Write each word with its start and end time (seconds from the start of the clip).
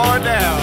boy 0.00 0.18
down. 0.24 0.60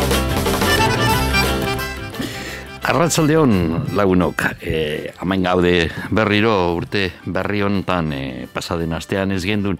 Arratzaldeon 2.87 3.51
lagunok, 3.99 4.45
e, 4.63 5.11
amain 5.19 5.43
gaude 5.43 5.89
berriro 6.15 6.53
urte 6.77 7.09
berri 7.25 7.59
honetan 7.65 8.13
e, 8.15 8.21
pasaden 8.47 8.95
astean 8.95 9.35
ez 9.35 9.41
gendun 9.43 9.75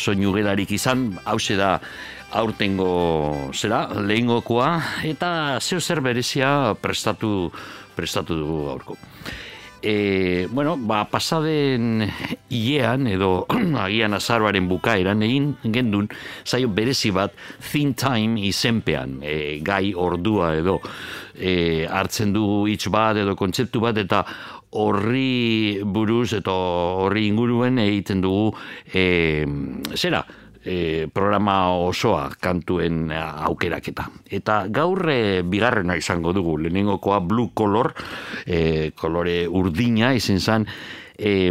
soinu 0.00 0.32
gelarik 0.32 0.72
izan, 0.72 1.10
hause 1.28 1.58
da 1.60 1.76
aurtengo 2.32 3.52
zera, 3.52 3.84
lehengokoa, 3.92 4.70
eta 5.04 5.60
zeo 5.60 5.80
zer 5.84 6.00
berezia 6.00 6.72
prestatu, 6.80 7.52
prestatu 7.96 8.40
dugu 8.40 8.62
aurko. 8.72 8.96
E, 9.82 10.48
bueno, 10.50 10.76
ba, 10.78 11.04
pasaden 11.10 12.08
iean, 12.48 13.06
edo 13.06 13.46
agian 13.84 14.16
azarbaren 14.16 14.68
bukaeran 14.68 15.22
egin 15.22 15.52
gendun, 15.62 16.08
zaio 16.44 16.68
berezi 16.68 17.12
bat, 17.14 17.36
thin 17.60 17.94
time 17.94 18.40
izenpean, 18.48 19.20
e, 19.22 19.60
gai 19.62 19.92
ordua 19.94 20.54
edo, 20.56 20.80
e, 21.34 21.86
hartzen 21.86 22.32
du 22.32 22.66
hitz 22.66 22.88
bat 22.92 23.20
edo 23.20 23.36
kontzeptu 23.36 23.82
bat 23.84 23.98
eta 24.00 24.24
horri 24.76 25.82
buruz 25.84 26.32
eta 26.36 26.52
horri 26.52 27.26
inguruen 27.30 27.78
egiten 27.80 28.20
dugu 28.24 28.50
e, 28.92 29.44
zera 29.94 30.24
e, 30.66 31.06
programa 31.12 31.70
osoa 31.78 32.26
kantuen 32.42 33.10
aukeraketa. 33.14 34.08
Eta 34.26 34.64
gaur 34.68 35.06
e, 35.12 35.42
bigarrena 35.46 35.96
izango 35.96 36.34
dugu, 36.36 36.58
lehenengokoa 36.66 37.20
blue 37.22 37.54
color, 37.54 37.92
e, 38.44 38.90
kolore 38.98 39.44
urdina 39.46 40.12
izin 40.18 40.40
zen, 40.42 40.66
e, 41.16 41.50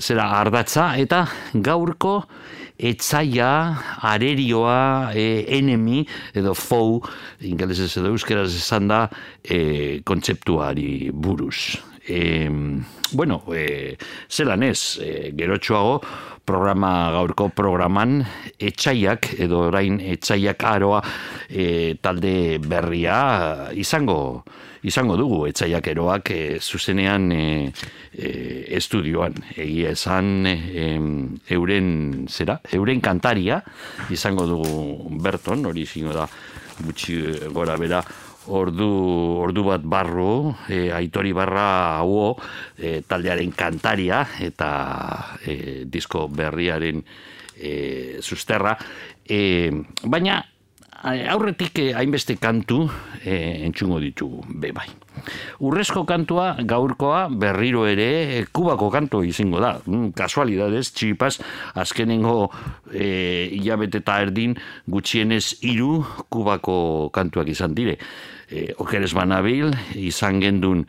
zera 0.00 0.28
ardatza, 0.38 0.92
eta 1.00 1.24
gaurko 1.54 2.20
etzaia, 2.82 3.52
arerioa, 4.02 5.12
e, 5.14 5.44
enemi, 5.58 6.02
edo 6.34 6.54
fou, 6.58 7.00
ingelesez 7.46 7.92
edo 8.00 8.12
euskeraz 8.12 8.50
esan 8.58 8.90
da, 8.90 9.06
e, 9.42 10.02
kontzeptuari 10.04 11.10
buruz. 11.14 11.78
E, 12.02 12.50
bueno, 13.12 13.42
e, 13.54 13.96
zelan 14.28 14.64
ez, 14.66 14.98
e, 14.98 15.30
gerotxoago, 15.38 16.00
programa 16.44 17.10
gaurko 17.14 17.48
programan 17.54 18.20
etxaiak 18.58 19.32
edo 19.42 19.68
orain 19.68 20.00
etxaiak 20.00 20.64
aroa 20.64 21.00
e, 21.48 21.94
talde 22.02 22.58
berria 22.58 23.70
izango 23.78 24.42
izango 24.82 25.16
dugu. 25.16 25.46
Etxaiak 25.50 25.86
eroak 25.94 26.30
e, 26.34 26.40
zuzenean 26.60 27.30
e, 27.32 27.44
e, 28.12 28.32
estudioan. 28.78 29.36
Egia 29.54 29.92
esan 29.94 30.46
e, 30.50 30.56
euren 31.54 32.26
zera, 32.28 32.58
euren 32.74 33.00
kantaria 33.00 33.62
izango 34.10 34.48
dugu 34.50 35.16
Berton 35.22 35.66
hori 35.70 35.86
zingo 35.86 36.16
da 36.16 36.26
gutxi 36.82 37.20
gora 37.54 37.76
bera 37.78 38.02
ordu, 38.48 38.90
ordu 39.42 39.64
bat 39.66 39.82
barru, 39.84 40.54
e, 40.68 40.90
aitori 40.94 41.32
barra 41.36 41.98
hau 42.00 42.34
e, 42.78 43.02
taldearen 43.06 43.52
kantaria 43.54 44.24
eta 44.40 44.70
e, 45.46 45.84
disko 45.86 46.26
berriaren 46.28 47.02
e, 47.56 47.72
susterra. 48.22 48.76
E, 49.22 49.70
baina 50.02 50.40
aurretik 51.02 51.80
hainbeste 51.98 52.36
kantu 52.38 52.84
e, 53.24 53.64
entzungo 53.66 53.98
ditugu, 54.02 54.44
be 54.46 54.70
bai. 54.72 54.86
Urrezko 55.62 56.04
kantua 56.06 56.56
gaurkoa 56.66 57.26
berriro 57.28 57.84
ere 57.90 58.08
e, 58.38 58.44
kubako 58.54 58.90
kantu 58.90 59.22
izango 59.26 59.60
da. 59.62 59.74
Mm, 59.86 60.12
kasualidades, 60.16 60.92
txipaz, 60.94 61.36
azkenengo 61.74 62.50
e, 62.92 63.48
hilabete 63.58 64.02
eta 64.02 64.20
erdin 64.22 64.54
gutxienez 64.86 65.58
hiru 65.66 66.04
kubako 66.30 67.10
kantuak 67.14 67.50
izan 67.52 67.74
dire. 67.74 67.98
E, 68.52 68.74
okeres 68.76 69.14
banabil, 69.16 69.72
izan 69.96 70.40
gendun 70.42 70.84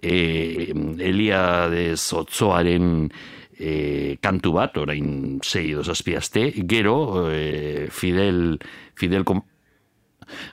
e, 0.00 0.72
Elia 1.04 1.68
de 1.68 1.92
Zotzoaren 1.96 3.10
e, 3.52 4.16
kantu 4.24 4.54
bat, 4.56 4.80
orain 4.80 5.38
zei 5.44 5.72
dozazpiazte, 5.76 6.48
gero 6.68 7.28
e, 7.28 7.88
Fidel, 7.92 8.56
Fidel 8.96 9.28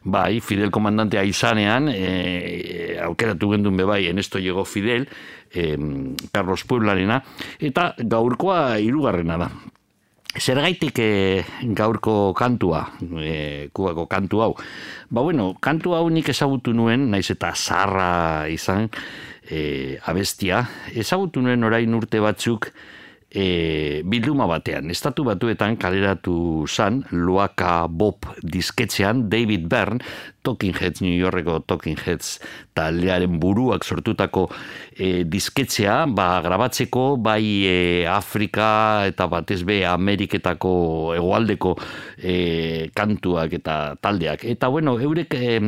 Bai, 0.03 0.41
Fidel 0.43 0.71
komandantea 0.75 1.23
izanean, 1.23 1.87
e, 1.93 2.99
aukeratu 3.05 3.53
gendun 3.53 3.77
bebai, 3.79 4.05
enesto 4.11 4.39
llegó 4.43 4.65
Fidel, 4.65 5.07
e, 5.53 5.77
Carlos 6.33 6.65
Pueblarena, 6.67 7.21
eta 7.59 7.93
gaurkoa 7.97 8.79
hirugarrena 8.83 9.37
da. 9.39 9.51
Zergaitik 10.37 10.99
e, 11.01 11.41
gaurko 11.73 12.35
kantua, 12.37 12.83
e, 13.17 13.69
kubako 13.73 14.05
kantu 14.05 14.43
hau. 14.43 14.53
Ba 15.09 15.23
bueno, 15.25 15.55
kantu 15.57 15.95
hau 15.97 16.05
nik 16.13 16.29
ezagutu 16.29 16.69
nuen, 16.77 17.07
naiz 17.09 17.31
eta 17.33 17.49
zarra 17.57 18.45
izan, 18.45 18.91
e, 19.49 19.97
abestia, 20.05 20.61
ezagutu 20.93 21.41
nuen 21.41 21.65
orain 21.65 21.97
urte 21.97 22.21
batzuk, 22.21 22.69
e, 23.29 24.01
bilduma 24.05 24.45
batean. 24.49 24.93
Estatu 24.93 25.25
batuetan 25.25 25.77
kaleratu 25.81 26.65
zan, 26.69 27.03
Luaka 27.09 27.87
Bob 27.89 28.29
disketzean, 28.43 29.27
David 29.33 29.65
Byrne, 29.65 30.05
Talking 30.43 30.73
Heads, 30.73 31.01
New 31.01 31.13
Yorkeko 31.13 31.59
Talking 31.67 31.97
Heads 31.99 32.39
taldearen 32.79 33.39
buruak 33.41 33.83
sortutako 33.83 34.47
e, 34.95 35.23
disketzea, 35.27 36.05
ba, 36.15 36.39
grabatzeko 36.43 37.17
bai 37.19 37.43
e, 37.67 37.75
Afrika 38.07 39.05
eta 39.09 39.27
batez 39.31 39.61
be 39.67 39.81
Ameriketako 39.87 40.71
egoaldeko 41.17 41.75
e, 42.17 42.89
kantuak 42.95 43.57
eta 43.59 43.75
taldeak. 44.01 44.45
Eta 44.47 44.71
bueno, 44.71 44.95
eurek 44.99 45.35
e, 45.35 45.59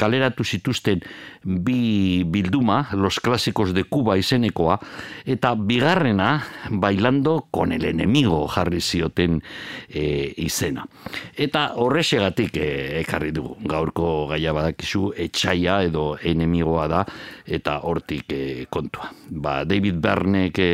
kaleratu 0.00 0.44
zituzten 0.44 1.04
bi 1.46 2.24
bilduma, 2.26 2.88
Los 2.92 3.20
Clásicos 3.20 3.72
de 3.74 3.84
Cuba 3.84 4.16
izenekoa, 4.18 4.80
eta 5.24 5.54
bigarrena, 5.54 6.44
bailando 6.70 7.46
con 7.50 7.72
el 7.72 7.84
enemigo 7.84 8.46
jarri 8.48 8.80
zioten 8.80 9.42
e, 9.88 10.34
izena. 10.36 10.86
Eta 11.36 11.70
horrexegatik 11.78 12.58
e, 12.58 12.68
ekarri 13.04 13.30
dugu, 13.36 13.56
gaurko 13.62 14.15
gaia 14.30 14.52
badakizu 14.56 15.10
etxaia 15.26 15.80
edo 15.86 16.16
enemigoa 16.22 16.86
da 16.90 17.02
eta 17.46 17.78
hortik 17.86 18.32
e, 18.32 18.66
kontua. 18.70 19.10
Ba, 19.30 19.60
David 19.68 20.00
Bernek 20.02 20.58
e, 20.58 20.70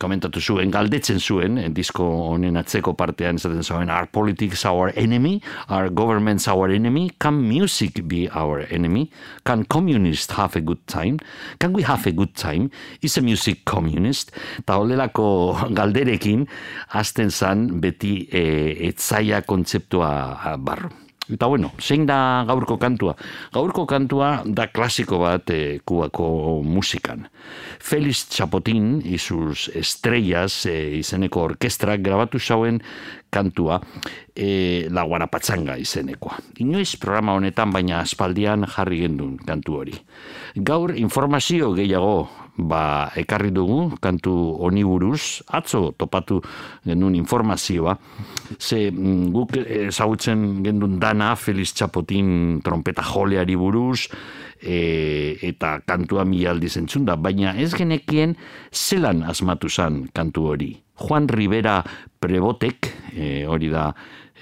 komentatu 0.00 0.40
zuen, 0.40 0.70
galdetzen 0.74 1.20
zuen, 1.20 1.58
e, 1.58 1.68
disko 1.74 2.06
honen 2.32 2.58
atzeko 2.60 2.94
partean 2.98 3.38
esaten 3.40 3.62
zuen, 3.62 3.90
our 3.90 4.08
politics 4.10 4.64
our 4.66 4.92
enemy, 4.96 5.40
our 5.68 5.90
governments 5.90 6.48
our 6.48 6.70
enemy, 6.70 7.10
can 7.20 7.38
music 7.42 8.02
be 8.08 8.28
our 8.32 8.66
enemy, 8.70 9.08
can 9.44 9.64
communist 9.64 10.32
have 10.38 10.56
a 10.56 10.60
good 10.60 10.82
time, 10.86 11.18
can 11.58 11.72
we 11.72 11.82
have 11.82 12.06
a 12.06 12.12
good 12.12 12.34
time, 12.34 12.70
is 13.02 13.16
a 13.18 13.22
music 13.22 13.64
communist, 13.64 14.34
eta 14.58 14.78
holelako 14.80 15.28
galderekin, 15.78 16.46
azten 16.98 17.30
zan 17.30 17.68
beti 17.82 18.26
e, 18.30 18.42
etzaia 18.90 19.42
kontzeptua 19.46 20.56
barru. 20.58 21.01
Eta 21.32 21.48
bueno, 21.48 21.72
zein 21.80 22.04
da 22.06 22.44
gaurko 22.48 22.76
kantua? 22.78 23.14
Gaurko 23.54 23.86
kantua 23.88 24.42
da 24.44 24.66
klasiko 24.68 25.22
bat 25.22 25.50
e, 25.50 25.80
kubako 25.84 26.60
musikan. 26.66 27.26
Felix 27.80 28.26
Chapotin 28.30 29.00
izuz 29.04 29.70
estrellas 29.74 30.66
e, 30.66 30.98
izeneko 31.00 31.46
orkestrak 31.48 32.04
grabatu 32.04 32.40
zauen 32.40 32.82
kantua 33.32 33.80
e, 34.36 34.88
la 34.92 35.06
guarapatzanga 35.08 35.78
izenekoa. 35.80 36.36
Inoiz 36.60 36.96
programa 37.00 37.36
honetan 37.38 37.72
baina 37.72 38.02
aspaldian 38.02 38.66
jarri 38.68 39.02
gendun 39.06 39.38
kantu 39.40 39.80
hori. 39.80 39.98
Gaur 40.56 40.92
informazio 41.00 41.72
gehiago 41.78 42.28
ba, 42.56 43.10
ekarri 43.16 43.50
dugu, 43.50 43.96
kantu 44.02 44.32
honi 44.60 44.84
buruz, 44.84 45.40
atzo 45.48 45.92
topatu 45.96 46.40
genuen 46.84 47.16
informazioa, 47.16 47.96
ze 48.58 48.90
mm, 48.90 49.32
guk 49.32 49.56
ezagutzen 49.56 50.62
gendun 50.64 50.98
dana 51.00 51.34
Feliz 51.36 51.72
Chapotin 51.72 52.60
trompeta 52.62 53.02
joleari 53.02 53.56
buruz, 53.56 54.08
e, 54.60 55.38
eta 55.42 55.80
kantua 55.86 56.24
mi 56.28 56.44
aldi 56.46 56.68
zentzun 56.68 57.06
da, 57.08 57.16
baina 57.16 57.56
ez 57.56 57.72
genekien 57.74 58.36
zelan 58.70 59.22
asmatu 59.22 59.68
zan 59.68 60.06
kantu 60.12 60.48
hori. 60.52 60.72
Juan 61.02 61.26
Rivera 61.28 61.80
Prebotek, 62.20 62.92
e, 63.16 63.46
hori 63.48 63.72
da 63.72 63.88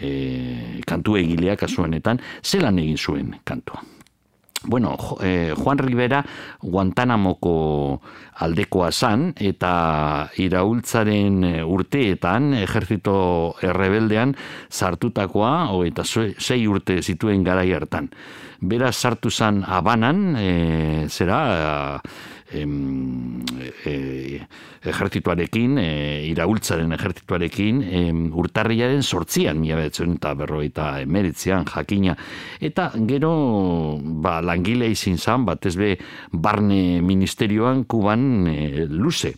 e, 0.01 0.83
kantu 0.87 1.17
egilea 1.21 1.57
kasuanetan, 1.57 2.21
zelan 2.43 2.83
egin 2.83 2.99
zuen 2.99 3.35
kantua. 3.45 4.00
Bueno, 4.62 4.99
eh, 5.23 5.55
Juan 5.57 5.79
Rivera 5.79 6.25
Guantanamoko 6.61 8.03
aldekoa 8.45 8.91
zan 8.93 9.31
eta 9.41 10.29
iraultzaren 10.37 11.45
eh, 11.49 11.65
urteetan 11.65 12.53
ejertzito 12.59 13.15
errebeldean 13.65 14.35
sartutakoa 14.69 15.71
o 15.73 15.81
eta 15.89 16.05
sei 16.05 16.67
urte 16.69 17.01
zituen 17.01 17.45
garai 17.45 17.73
hartan. 17.73 18.11
Beraz 18.61 18.99
sartu 19.01 19.31
zan 19.31 19.62
abanan, 19.65 20.37
e, 20.37 21.07
zera, 21.09 22.03
em, 22.52 23.43
e, 23.85 24.41
ejertzituarekin, 24.82 25.79
e, 25.79 25.88
iraultzaren 26.31 26.93
ejertzituarekin, 26.97 27.82
em, 27.82 28.23
urtarriaren 28.32 29.02
sortzian, 29.02 29.61
mila 29.61 29.76
betzen 29.81 30.17
eta 30.19 30.35
berroita 30.35 30.88
emeritzean, 31.02 31.67
jakina. 31.69 32.17
Eta 32.61 32.91
gero, 33.08 33.35
ba, 34.00 34.41
langile 34.43 34.91
izin 34.91 35.19
zan, 35.19 35.44
bat 35.49 35.67
ezbe, 35.67 35.97
barne 36.32 37.00
ministerioan, 37.05 37.85
kuban 37.85 38.49
e, 38.49 38.87
luze 38.88 39.37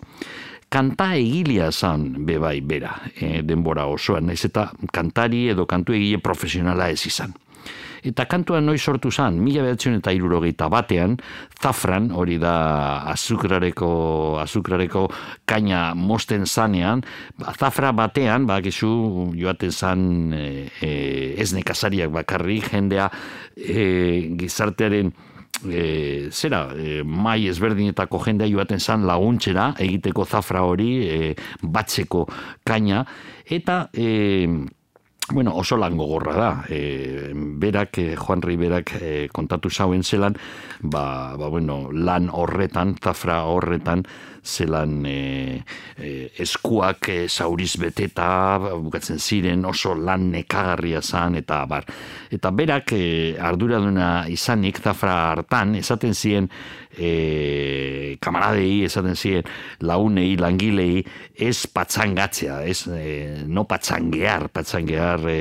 kanta 0.72 1.10
egilia 1.20 1.68
zan 1.70 2.24
bebai 2.24 2.60
bera 2.64 2.94
e, 3.12 3.42
denbora 3.44 3.84
osoan, 3.92 4.30
ez 4.32 4.40
eta 4.48 4.70
kantari 4.92 5.48
edo 5.52 5.66
kantu 5.68 5.92
egile 5.98 6.22
profesionala 6.24 6.88
ez 6.88 7.02
izan. 7.06 7.34
Eta 8.02 8.26
kantua 8.26 8.58
noi 8.60 8.78
sortu 8.78 9.12
zan, 9.14 9.38
mila 9.38 9.62
behatzen 9.62 10.00
eta 10.00 10.10
irurogeita 10.14 10.66
batean, 10.72 11.14
zafran, 11.62 12.10
hori 12.10 12.38
da 12.42 12.54
azukrareko, 13.12 13.90
azukrareko 14.42 15.06
kaina 15.46 15.92
mosten 15.94 16.46
zanean, 16.46 17.04
zafra 17.54 17.92
batean, 17.94 18.46
ba, 18.46 18.58
joaten 18.62 19.70
zan 19.70 20.32
e, 20.34 20.68
e, 20.80 20.90
ez 21.38 21.52
nekazariak 21.54 22.10
bakarri, 22.10 22.60
jendea 22.60 23.08
e, 23.56 24.34
gizartearen 24.36 25.12
e, 25.70 26.28
zera, 26.30 26.66
e, 26.74 27.02
mai 27.06 27.46
ezberdinetako 27.46 28.18
jendea 28.26 28.50
joaten 28.50 28.80
zan 28.80 29.06
laguntzera, 29.06 29.74
egiteko 29.78 30.26
zafra 30.26 30.66
hori, 30.66 30.92
e, 31.06 31.34
batzeko 31.62 32.26
kaina, 32.66 33.06
eta... 33.46 33.84
E, 33.94 34.81
Bueno, 35.30 35.54
oso 35.54 35.76
lan 35.76 35.96
gogorra 35.96 36.34
da. 36.34 36.50
E, 36.68 37.30
berak, 37.32 37.98
e, 37.98 38.16
Juan 38.16 38.42
Riberak 38.42 38.96
e, 39.00 39.28
kontatu 39.32 39.70
zauen 39.70 40.02
zelan, 40.02 40.34
ba, 40.80 41.36
ba, 41.38 41.48
bueno, 41.48 41.88
lan 41.92 42.28
horretan, 42.32 42.96
zafra 42.98 43.44
horretan, 43.46 44.02
zelan 44.42 45.06
e, 45.06 45.62
e, 45.96 46.10
eskuak 46.42 47.08
e, 47.08 47.18
zauriz 47.28 47.76
beteta, 47.78 48.58
bukatzen 48.82 49.20
ziren, 49.22 49.64
oso 49.64 49.94
lan 49.94 50.30
nekagarria 50.32 51.02
zan, 51.02 51.38
eta 51.38 51.62
bar. 51.70 51.86
Eta 52.30 52.50
berak, 52.50 52.92
e, 52.96 53.36
arduraduna 53.38 54.26
izanik, 54.28 54.82
zafra 54.82 55.16
hartan, 55.30 55.76
esaten 55.78 56.14
ziren, 56.14 56.50
e, 56.96 58.16
kamaradei 58.20 58.84
esaten 58.86 59.16
ziren 59.16 59.48
launei, 59.86 60.36
langilei 60.40 61.02
ez 61.34 61.66
patxangatzea 61.72 62.62
ez, 62.68 62.86
e, 62.86 63.44
no 63.46 63.64
patxangear 63.68 64.48
patxangear 64.52 65.26
e, 65.30 65.38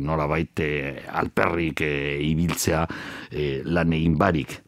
nola 0.00 0.28
baite 0.30 0.70
alperrik 1.22 1.84
e, 1.86 1.94
ibiltzea 2.30 2.86
e, 3.30 3.52
lan 3.64 3.96
egin 3.96 4.18
barik 4.20 4.60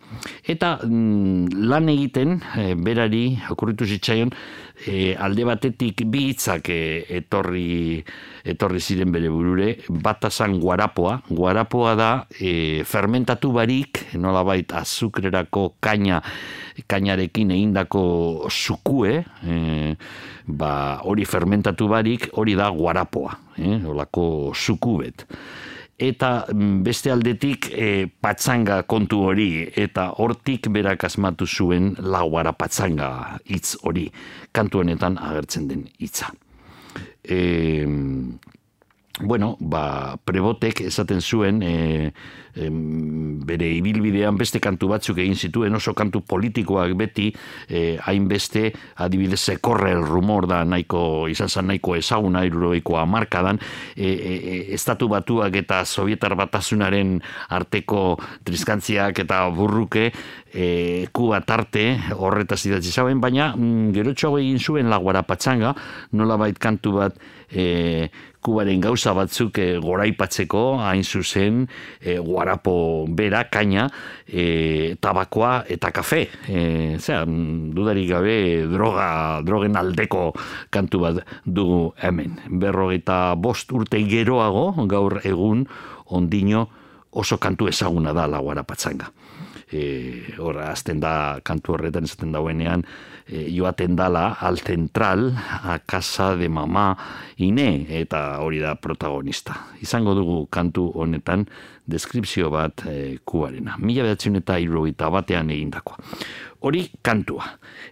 eta 0.44 0.78
mm, 0.84 1.62
lan 1.68 1.88
egiten 1.92 2.38
e, 2.56 2.72
berari 2.74 3.24
okurritu 3.50 3.86
zitzaion 3.86 4.32
e, 4.86 5.14
alde 5.14 5.46
batetik 5.46 6.04
bi 6.10 6.26
hitzak 6.30 6.70
e, 6.72 6.80
etorri 7.20 8.02
etorri 8.44 8.80
ziren 8.80 9.12
bere 9.14 9.30
burure. 9.30 9.76
Bat 9.88 10.26
asan 10.30 10.58
guarapoa. 10.60 11.20
Guarapoa 11.28 11.94
da 11.98 12.10
e, 12.34 12.82
fermentatu 12.88 13.52
barik 13.54 14.04
nolabait 14.18 14.72
azukrerako 14.72 15.74
kaina 15.80 16.22
kainarekin 16.88 17.52
egindako 17.52 18.48
sukue 18.50 19.20
e, 19.44 19.56
ba, 20.46 21.00
hori 21.04 21.26
fermentatu 21.28 21.88
barik 21.90 22.30
hori 22.32 22.56
da 22.56 22.70
guarapoa 22.72 23.36
e, 23.58 23.76
olako 23.86 24.52
sukubet 24.56 25.26
eta 26.02 26.30
mm, 26.50 26.82
beste 26.86 27.12
aldetik 27.12 27.68
e, 27.70 28.06
patzanga 28.20 28.82
kontu 28.90 29.22
hori 29.30 29.48
eta 29.84 30.08
hortik 30.18 30.68
berak 30.74 31.06
asmatu 31.08 31.46
zuen 31.46 31.92
lauara 31.98 32.52
patzanga 32.52 33.38
hitz 33.46 33.76
hori 33.82 34.08
kantu 34.52 34.82
honetan 34.82 35.18
agertzen 35.18 35.68
den 35.70 35.86
hitza. 35.98 36.32
E, 37.22 37.86
bueno, 39.20 39.56
ba, 39.60 40.16
prebotek 40.24 40.80
esaten 40.88 41.20
zuen 41.20 41.62
e, 41.62 41.74
bere 42.52 43.68
ibilbidean 43.78 44.36
beste 44.36 44.60
kantu 44.60 44.90
batzuk 44.92 45.18
egin 45.22 45.36
zituen 45.36 45.74
oso 45.76 45.94
kantu 45.96 46.20
politikoak 46.28 46.92
beti 46.96 47.30
e, 47.68 47.96
hainbeste 48.04 48.72
adibidez 49.04 49.40
sekorre 49.40 49.92
el 49.92 50.04
rumor 50.04 50.46
da 50.48 50.62
nahiko 50.64 51.28
izan 51.32 51.48
zan 51.48 51.70
nahiko 51.70 51.96
ezaguna 51.96 52.44
iruroiko 52.44 52.98
amarkadan 53.00 53.60
e, 53.96 54.04
e, 54.04 54.34
e, 54.36 54.58
estatu 54.76 55.08
batuak 55.08 55.56
eta 55.62 55.84
sovietar 55.84 56.36
batasunaren 56.36 57.18
arteko 57.48 58.18
triskantziak 58.44 59.24
eta 59.24 59.46
burruke 59.48 60.10
e, 60.52 61.06
kuba 61.12 61.40
tarte 61.40 61.96
horretaz 62.16 62.60
idatzi 62.68 62.92
zauen, 62.92 63.20
baina 63.20 63.54
mm, 63.56 63.92
gero 63.96 64.36
egin 64.38 64.60
zuen 64.60 64.92
laguara 64.92 65.22
patzanga 65.24 65.74
nola 66.12 66.36
bait 66.36 66.58
kantu 66.58 66.98
bat 67.00 67.16
e, 67.48 68.10
kubaren 68.42 68.82
gauza 68.82 69.14
batzuk 69.14 69.58
e, 69.62 69.66
goraipatzeko 69.82 70.62
hain 70.82 71.04
zuzen 71.04 71.62
e, 72.00 72.18
guarapo 72.18 73.06
bera, 73.08 73.44
kaina, 73.52 73.86
e, 74.26 74.96
tabakoa 75.00 75.52
eta 75.70 75.92
kafe. 75.94 76.26
E, 76.48 76.60
zera, 76.98 77.22
dudarik 77.26 78.10
gabe 78.10 78.36
droga, 78.72 79.08
drogen 79.46 79.78
aldeko 79.78 80.32
kantu 80.74 81.04
bat 81.06 81.22
dugu 81.46 81.92
hemen. 82.02 82.38
Berrogeita 82.50 83.34
bost 83.38 83.72
urte 83.72 84.02
geroago, 84.08 84.72
gaur 84.90 85.20
egun, 85.24 85.66
ondino 86.12 86.66
oso 87.12 87.38
kantu 87.38 87.68
ezaguna 87.70 88.12
da 88.16 88.26
laguara 88.26 88.66
patzanga. 88.66 89.10
E, 89.72 90.34
Horra, 90.36 90.72
azten 90.74 91.00
da 91.00 91.40
kantu 91.44 91.76
horretan 91.76 92.04
esaten 92.04 92.34
dauenean, 92.34 92.82
e, 93.32 93.48
joaten 93.56 93.96
dala 93.96 94.36
al 94.40 94.60
central 94.60 95.32
a 95.64 95.78
casa 95.80 96.36
de 96.36 96.48
mama 96.48 96.92
ine 97.36 97.86
eta 97.88 98.38
hori 98.44 98.60
da 98.60 98.74
protagonista. 98.76 99.56
Izango 99.80 100.14
dugu 100.14 100.46
kantu 100.52 100.90
honetan 100.94 101.46
deskripzio 101.88 102.52
bat 102.52 102.84
e, 102.86 103.18
kuarena. 103.24 103.78
Mila 103.80 104.04
behatzen 104.04 104.36
eta 104.36 105.10
batean 105.10 105.50
egindakoa 105.50 105.98
hori 106.62 106.86
kantua. 107.02 107.44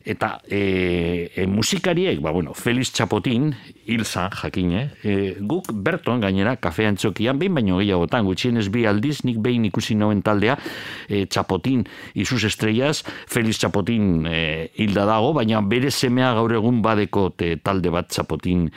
Eta 0.07 0.39
e, 0.49 1.31
e, 1.35 1.47
musikariek, 1.47 2.21
ba, 2.23 2.31
bueno, 2.31 2.55
Felix 2.55 2.93
Chapotin, 2.95 3.51
hilza, 3.87 4.29
jakine, 4.43 4.87
e, 5.03 5.35
guk 5.41 5.73
berton 5.75 6.23
gainera, 6.23 6.57
kafe 6.57 6.87
antzokian, 6.89 7.39
behin 7.41 7.59
baino 7.59 7.81
gehiagotan, 7.83 8.25
gutxienez 8.29 8.69
bi 8.73 8.87
aldiz, 8.89 9.21
nik 9.27 9.43
behin 9.43 9.67
ikusi 9.69 9.99
noen 9.99 10.23
taldea, 10.23 10.57
e, 11.09 11.27
Chapotin, 11.27 11.85
izuz 12.15 12.45
estrellas, 12.49 13.05
Felix 13.29 13.61
Chapotin 13.61 14.25
e, 14.31 14.41
hilda 14.81 15.05
dago, 15.11 15.35
baina 15.37 15.61
bere 15.61 15.91
semea 15.91 16.33
gaur 16.39 16.55
egun 16.57 16.81
badeko 16.83 17.31
te, 17.37 17.57
talde 17.63 17.93
bat 17.93 18.11
Chapotin 18.15 18.69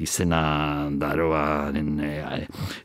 izena 0.00 0.88
daroaren 0.96 1.98
e, 2.00 2.12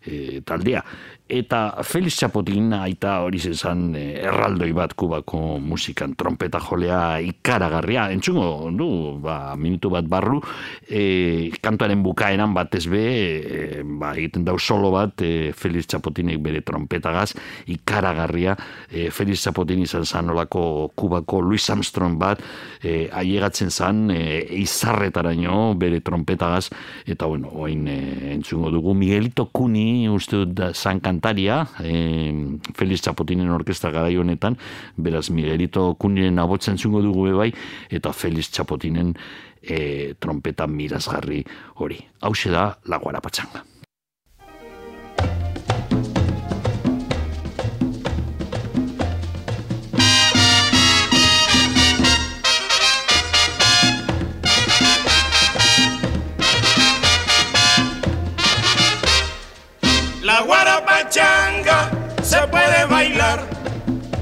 e, 0.04 0.18
taldea 0.46 0.82
eta 1.26 1.82
Felix 1.82 2.20
Chapotin 2.20 2.70
aita 2.78 3.16
hori 3.26 3.40
zezan 3.42 3.96
eh, 3.98 4.22
erraldoi 4.22 4.70
bat 4.78 4.92
kubako 4.94 5.58
musikan 5.58 6.14
trompeta 6.14 6.60
jolea 6.62 7.18
ikaragarria. 7.18 8.12
Entzungo 8.14 8.70
du 8.70 9.18
ba, 9.24 9.56
minutu 9.58 9.90
bat 9.90 10.06
barru 10.06 10.38
e, 10.86 11.50
kantuaren 11.62 12.04
bukaeran 12.06 12.54
bat 12.54 12.76
ez 12.78 12.86
be 12.86 13.02
e, 13.02 13.82
ba, 13.82 14.14
egiten 14.14 14.46
dau 14.46 14.60
solo 14.62 14.92
bat 14.94 15.24
e, 15.26 15.52
Felix 15.58 15.90
Chapotinek 15.90 16.38
bere 16.46 16.62
trompetagaz 16.62 17.34
ikaragarria. 17.74 18.54
E, 18.92 19.10
Felix 19.10 19.42
Chapotin 19.42 19.82
izan 19.82 20.06
zan 20.06 20.30
olako 20.30 20.92
kubako 20.94 21.42
Louis 21.42 21.70
Armstrong 21.74 22.20
bat 22.22 22.44
e, 22.84 23.10
aiegatzen 23.10 23.74
zan 23.74 24.12
e, 24.14 24.46
izarretaraino 24.62 25.74
bere 25.74 26.04
trompetagaz. 26.06 26.70
Eta 27.10 27.26
bueno, 27.26 27.50
oin 27.66 27.88
e, 27.90 28.00
entzungo 28.36 28.70
dugu 28.70 28.94
Miguelito 28.94 29.50
Kuni 29.50 30.06
uste 30.12 30.46
dut 30.46 30.62
zan 30.76 31.02
kantaria, 31.16 31.68
e, 31.80 32.60
Felix 32.76 33.02
Chapotinen 33.02 33.50
orkesta 33.50 33.92
garai 33.92 34.18
honetan, 34.18 34.58
beraz 34.98 35.30
Miguelito 35.30 35.96
Kuniren 35.96 36.40
abotzen 36.40 36.78
zungo 36.78 37.02
dugu 37.02 37.32
bai, 37.36 37.52
eta 37.90 38.14
Felix 38.14 38.52
Chapotinen 38.52 39.16
e, 39.62 40.14
trompeta 40.20 40.68
mirazgarri 40.68 41.44
hori. 41.76 42.04
Hau 42.22 42.34
da, 42.52 42.78
laguara 42.86 43.22
patxanga. 43.22 43.75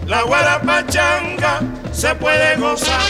La 0.06 0.24
guarapachanga 0.24 1.62
se 1.92 2.14
puede 2.16 2.56
gozar. 2.58 3.02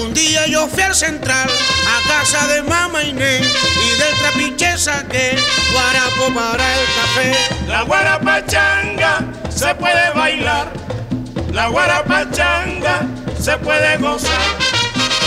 Un 0.00 0.14
día 0.14 0.46
yo 0.46 0.68
fui 0.68 0.82
al 0.82 0.94
central, 0.94 1.48
a 1.48 2.08
casa 2.08 2.46
de 2.48 2.62
mamá 2.62 3.02
Inés, 3.02 3.46
y 3.46 3.98
del 3.98 4.14
trapiche 4.20 4.78
saqué 4.78 5.36
guarapo 5.72 6.34
para 6.34 6.78
el 6.78 6.86
café. 6.94 7.36
La 7.66 7.82
guarapachanga 7.82 9.24
se 9.48 9.74
puede 9.74 10.10
bailar, 10.14 10.72
la 11.52 11.68
guarapachanga 11.68 13.06
se 13.40 13.56
puede 13.58 13.96
gozar. 13.98 14.40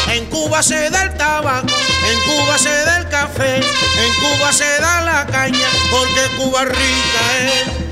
En 0.09 0.25
Cuba 0.25 0.61
se 0.61 0.89
da 0.89 1.03
el 1.03 1.17
tabaco, 1.17 1.67
en 1.67 2.19
Cuba 2.21 2.57
se 2.57 2.85
da 2.85 2.97
el 2.99 3.09
café, 3.09 3.57
en 3.57 4.13
Cuba 4.19 4.51
se 4.51 4.81
da 4.81 5.01
la 5.01 5.25
caña, 5.25 5.67
porque 5.89 6.35
Cuba 6.37 6.65
rica 6.65 7.37
es. 7.39 7.90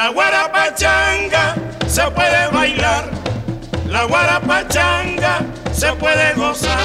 La 0.00 0.08
guarapachanga 0.08 1.54
se 1.86 2.10
puede 2.12 2.48
bailar, 2.48 3.10
la 3.86 4.04
guarapachanga 4.04 5.40
se 5.74 5.92
puede 5.92 6.32
gozar. 6.36 6.80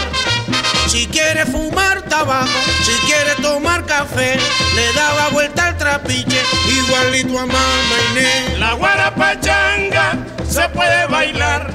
Si 0.88 1.08
quiere 1.08 1.46
fumar 1.46 2.02
tabaco, 2.10 2.50
si 2.84 2.92
quiere 3.08 3.34
tomar 3.42 3.86
café, 3.86 4.36
le 4.76 4.92
daba 4.92 5.30
vuelta 5.30 5.68
al 5.68 5.78
trapiche, 5.78 6.42
igualito 6.68 7.40
a 7.40 7.46
mamá 7.46 7.98
Inés. 8.12 8.60
La 8.60 8.74
guarapachanga 8.74 10.18
se 10.46 10.68
puede 10.68 11.08
bailar, 11.08 11.72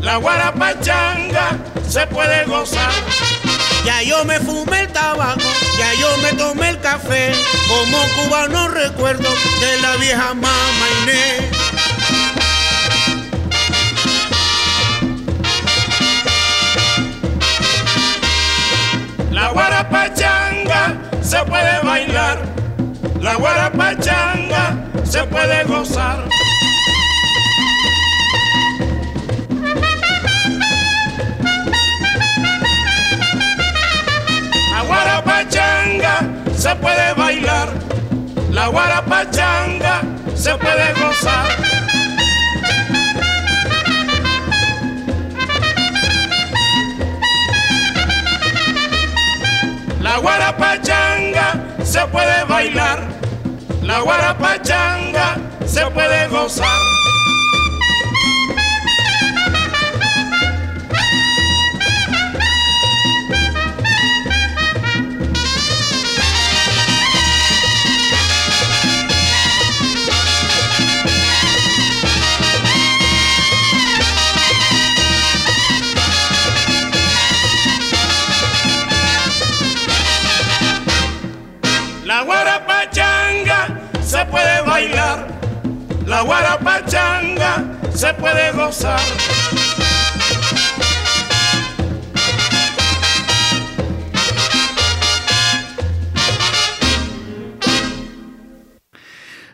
la 0.00 0.18
guarapachanga 0.18 1.48
se 1.88 2.06
puede 2.06 2.44
gozar. 2.44 2.92
Ya 3.84 4.02
yo 4.02 4.24
me 4.24 4.38
fumé 4.40 4.80
el 4.80 4.88
tabaco, 4.88 5.40
ya 5.78 5.94
yo 5.94 6.16
me 6.18 6.32
tomé 6.34 6.70
el 6.70 6.80
café, 6.80 7.32
como 7.68 7.98
cubano 8.16 8.68
recuerdo 8.68 9.28
de 9.60 9.80
la 9.80 9.96
vieja 9.96 10.34
mamá 10.34 10.86
Inés. 11.02 11.44
La 19.30 19.48
guarapachanga 19.48 20.98
se 21.22 21.38
puede 21.44 21.80
bailar, 21.82 22.38
la 23.20 23.34
guarapachanga 23.36 24.76
se 25.04 25.24
puede 25.24 25.64
gozar. 25.64 26.28
Guarapachanga 35.30 36.26
se 36.56 36.74
puede 36.76 37.14
bailar, 37.14 37.68
la 38.50 38.66
guarapachanga 38.66 40.02
se 40.34 40.54
puede 40.56 40.92
gozar. 40.94 41.46
La 50.00 50.18
guarapachanga 50.18 51.54
se 51.84 52.06
puede 52.06 52.44
bailar, 52.48 52.98
la 53.82 54.00
guarapachanga 54.00 55.36
se 55.64 55.86
puede 55.90 56.26
gozar. 56.28 56.99
Puede 84.30 84.62
bailar, 84.62 85.26
la 86.06 86.22
guarapachanga 86.22 87.64
se 87.94 88.14
puede 88.14 88.52
gozar. 88.52 89.00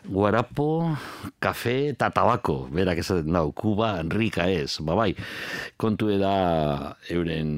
Guarapo, 0.05 0.97
kafe 1.39 1.93
eta 1.93 2.09
tabako, 2.11 2.67
berak 2.73 3.03
esaten 3.03 3.35
dau, 3.37 3.51
Kuba, 3.53 4.01
rika 4.09 4.47
ez, 4.49 4.79
babai, 4.81 5.11
kontu 5.77 6.09
da 6.17 6.97
euren 7.13 7.51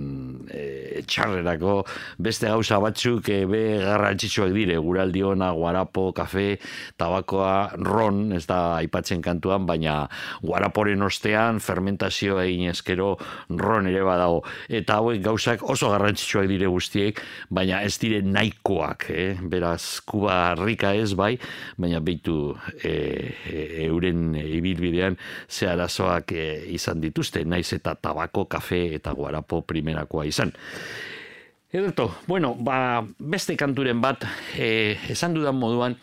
e, 0.50 1.02
txarrerako 1.06 1.84
beste 2.18 2.50
gauza 2.50 2.80
batzuk 2.82 3.30
e, 3.30 3.44
be 3.46 3.62
garrantzitsuak 3.78 4.50
dire, 4.56 4.80
guraldi 4.82 5.22
ona, 5.22 5.52
guarapo, 5.54 6.08
kafe, 6.16 6.58
tabakoa, 6.98 7.78
ron, 7.86 8.32
ez 8.34 8.44
da 8.50 8.80
aipatzen 8.80 9.22
kantuan, 9.22 9.66
baina 9.68 10.00
guaraporen 10.42 11.06
ostean, 11.06 11.62
fermentazio 11.62 12.40
egin 12.42 12.72
ezkero, 12.72 13.12
ron 13.62 13.86
ere 13.90 14.02
badago, 14.06 14.42
eta 14.68 14.98
hauek 14.98 15.22
gauzak 15.22 15.62
oso 15.62 15.92
garrantzitsuak 15.94 16.50
dire 16.50 16.66
guztiek, 16.66 17.22
baina 17.54 17.84
ez 17.86 17.94
dire 18.02 18.24
nahikoak, 18.26 19.08
eh? 19.14 19.30
beraz, 19.38 20.00
Kuba 20.08 20.56
rika 20.58 20.96
ez, 20.98 21.12
bai, 21.14 21.36
baina 21.78 22.02
beitu 22.02 22.56
e, 22.82 22.92
e, 23.46 23.67
euren 23.84 24.34
ibilbidean 24.38 25.18
ze 25.48 25.68
arazoak 25.68 26.32
e, 26.32 26.46
izan 26.74 27.00
dituzte, 27.00 27.44
naiz 27.44 27.72
eta 27.76 27.94
tabako, 27.94 28.46
kafe 28.46 28.94
eta 28.98 29.12
guarapo 29.12 29.62
primerakoa 29.62 30.26
izan. 30.28 30.52
Ederto, 31.68 32.14
bueno, 32.26 32.54
ba, 32.54 33.04
beste 33.18 33.56
kanturen 33.56 34.00
bat, 34.00 34.24
e, 34.56 34.96
esan 35.12 35.34
dudan 35.36 35.58
moduan, 35.60 35.98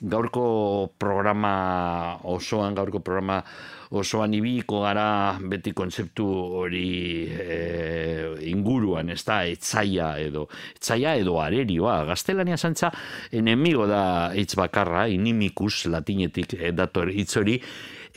gaurko 0.00 0.92
programa 0.98 2.18
osoan, 2.28 2.74
gaurko 2.76 3.00
programa 3.00 3.42
osoan 3.90 4.34
ibiliko 4.36 4.82
gara 4.82 5.38
beti 5.40 5.72
kontzeptu 5.76 6.26
hori 6.60 6.88
e, 7.32 7.58
inguruan, 8.50 9.10
ez 9.14 9.22
da, 9.24 9.42
etzaia 9.48 10.14
edo, 10.20 10.46
etzaia 10.76 11.14
edo 11.20 11.38
arerioa, 11.40 12.02
gaztelania 12.08 12.58
zantza, 12.58 12.90
enemigo 13.32 13.86
da 13.88 14.02
hitz 14.36 14.54
bakarra, 14.58 15.06
inimikus 15.08 15.86
latinetik 15.88 16.58
e, 16.58 16.72
dator 16.72 17.12
hitz 17.14 17.36
hori, 17.40 17.60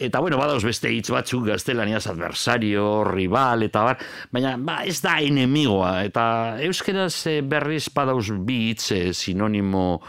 Eta 0.02 0.18
bueno, 0.24 0.38
badauz 0.40 0.64
beste 0.64 0.90
hitz 0.90 1.12
batzuk 1.14 1.44
gaztelaniaz 1.46 2.06
adversario, 2.10 3.04
rival, 3.06 3.68
eta 3.68 3.84
bar, 3.86 4.00
baina 4.34 4.56
ba, 4.58 4.80
ez 4.88 4.96
da 5.04 5.18
enemigoa, 5.22 5.92
eta 6.08 6.24
euskeraz 6.66 7.28
e, 7.30 7.36
berriz 7.46 7.84
badauz 7.94 8.32
bi 8.48 8.72
hitz 8.72 8.88
sinonimo 9.20 10.00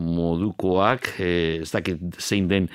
modukoak, 0.00 1.10
ez 1.20 1.68
dakit 1.74 2.16
zein 2.22 2.48
den 2.48 2.70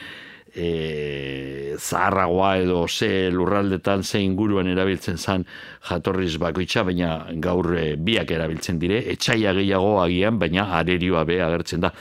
e, 0.56 1.76
zaharragoa 1.80 2.56
edo 2.64 2.88
ze 2.88 3.30
lurraldetan 3.32 4.04
ze 4.04 4.22
inguruan 4.24 4.68
erabiltzen 4.68 5.18
zan 5.18 5.46
jatorriz 5.90 6.38
bakoitza, 6.38 6.84
baina 6.84 7.26
gaur 7.42 7.74
e, 7.78 7.96
biak 7.96 8.32
erabiltzen 8.32 8.80
dire, 8.80 9.04
etxaia 9.14 9.54
gehiago 9.54 10.00
agian, 10.04 10.40
baina 10.40 10.70
arerioa 10.80 11.26
be 11.26 11.42
agertzen 11.42 11.82
da. 11.88 11.94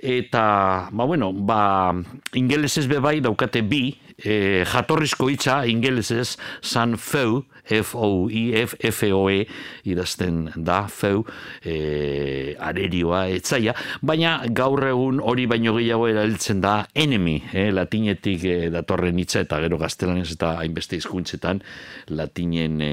Eta, 0.00 0.88
ba 0.92 1.04
bueno, 1.04 1.32
ba, 1.32 1.92
ingelesez 2.32 2.86
be 2.88 3.00
bai 3.04 3.20
daukate 3.20 3.60
bi, 3.62 3.82
e, 4.24 4.64
jatorrizko 4.68 5.28
hitza 5.30 5.64
ingelesez 5.68 6.36
san 6.62 6.96
feu, 6.96 7.44
F-O-I, 7.70 8.66
F-O-E, 8.90 9.44
idazten 9.86 10.40
da, 10.56 10.80
feu, 10.90 11.22
e, 11.62 12.56
arerioa, 12.58 13.26
etzaia, 13.30 13.74
baina 14.02 14.40
gaur 14.50 14.82
egun 14.88 15.20
hori 15.22 15.46
baino 15.50 15.76
gehiago 15.78 16.08
erabiltzen 16.10 16.62
da 16.64 16.74
enemy, 16.94 17.38
eh, 17.52 17.68
latinetik 17.74 18.44
e, 18.44 18.56
datorren 18.74 19.20
hitza, 19.22 19.44
eta 19.46 19.60
gero 19.62 19.78
gaztelanez 19.80 20.30
eta 20.34 20.56
hainbeste 20.64 20.98
hizkuntzetan 20.98 21.62
latinen 22.10 22.80
e, 22.82 22.92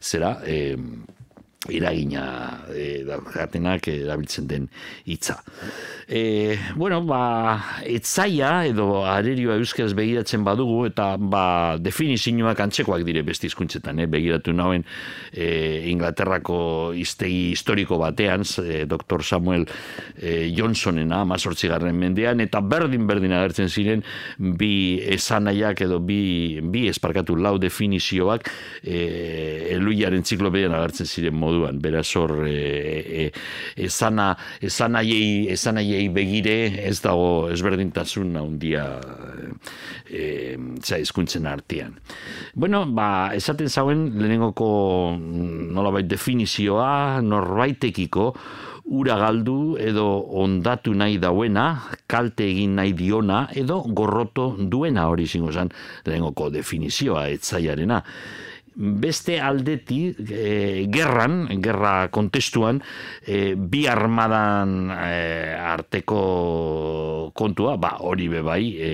zera, 0.00 0.38
e, 0.46 0.76
iragina 1.74 2.24
e, 2.72 3.04
daukatenak 3.06 3.88
erabiltzen 3.92 4.46
den 4.50 4.68
hitza. 5.06 5.40
E, 6.06 6.56
bueno, 6.76 7.00
ba, 7.02 7.80
etzaia 7.82 8.66
edo 8.68 9.04
arerioa 9.08 9.56
euskaraz 9.58 9.94
begiratzen 9.98 10.44
badugu 10.46 10.84
eta 10.90 11.16
ba, 11.18 11.76
definizioak 11.82 12.60
antzekoak 12.62 13.02
dire 13.06 13.24
beste 13.26 13.48
hizkuntzetan, 13.48 14.04
eh? 14.04 14.06
begiratu 14.10 14.54
nauen 14.54 14.84
e, 15.32 15.88
Inglaterrako 15.90 16.92
iztegi 16.94 17.50
historiko 17.56 17.98
batean, 17.98 18.44
e, 18.62 18.84
Dr. 18.86 19.24
Samuel 19.24 19.66
e, 20.16 20.52
Johnsonena, 20.54 21.24
mazortzigarren 21.26 21.96
mendean, 21.98 22.40
eta 22.44 22.60
berdin-berdin 22.60 23.34
agertzen 23.36 23.70
ziren 23.70 24.04
bi 24.38 25.00
esanaiak 25.16 25.82
edo 25.86 25.98
bi, 25.98 26.60
bi 26.62 26.86
esparkatu 26.90 27.36
lau 27.36 27.56
definizioak 27.62 28.50
e, 28.82 29.00
eluiaren 29.76 30.24
ziklopedian 30.24 30.74
agertzen 30.76 31.06
ziren 31.06 31.34
modu 31.34 31.55
moduan, 31.56 31.80
beraz 31.80 32.16
hor 32.16 32.46
e, 32.46 33.26
e, 33.26 33.32
esana, 33.76 34.36
esanaiei, 34.60 35.48
esanaiei 35.52 36.08
begire 36.12 36.84
ez 36.84 37.00
dago 37.00 37.48
ezberdintasun 37.52 38.36
handia 38.36 38.84
e, 40.10 40.56
za 40.82 40.98
hizkuntzen 40.98 41.46
artean. 41.46 41.96
Bueno, 42.54 42.86
ba, 42.86 43.32
esaten 43.34 43.68
zauen 43.68 44.12
lehenengoko 44.18 45.16
nolabait 45.16 46.06
definizioa 46.06 47.20
norbaitekiko 47.22 48.32
ura 48.86 49.16
galdu 49.18 49.76
edo 49.82 50.06
ondatu 50.38 50.94
nahi 50.94 51.18
dauena, 51.18 51.90
kalte 52.06 52.46
egin 52.46 52.76
nahi 52.78 52.92
diona 52.94 53.48
edo 53.54 53.82
gorroto 53.82 54.54
duena 54.58 55.08
hori 55.10 55.26
zingo 55.26 55.50
zen 55.50 55.72
lehenengoko 56.04 56.50
definizioa 56.54 57.26
etzaiarena 57.34 58.04
beste 58.76 59.38
aldeti 59.40 60.10
e, 60.12 60.84
gerran, 60.92 61.46
gerra 61.64 62.08
kontestuan, 62.12 62.82
e, 63.24 63.56
bi 63.56 63.86
armadan 63.88 64.92
e, 64.92 65.56
arteko 65.56 67.32
kontua, 67.36 67.76
ba, 67.80 67.96
hori 68.04 68.28
be 68.28 68.44
bai, 68.44 68.62
e, 68.76 68.92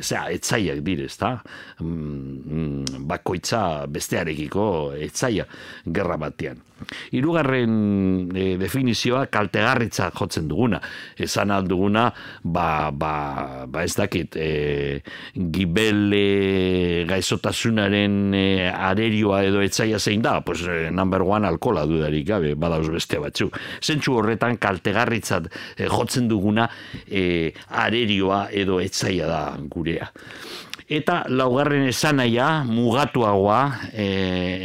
zera, 0.00 0.30
etzaiak 0.32 0.80
dire, 0.86 1.06
ezta? 1.12 1.36
Mm, 1.84 3.04
bakoitza 3.08 3.86
bestearekiko 3.92 4.66
etzaia 4.96 5.46
gerra 5.84 6.18
batean. 6.20 6.71
Hirugarren 7.12 8.30
e, 8.34 8.56
definizioa 8.60 9.26
kaltegarritza 9.32 10.10
jotzen 10.14 10.48
duguna. 10.50 10.80
Esan 11.16 11.52
alduguna, 11.54 12.08
ba, 12.42 12.90
ba, 12.92 13.66
ba 13.68 13.84
ez 13.84 13.94
dakit, 13.98 14.36
e, 14.36 15.02
gibele 15.34 17.04
gaizotasunaren 17.10 18.16
e, 18.34 18.46
arerioa 18.70 19.42
edo 19.48 19.62
etzaia 19.64 19.98
zein 19.98 20.22
da, 20.22 20.38
pues, 20.44 20.64
number 20.90 21.22
one 21.22 21.48
alkola 21.48 21.86
dudarik 21.86 22.26
gabe, 22.28 22.54
badauz 22.54 22.88
beste 22.92 23.20
batzu. 23.22 23.50
Zentsu 23.82 24.16
horretan 24.18 24.58
kaltegarritzat 24.62 25.50
e, 25.76 25.88
jotzen 25.88 26.28
duguna 26.30 26.68
e, 27.06 27.52
arerioa 27.68 28.46
edo 28.52 28.80
etzaia 28.82 29.28
da 29.30 29.42
gurea. 29.70 30.10
Eta 30.92 31.22
laugarren 31.32 31.86
esanaia, 31.88 32.64
mugatuagoa, 32.68 33.60
e, 33.96 34.06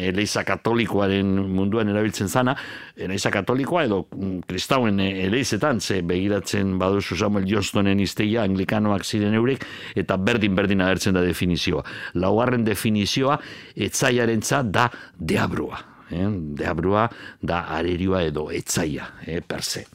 eleiza 0.09 0.41
katolikoaren 0.43 1.29
munduan 1.55 1.87
erabiltzen 1.87 2.27
zana, 2.27 2.55
eleiza 2.99 3.31
katolikoa 3.31 3.85
edo 3.87 4.01
mm, 4.09 4.41
kristauen 4.49 4.99
eleizetan, 5.05 5.79
ze 5.79 6.01
begiratzen 6.03 6.73
baduzu 6.81 7.15
Samuel 7.15 7.47
Jostonen 7.47 8.01
izteia, 8.03 8.43
anglikanoak 8.43 9.07
ziren 9.07 9.37
eurek, 9.39 9.63
eta 9.95 10.17
berdin-berdin 10.19 10.83
agertzen 10.83 11.15
da 11.15 11.23
definizioa. 11.23 11.85
Laugarren 12.19 12.67
definizioa, 12.67 13.39
etzaiaren 13.87 14.43
da 14.73 14.89
deabrua. 15.15 15.79
Eh? 16.11 16.27
Deabrua 16.59 17.07
da 17.39 17.63
arerioa 17.79 18.25
edo 18.27 18.49
etzaia, 18.51 19.13
eh, 19.25 19.39
per 19.39 19.63
se. 19.63 19.87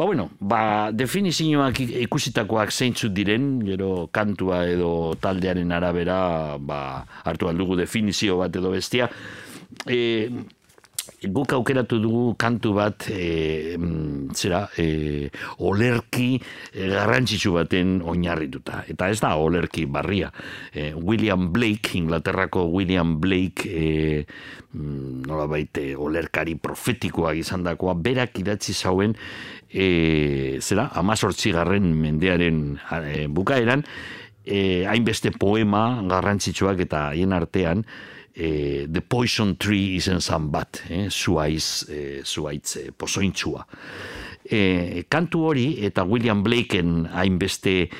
Ba, 0.00 0.06
bueno, 0.06 0.30
ba, 0.40 0.88
definizioak 0.96 1.82
ikusitakoak 1.84 2.70
zeintzut 2.72 3.12
diren, 3.12 3.58
gero 3.66 4.06
kantua 4.08 4.62
edo 4.64 5.12
taldearen 5.20 5.74
arabera, 5.76 6.56
ba, 6.56 7.04
hartu 7.28 7.50
aldugu 7.50 7.76
definizio 7.76 8.38
bat 8.40 8.56
edo 8.56 8.72
bestia. 8.72 9.10
E, 9.84 10.30
guk 11.28 11.52
aukeratu 11.52 11.98
dugu 12.00 12.22
kantu 12.40 12.72
bat 12.78 13.10
e, 13.12 13.76
zera 14.32 14.62
e, 14.80 15.28
olerki 15.68 16.38
e, 16.72 16.88
garrantzitsu 16.94 17.52
baten 17.58 17.98
oinarrituta 18.00 18.84
eta 18.88 19.10
ez 19.12 19.18
da 19.20 19.34
olerki 19.36 19.84
barria 19.84 20.30
e, 20.72 20.94
William 20.94 21.50
Blake, 21.52 21.92
Inglaterrako 21.98 22.64
William 22.72 23.18
Blake 23.20 23.68
e, 23.68 24.24
nola 24.72 25.48
baite 25.50 25.92
olerkari 25.98 26.54
profetikoak 26.56 27.40
izan 27.40 27.66
dakoa, 27.66 27.96
berak 27.98 28.38
idatzi 28.40 28.72
zauen 28.72 29.16
e, 29.72 30.58
zera, 30.60 30.90
amazortzi 30.98 31.52
garren 31.54 31.92
mendearen 31.96 32.78
e, 33.00 33.26
bukaeran 33.28 33.84
e, 34.44 34.86
hainbeste 34.90 35.32
poema 35.38 36.02
garrantzitsuak 36.10 36.82
eta 36.86 37.08
haien 37.10 37.32
artean 37.36 37.84
e, 38.34 38.86
The 38.90 39.02
Poison 39.02 39.56
Tree 39.56 39.96
izen 39.96 40.20
zan 40.20 40.50
bat, 40.52 40.82
eh, 40.88 41.08
zuaiz, 41.10 41.84
e, 41.88 42.22
zuaitz 42.24 42.76
e, 42.76 42.86
pozointzua. 42.92 43.66
E, 44.50 45.04
kantu 45.12 45.44
hori 45.50 45.66
eta 45.86 46.04
William 46.08 46.42
Blakeen 46.42 47.04
hainbeste 47.12 47.90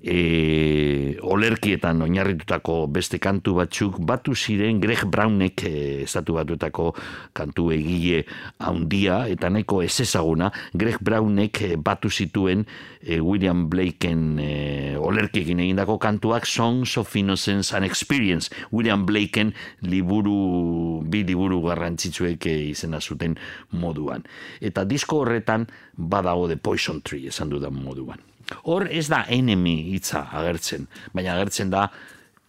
e, 0.00 1.16
olerkietan 1.22 2.02
oinarritutako 2.02 2.86
beste 2.92 3.18
kantu 3.22 3.56
batzuk 3.58 3.98
batu 4.06 4.34
ziren 4.34 4.80
Greg 4.80 5.04
Brownek 5.10 5.64
e, 5.66 6.02
estatu 6.04 6.38
batutako 6.38 6.92
kantu 7.36 7.70
egile 7.74 8.24
haundia 8.62 9.24
eta 9.28 9.50
nahiko 9.50 9.82
ez 9.82 10.00
ezaguna 10.04 10.50
Greg 10.72 11.00
Brownek 11.02 11.62
e, 11.62 11.70
batu 11.76 12.10
zituen 12.10 12.64
e, 13.00 13.20
William 13.20 13.66
Blakeen 13.70 14.38
e, 14.38 14.52
olerkiekin 14.98 15.60
egindako 15.66 15.98
kantuak 15.98 16.46
Songs 16.46 16.96
of 16.98 17.14
Innocence 17.16 17.74
and 17.76 17.84
Experience. 17.84 18.50
William 18.72 19.04
Blakeen 19.06 19.52
liburu 19.82 21.02
bi 21.02 21.24
liburu 21.26 21.62
garrantzitsuek 21.66 22.46
e, 22.46 22.56
izena 22.70 23.00
zuten 23.00 23.36
moduan. 23.72 24.24
Eta 24.60 24.86
disko 24.88 25.22
horretan 25.24 25.66
badago 25.96 26.48
The 26.48 26.56
Poison 26.56 27.02
Tree 27.02 27.28
esan 27.32 27.50
dudan 27.50 27.74
moduan 27.74 28.27
Hor 28.64 28.88
ez 28.90 29.08
da 29.08 29.24
enemy 29.28 29.76
hitza 29.94 30.28
agertzen, 30.32 30.86
baina 31.12 31.34
agertzen 31.36 31.70
da 31.70 31.88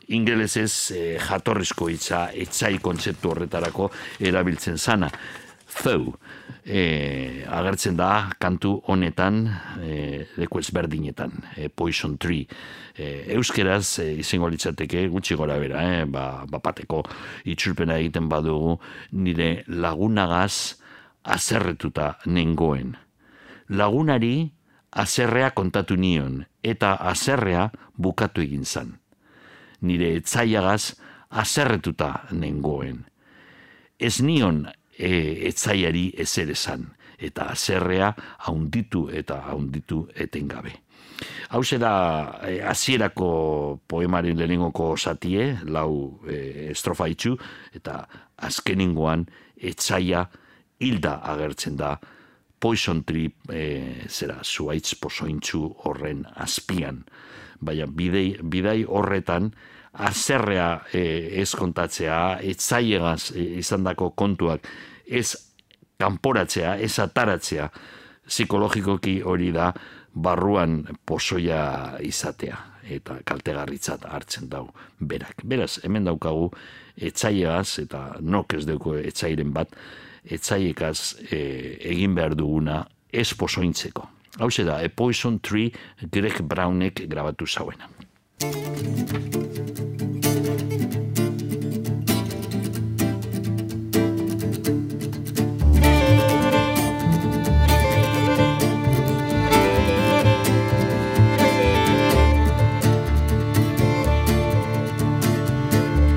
ingelesez 0.10 0.92
e, 0.96 1.04
jatorrizko 1.22 1.90
hitza 1.92 2.30
etzai 2.34 2.78
kontzeptu 2.82 3.34
horretarako 3.34 3.90
erabiltzen 4.20 4.78
zana. 4.78 5.12
Zeu, 5.70 6.16
e, 6.66 7.46
agertzen 7.46 7.98
da 7.98 8.30
kantu 8.42 8.80
honetan 8.90 9.44
e, 9.86 10.26
leku 10.42 10.60
ezberdinetan, 10.64 11.32
e, 11.56 11.70
Poison 11.70 12.18
Tree. 12.18 12.48
E, 12.98 13.10
euskeraz 13.36 14.00
e, 14.02 14.08
izango 14.24 14.50
litzateke 14.50 15.06
gutxi 15.14 15.38
gora 15.38 15.60
bera, 15.62 15.84
e, 15.86 16.06
ba, 16.10 16.44
bapateko 16.50 17.04
itxurpena 17.54 18.00
egiten 18.02 18.28
badugu 18.32 18.80
nire 19.14 19.64
lagunagaz 19.70 20.80
azerretuta 21.24 22.16
nengoen. 22.26 22.96
Lagunari 23.70 24.50
azerrea 24.92 25.52
kontatu 25.52 25.96
nion, 25.96 26.44
eta 26.64 26.94
azerrea 26.94 27.70
bukatu 27.98 28.42
egin 28.42 28.66
zan. 28.66 28.98
Nire 29.82 30.16
etzaiagaz 30.20 30.96
azerretuta 31.30 32.26
nengoen. 32.32 33.06
Ez 34.00 34.20
nion 34.22 34.66
e, 34.98 35.48
etzaiari 35.48 36.10
ezer 36.18 36.52
esan, 36.52 36.90
eta 37.20 37.50
azerrea 37.54 38.14
haunditu 38.48 39.08
eta 39.14 39.42
haunditu 39.52 40.08
etengabe. 40.16 40.74
Hau 41.50 41.62
da 41.80 42.40
e, 42.48 42.62
azierako 42.64 43.80
poemaren 43.88 44.38
lehenengoko 44.38 44.96
satie, 44.98 45.58
lau 45.66 46.20
e, 46.28 46.70
estrofa 46.72 47.08
itxu, 47.08 47.36
eta 47.74 48.06
azkeningoan 48.38 49.26
etzaia 49.58 50.30
hilda 50.80 51.20
agertzen 51.24 51.76
da, 51.78 51.98
poison 52.60 53.04
trip 53.08 53.52
e, 53.52 54.06
zera 54.08 54.40
zuaitz 54.44 54.96
pozointzu 55.00 55.64
horren 55.86 56.26
azpian. 56.36 57.04
Baina 57.60 57.88
bidei, 57.88 58.38
bidai 58.44 58.84
horretan 58.88 59.52
azerrea 59.94 60.70
e, 60.94 61.04
ez 61.42 61.52
kontatzea, 61.58 62.40
ez 62.44 62.60
zaiegaz 62.60 63.32
e, 63.36 63.46
izan 63.64 63.88
dako 63.88 64.12
kontuak, 64.12 64.68
ez 65.08 65.34
kanporatzea, 66.00 66.78
ez 66.80 66.94
ataratzea, 67.00 67.70
psikologikoki 68.30 69.20
hori 69.26 69.50
da 69.52 69.72
barruan 70.14 70.84
pozoia 71.06 71.98
izatea 72.06 72.58
eta 72.90 73.20
kaltegarritzat 73.26 74.06
hartzen 74.10 74.50
dau 74.50 74.68
berak. 75.00 75.44
Beraz, 75.46 75.80
hemen 75.84 76.08
daukagu 76.08 76.50
etzaieaz 76.98 77.80
eta 77.84 78.04
nok 78.22 78.56
ez 78.58 78.66
duko 78.68 78.96
etzairen 78.98 79.54
bat, 79.54 79.76
etzaiekaz 80.26 81.16
e, 81.32 81.42
egin 81.92 82.16
behar 82.16 82.36
duguna 82.36 82.84
ez 83.12 83.34
pozointzeko. 83.34 84.08
Hau 84.40 84.50
da, 84.64 84.80
A 84.80 84.90
Poison 84.90 85.40
Tree 85.40 85.72
Greg 86.12 86.42
Brownek 86.42 87.08
grabatu 87.10 87.46
zauena. 87.46 87.90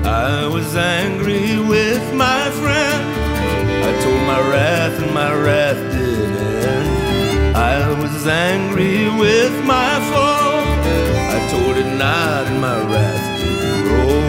I 0.05 0.47
was 0.47 0.75
angry 0.75 1.59
with 1.59 2.13
my 2.13 2.49
friend 2.51 2.72
wrath, 4.49 4.95
and 5.01 5.13
my 5.13 5.33
wrath 5.43 5.81
did 5.93 6.31
end. 6.71 7.55
I 7.55 7.77
was 8.01 8.27
angry 8.27 9.09
with 9.23 9.55
my 9.65 9.91
fault. 10.09 10.67
I 11.35 11.39
told 11.51 11.75
it 11.83 11.91
not, 11.97 12.47
and 12.51 12.59
my 12.69 12.79
wrath 12.91 13.25
did 13.39 13.83
grow. 13.85 14.23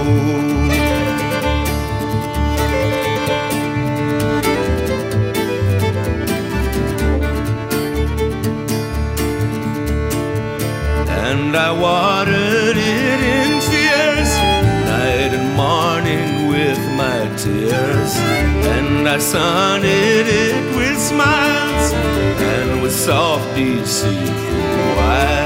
And 11.27 11.51
I 11.57 11.71
watered 11.87 12.77
it 12.77 13.21
in 13.39 13.51
tears, 13.69 14.33
night 14.93 15.33
and 15.39 15.49
morning 15.57 16.49
with 16.53 16.81
my 17.03 17.21
tears. 17.43 18.04
I 19.15 19.19
sunted 19.19 20.27
it 20.27 20.77
with 20.77 20.99
smiles 20.99 21.93
and 21.93 22.83
with 22.83 22.93
soft, 22.93 23.55
deceitful 23.55 24.97
wiles. 24.97 25.44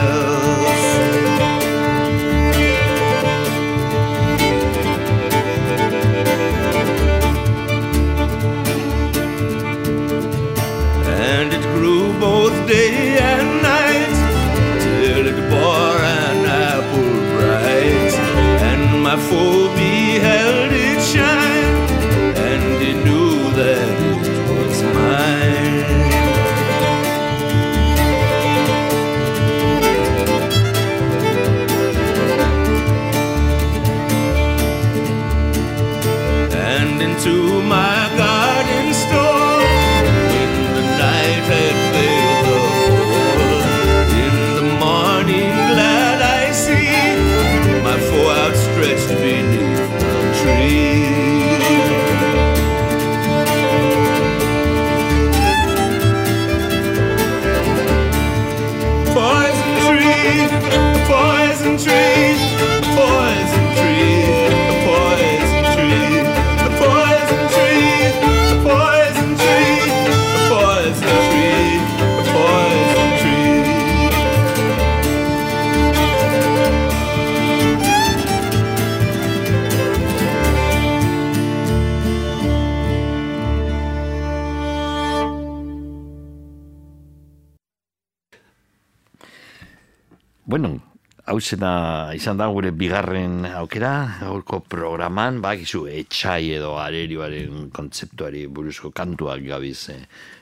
Hau 91.39 91.45
zena 91.45 92.11
izan 92.19 92.39
da 92.39 92.49
gure 92.51 92.73
bigarren 92.75 93.45
aukera, 93.47 94.19
gaurko 94.19 94.59
programan, 94.67 95.39
bakizu 95.41 95.85
etxai 95.87 96.57
edo 96.57 96.73
arerioaren 96.83 97.69
kontzeptuari 97.71 98.49
buruzko 98.51 98.91
kantuak 98.91 99.45
gabiz 99.47 99.91
eh, 99.95 100.01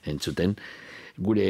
entzuten. 0.08 0.54
Gure 1.20 1.44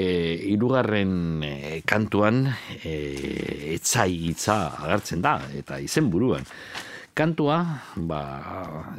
hirugarren 0.50 1.44
eh, 1.46 1.78
kantuan 1.86 2.42
eh, 2.82 3.76
etxai 3.76 4.10
hitza 4.26 4.58
agertzen 4.82 5.22
da, 5.22 5.38
eta 5.54 5.78
izen 5.78 6.10
buruan. 6.10 6.42
Kantua, 7.16 7.62
ba, 7.96 8.20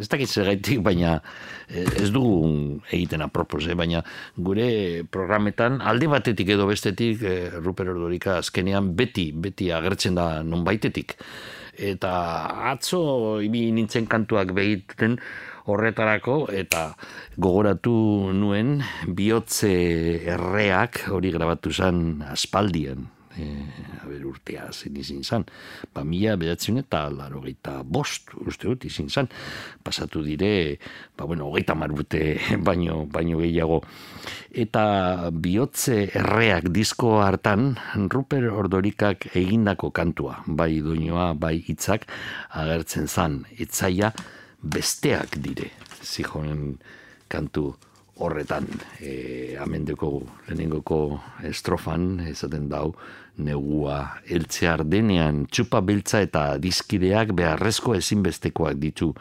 ez 0.01 0.07
dakit 0.09 0.31
gaitik, 0.41 0.79
baina 0.81 1.19
eh, 1.69 1.85
ez 2.01 2.07
dugu 2.09 2.79
egiten 2.89 3.21
apropos, 3.21 3.61
eh? 3.69 3.75
baina 3.77 4.01
gure 4.33 5.03
programetan 5.13 5.77
alde 5.85 6.09
batetik 6.09 6.49
edo 6.55 6.65
bestetik 6.65 7.21
eh, 7.21 7.51
Ruper 7.61 7.91
Ordorika 7.93 8.39
azkenean 8.39 8.95
beti, 8.97 9.27
beti 9.37 9.69
agertzen 9.69 10.17
da 10.17 10.41
non 10.41 10.63
baitetik. 10.65 11.13
Eta 11.77 12.13
atzo 12.71 13.37
ibi 13.45 13.67
nintzen 13.75 14.09
kantuak 14.09 14.55
begiten 14.57 15.19
horretarako 15.69 16.47
eta 16.49 16.87
gogoratu 17.37 17.93
nuen 18.33 18.79
bihotze 19.13 19.75
erreak 20.25 21.03
hori 21.13 21.35
grabatu 21.37 21.69
zen 21.69 22.23
aspaldian 22.31 23.05
e, 23.37 23.47
aber 24.03 24.25
urtea 24.25 24.67
zen 24.71 24.97
izin 24.97 25.23
zan. 25.23 25.45
Ba, 25.93 26.03
mila 26.03 26.35
bedatzen 26.37 26.77
eta 26.81 27.07
laro 27.09 27.43
bost, 27.83 28.33
uste 28.45 28.67
dut 28.67 28.85
izin 28.85 29.09
zan. 29.09 29.29
Pasatu 29.83 30.23
dire, 30.23 30.79
ba, 31.17 31.25
bueno, 31.25 31.47
hogeita 31.47 31.75
mar 31.75 31.91
urte 31.91 32.39
baino, 32.67 33.05
baino 33.05 33.39
gehiago. 33.39 33.81
Eta 34.51 35.29
bihotze 35.31 36.09
erreak 36.13 36.69
disko 36.73 37.21
hartan, 37.21 37.77
Ruper 38.09 38.49
Ordorikak 38.49 39.29
egindako 39.35 39.91
kantua, 39.91 40.43
bai 40.47 40.79
doinoa, 40.81 41.33
bai 41.33 41.57
hitzak 41.67 42.07
agertzen 42.49 43.07
zan. 43.07 43.45
Etzaia 43.57 44.13
besteak 44.61 45.37
dire, 45.41 45.71
zijonen 46.01 46.77
kantu 47.27 47.75
horretan 48.19 48.67
e, 48.99 49.55
amendeko 49.61 50.21
lehenengoko 50.47 51.19
estrofan 51.45 52.17
esaten 52.31 52.69
dau 52.71 52.91
negua 53.37 53.99
eltzear 54.25 54.83
denean 54.87 55.45
txupa 55.51 55.81
beltza 55.85 56.21
eta 56.25 56.45
dizkideak 56.61 57.33
beharrezko 57.37 57.95
ezinbestekoak 57.97 58.79
ditu 58.81 59.13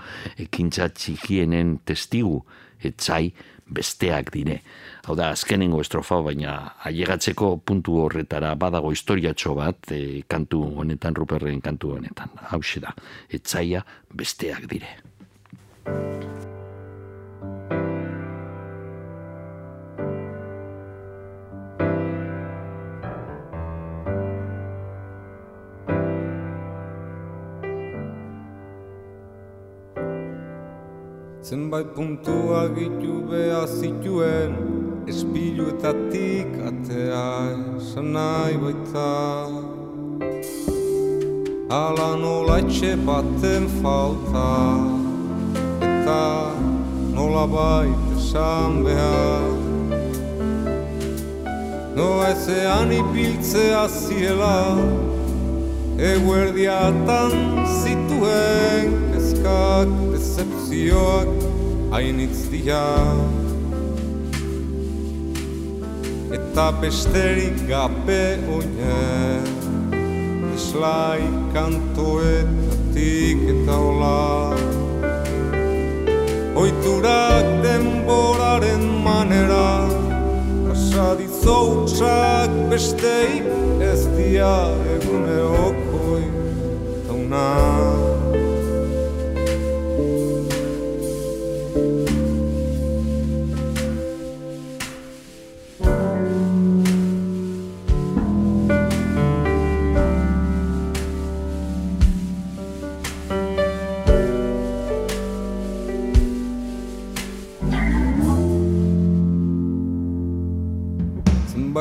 ekintza 0.46 0.88
txikienen 0.94 1.78
testigu 1.84 2.40
etzai 2.84 3.30
besteak 3.66 4.30
dire. 4.30 4.60
Hau 5.06 5.16
da, 5.18 5.30
azkenengo 5.34 5.80
estrofa, 5.82 6.20
baina 6.22 6.56
ailegatzeko 6.86 7.56
puntu 7.66 7.98
horretara 8.04 8.54
badago 8.58 8.92
historiatxo 8.94 9.54
bat 9.58 9.92
e, 9.94 10.22
kantu 10.28 10.62
honetan, 10.82 11.16
Ruperren 11.18 11.60
kantu 11.60 11.96
honetan. 11.98 12.30
Hau 12.50 12.60
da, 12.82 12.94
etzaia 13.30 13.84
besteak 14.14 14.68
dire. 14.70 14.96
Zenbait 31.46 31.86
puntua 31.94 32.66
gitu 32.74 33.22
behar 33.22 33.70
zituen 33.70 34.50
Espiluetatik 35.06 36.50
atea 36.58 37.54
esan 37.78 38.10
nahi 38.10 38.58
baita. 38.58 39.46
Ala 41.70 42.18
nola 42.18 42.58
etxe 42.66 42.98
baten 43.06 43.70
falta 43.78 44.50
Eta 45.78 46.50
nola 47.14 47.46
bait 47.46 48.02
esan 48.18 48.82
behar. 48.82 49.46
Noa 51.94 52.34
ezean 52.34 52.90
ipiltzea 52.90 53.86
ziela 53.86 54.74
Eguerdiatan 55.94 57.30
zituen 57.86 59.05
kezkak, 59.46 59.88
decepzioak 60.12 61.28
hainitz 61.92 62.50
dira 62.50 63.14
Eta 66.34 66.72
besterik 66.82 67.68
gabe 67.68 68.38
oinen 68.50 69.46
Eslai 70.54 71.22
kantoetatik 71.54 73.38
eta 73.54 73.76
hola 73.78 74.56
Oiturak 76.56 77.46
denboraren 77.62 78.84
manera. 79.04 79.84
Pasadizo 80.64 81.58
utxak 81.74 82.50
besteik 82.72 83.44
ez 83.84 84.08
dia 84.16 84.56
egunerokoi 84.96 86.24
tauna 87.06 88.05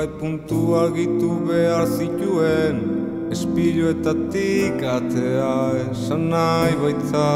Zenbait 0.05 0.19
puntu 0.19 0.75
argitu 0.75 1.29
behar 1.47 1.85
zituen 1.85 2.77
Espiluetatik 3.31 4.77
atea 4.77 5.89
esan 5.91 6.29
nahi 6.29 6.75
baita. 6.81 7.29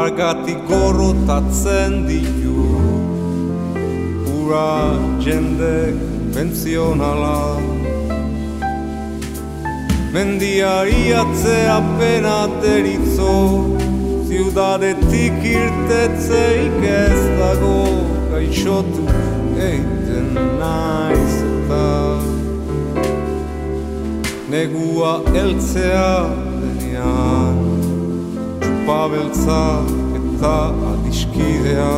Argatik 0.00 0.60
gorrotatzen 0.68 2.06
ditu 2.08 2.64
Ura 4.40 4.96
jende 5.20 5.92
konvenzionala 6.00 7.60
Mendiari 10.14 11.12
atzea 11.12 11.80
pena 11.98 12.38
deritzo 12.62 13.34
Ziudadetik 14.28 15.44
irtetzeik 15.56 16.84
ez 16.94 17.20
dago 17.40 17.80
Gaixotu 18.32 19.19
eiten 19.60 20.34
naiz 20.58 21.34
eta 21.44 21.86
Negua 24.50 25.12
eltzea 25.36 26.14
denean 26.62 27.58
Txupabeltza 28.62 29.60
eta 30.18 30.54
adiskidea 30.92 31.92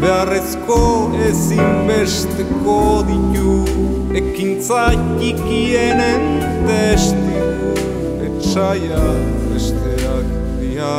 Beharrezko 0.00 0.80
ezin 1.28 1.82
besteko 1.90 2.78
ditu 3.10 3.58
Ekintza 4.22 4.86
txikienen 5.18 6.24
testigu 6.68 7.74
Etxaia 8.30 9.04
besteak 9.50 10.32
dira 10.62 10.94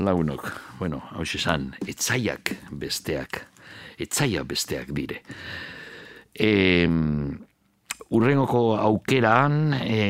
lagunok, 0.00 0.50
bueno, 0.78 1.02
hau 1.12 1.22
esan, 1.22 1.72
etzaiak 1.86 2.54
besteak, 2.70 3.42
etzaia 3.98 4.44
besteak 4.44 4.92
dire. 4.96 5.22
E, 6.38 6.86
urrengoko 8.14 8.78
aukeran, 8.78 9.74
e, 9.82 10.00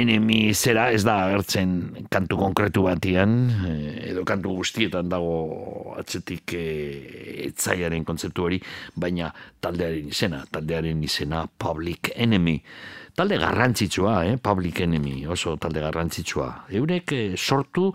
enemi 0.00 0.54
zera 0.54 0.88
ez 0.94 1.02
da 1.04 1.18
agertzen 1.26 2.06
kantu 2.10 2.38
konkretu 2.40 2.86
batian, 2.86 3.36
e, 3.68 3.74
edo 4.12 4.24
kantu 4.28 4.56
guztietan 4.62 5.10
dago 5.12 5.96
atzetik 6.00 6.54
e, 6.56 6.66
etzaiaren 7.50 8.04
kontzeptu 8.06 8.48
hori, 8.48 8.60
baina 8.94 9.32
taldearen 9.60 10.12
izena, 10.12 10.44
taldearen 10.52 11.02
izena 11.04 11.44
Public 11.58 12.14
Enemy. 12.16 12.60
Talde 13.16 13.38
garrantzitsua, 13.40 14.26
eh? 14.28 14.36
Public 14.36 14.82
Enemy, 14.84 15.22
oso 15.32 15.54
talde 15.56 15.80
garrantzitsua. 15.80 16.50
Eurek 16.76 17.12
eh, 17.16 17.36
sortu, 17.36 17.86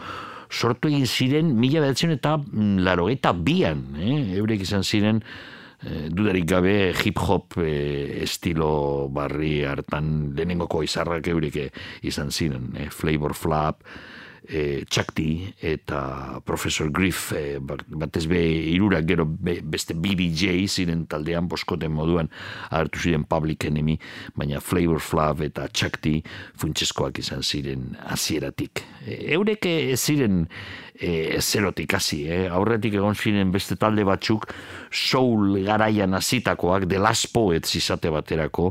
sortu 0.52 0.92
egin 0.92 1.08
ziren 1.08 1.56
mila 1.58 1.82
behatzen 1.86 2.14
eta 2.18 2.36
laro 2.84 3.08
eta 3.10 3.34
bian, 3.34 3.86
eh? 3.98 4.36
Eurek 4.38 4.66
izan 4.68 4.84
ziren 4.84 5.22
eh, 5.24 6.10
dudarik 6.12 6.46
gabe 6.50 6.76
hip-hop 6.92 7.58
eh, 7.64 8.22
estilo 8.26 9.08
barri 9.14 9.62
hartan 9.66 10.34
lehenengoko 10.36 10.84
izarrak 10.84 11.32
eurek 11.32 11.62
izan 12.04 12.32
ziren, 12.32 12.72
eh? 12.76 12.90
Flavor 12.92 13.34
Flap, 13.34 13.82
e, 14.52 14.84
Chakti 14.90 15.54
eta 15.62 16.42
Professor 16.46 16.92
Griff 16.92 17.32
e, 17.32 17.60
batez 17.62 18.28
be 18.28 18.42
irura 18.74 19.02
gero 19.08 19.26
be, 19.26 19.60
beste 19.64 19.96
BDJ 19.96 20.68
ziren 20.68 21.06
taldean 21.10 21.48
boskoten 21.50 21.94
moduan 21.96 22.30
hartu 22.70 23.00
ziren 23.00 23.24
Public 23.24 23.66
Enemy 23.72 23.98
baina 24.36 24.60
Flavor 24.60 25.00
Flav 25.00 25.42
eta 25.46 25.70
Chakti 25.72 26.20
funtseskoak 26.60 27.24
izan 27.24 27.42
ziren 27.42 27.96
hasieratik. 28.12 28.84
E, 29.06 29.22
eurek 29.38 29.66
ez 29.72 30.02
ziren 30.04 30.46
e, 31.02 31.42
zerotik 31.42 31.96
hasi, 31.98 32.22
eh? 32.30 32.46
aurretik 32.54 32.94
egon 33.00 33.18
ziren 33.18 33.52
beste 33.52 33.76
talde 33.82 34.06
batzuk 34.06 34.46
soul 34.92 35.58
garaian 35.66 36.14
hasitakoak 36.14 36.86
The 36.90 37.00
Last 37.02 37.32
Poets 37.34 37.76
izate 37.76 38.12
baterako 38.14 38.70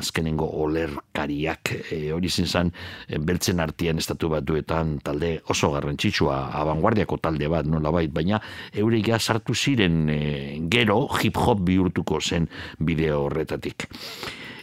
azkenengo 0.00 0.48
olerkariak 0.64 1.72
e, 1.92 2.00
hori 2.16 2.30
zen 2.30 2.72
e, 3.08 3.18
beltzen 3.18 3.60
artian 3.60 3.98
estatu 3.98 4.30
batuetan 4.32 4.98
talde 5.04 5.36
oso 5.52 5.70
garrantzitsua 5.72 6.40
abanguardiako 6.62 7.18
talde 7.18 7.48
bat 7.52 7.66
nola 7.66 7.92
bait, 7.92 8.10
baina 8.12 8.40
euregia 8.72 9.18
sartu 9.18 9.54
ziren 9.54 10.08
e, 10.08 10.58
gero 10.70 11.06
hip 11.20 11.36
hop 11.36 11.60
bihurtuko 11.60 12.20
zen 12.20 12.48
bideo 12.80 13.26
horretatik 13.26 13.88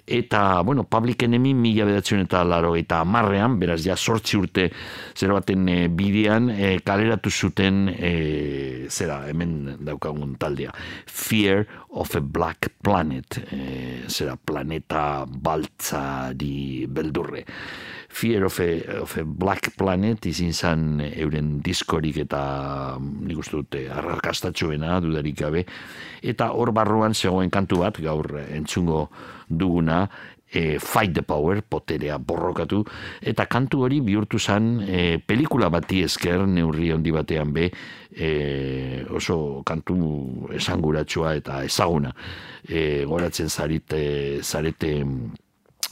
eta, 0.05 0.61
bueno, 0.61 0.83
Public 0.83 1.23
Enemy 1.23 1.53
mila 1.53 1.85
bedatzen 1.85 2.23
eta 2.25 2.43
laro 2.43 2.75
eta 2.75 2.99
amarrean, 3.03 3.55
beraz, 3.59 3.79
ja, 3.85 3.95
sortzi 3.95 4.37
urte 4.37 4.67
zera 5.15 5.37
baten 5.37 5.69
e, 5.71 5.77
bidean, 5.87 6.49
e, 6.51 6.75
kaleratu 6.83 7.31
zuten, 7.31 7.87
e, 7.89 8.87
zera, 8.91 9.21
hemen 9.29 9.77
daukagun 9.79 10.35
taldea, 10.39 10.73
Fear 11.07 11.65
of 11.91 12.15
a 12.15 12.21
Black 12.21 12.73
Planet, 12.83 13.39
e, 13.51 13.63
zera, 14.09 14.35
planeta 14.35 15.23
baltzari 15.25 16.85
beldurre. 16.87 17.45
Fear 18.13 18.43
of 18.45 18.59
a, 18.59 19.01
of 19.01 19.17
a 19.17 19.23
Black 19.25 19.71
Planet 19.75 20.27
izin 20.29 20.53
zan 20.53 20.99
euren 21.01 21.55
diskorik 21.65 22.19
eta 22.21 22.41
nik 23.01 23.39
uste 23.41 23.57
dute 23.57 23.87
arrakastatxoena 23.89 24.99
dudarik 25.01 25.39
gabe 25.39 25.63
eta 26.21 26.51
hor 26.53 26.71
barruan 26.77 27.17
zegoen 27.17 27.49
kantu 27.49 27.81
bat 27.81 27.97
gaur 27.97 28.29
entzungo 28.43 29.07
duguna 29.57 30.07
e, 30.53 30.79
Fight 30.79 31.13
the 31.13 31.21
Power, 31.21 31.61
poterea 31.61 32.17
borrokatu, 32.17 32.83
eta 33.21 33.45
kantu 33.49 33.83
hori 33.87 33.99
bihurtu 34.05 34.39
zen 34.39 34.79
e, 34.85 35.03
pelikula 35.17 35.69
bati 35.73 36.03
esker 36.05 36.45
neurri 36.47 36.91
handi 36.93 37.11
batean 37.11 37.53
be, 37.53 37.69
e, 38.13 39.05
oso 39.09 39.63
kantu 39.65 40.49
esanguratsua 40.53 41.35
eta 41.41 41.63
ezaguna. 41.65 42.13
E, 42.69 43.03
goratzen 43.09 43.49
zarete, 43.49 44.03
zarete 44.43 44.93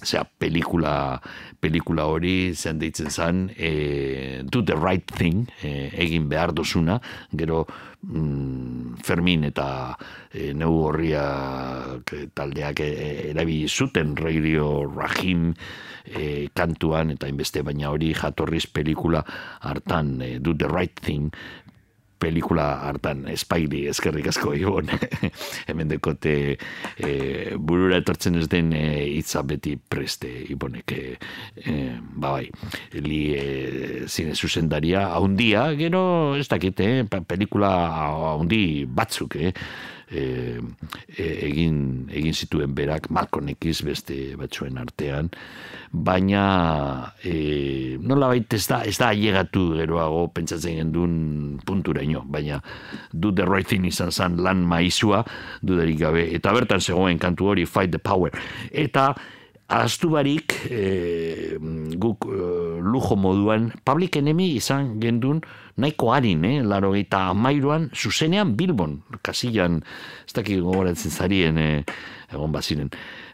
Osea, 0.02 0.24
pelikula, 0.41 1.21
pelikula 1.62 2.08
hori 2.10 2.56
zen 2.56 2.80
deitzen 2.82 3.12
zen 3.12 3.41
e, 3.54 4.41
Do 4.41 4.63
the 4.65 4.74
right 4.74 5.06
thing 5.06 5.45
e, 5.62 5.91
egin 5.93 6.26
behar 6.32 6.56
dozuna 6.58 6.97
gero 7.38 7.67
mm, 8.04 9.02
Fermin 9.04 9.46
eta 9.50 9.98
e, 10.34 10.52
neu 10.54 10.74
horria 10.86 11.24
taldeak 12.34 12.84
e, 12.84 12.90
erabi 13.32 13.66
zuten 13.68 14.16
Radio 14.18 14.86
Rahim 14.86 15.52
e, 16.06 16.50
kantuan 16.54 17.14
eta 17.16 17.30
inbeste 17.30 17.64
baina 17.66 17.92
hori 17.92 18.14
jatorriz 18.18 18.66
pelikula 18.68 19.24
hartan 19.62 20.22
e, 20.22 20.40
Do 20.40 20.54
the 20.54 20.70
right 20.70 20.96
thing 20.96 21.32
pelikula 22.22 22.68
hartan 22.86 23.26
espaili 23.32 23.86
eskerrik 23.92 24.30
asko 24.32 24.54
ibon 24.62 24.90
hemen 25.68 25.92
dekote 25.92 26.36
e, 26.56 27.12
burura 27.58 28.00
etortzen 28.02 28.38
ez 28.42 28.48
den 28.52 28.72
e, 28.78 28.86
hitza 29.18 29.44
beti 29.48 29.76
preste 29.78 30.30
ibonek 30.54 30.96
e, 30.96 31.04
e, 31.66 31.78
ba 32.14 32.36
bai 32.38 32.48
li 33.04 33.22
e, 33.36 33.46
zine 34.08 34.36
zuzendaria 34.36 35.08
haundia 35.16 35.72
gero 35.80 36.04
ez 36.40 36.48
dakite 36.52 36.92
pelikula 37.28 37.72
haundi 38.36 38.86
batzuk 38.86 39.40
eh? 39.42 39.52
E, 40.12 40.60
egin, 41.17 42.08
egin 42.12 42.36
zituen 42.36 42.76
berak 42.76 43.10
Malcolm 43.10 43.50
beste 43.86 44.36
batzuen 44.38 44.78
artean. 44.78 45.32
Baina 45.91 47.13
e, 47.24 47.97
nola 48.00 48.28
baita 48.32 48.56
ez 48.56 48.67
da 48.67 48.82
ez 48.88 48.97
da 49.00 49.12
ailegatu 49.12 49.71
geroago 49.80 50.28
pentsatzen 50.36 50.78
gendun 50.82 51.60
punturaino. 51.65 52.24
Baina 52.28 52.62
do 53.12 53.32
the 53.32 53.45
right 53.45 53.67
thing 53.67 53.86
izan 53.86 54.12
zan 54.12 54.38
lan 54.38 54.65
maizua 54.67 55.24
dudarik 55.62 56.00
gabe. 56.00 56.28
Eta 56.36 56.54
bertan 56.54 56.82
zegoen 56.82 57.19
kantu 57.19 57.54
hori 57.54 57.65
fight 57.65 57.91
the 57.91 58.00
power. 58.00 58.32
Eta 58.71 59.13
Aztu 59.71 60.10
barik, 60.12 60.52
e, 60.67 61.56
guk 61.95 62.26
e, 62.28 62.38
lujo 62.84 63.15
moduan, 63.15 63.69
public 63.88 64.17
enemy 64.19 64.50
izan 64.58 64.97
gendun 65.00 65.39
nahiko 65.78 66.12
harin, 66.14 66.46
eh? 66.46 66.62
laro 66.64 66.94
eta 66.96 67.28
amairuan, 67.32 67.90
zuzenean 67.96 68.56
Bilbon, 68.58 69.02
kasilan, 69.22 69.82
ez 70.28 70.34
dakik 70.34 70.62
gogoratzen 70.62 71.12
zarien, 71.12 71.58
eh, 71.58 71.84
egon 72.32 72.52
baziren 72.52 72.92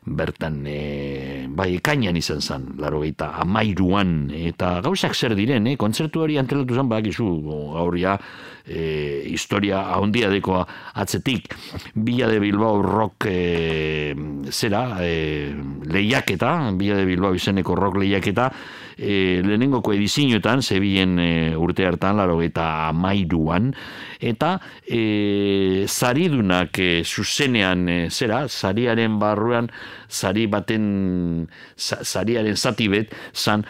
bertan 0.07 0.61
e, 0.67 1.45
bai 1.51 1.75
ekainan 1.77 2.15
izan 2.17 2.41
zen, 2.41 2.67
laro 2.79 3.01
gaita 3.03 3.33
amairuan, 3.41 4.29
eta 4.31 4.77
gauzak 4.85 5.15
zer 5.15 5.35
diren, 5.35 5.67
e, 5.67 5.75
kontzertu 5.79 6.23
hori 6.23 6.37
antelatu 6.39 6.77
zen, 6.77 6.87
bakizu, 6.91 7.27
gauria, 7.75 8.15
e, 8.63 9.23
historia 9.27 9.83
ahondia 9.91 10.31
dekoa 10.31 10.63
atzetik, 10.95 11.51
Bila 11.93 12.27
de 12.31 12.39
Bilbao 12.39 12.81
rock 12.81 13.27
e, 13.27 14.15
zera, 14.51 15.01
e, 15.03 15.51
lehiaketa, 15.85 16.71
Bila 16.77 16.97
de 17.01 17.05
Bilbao 17.09 17.35
izeneko 17.35 17.75
rock 17.75 17.99
lehiaketa, 18.03 18.51
e, 18.97 19.41
lehenengoko 19.43 19.93
edizinoetan, 19.93 20.63
zebien 20.63 21.19
e, 21.19 21.31
urte 21.57 21.87
hartan, 21.87 22.23
laro 22.27 22.41
gaita 22.43 22.89
amairuan, 22.91 23.71
eta 24.19 24.57
e, 24.83 25.85
zaridunak 25.87 26.77
e, 26.79 27.03
zuzenean, 27.07 27.87
e, 27.87 27.97
zera, 28.11 28.47
zariaren 28.51 29.17
barruan, 29.19 29.71
zari 30.09 30.47
baten 30.47 31.47
zariaren 31.77 32.55
zati 32.55 32.87
bet 32.91 33.13
zan 33.35 33.63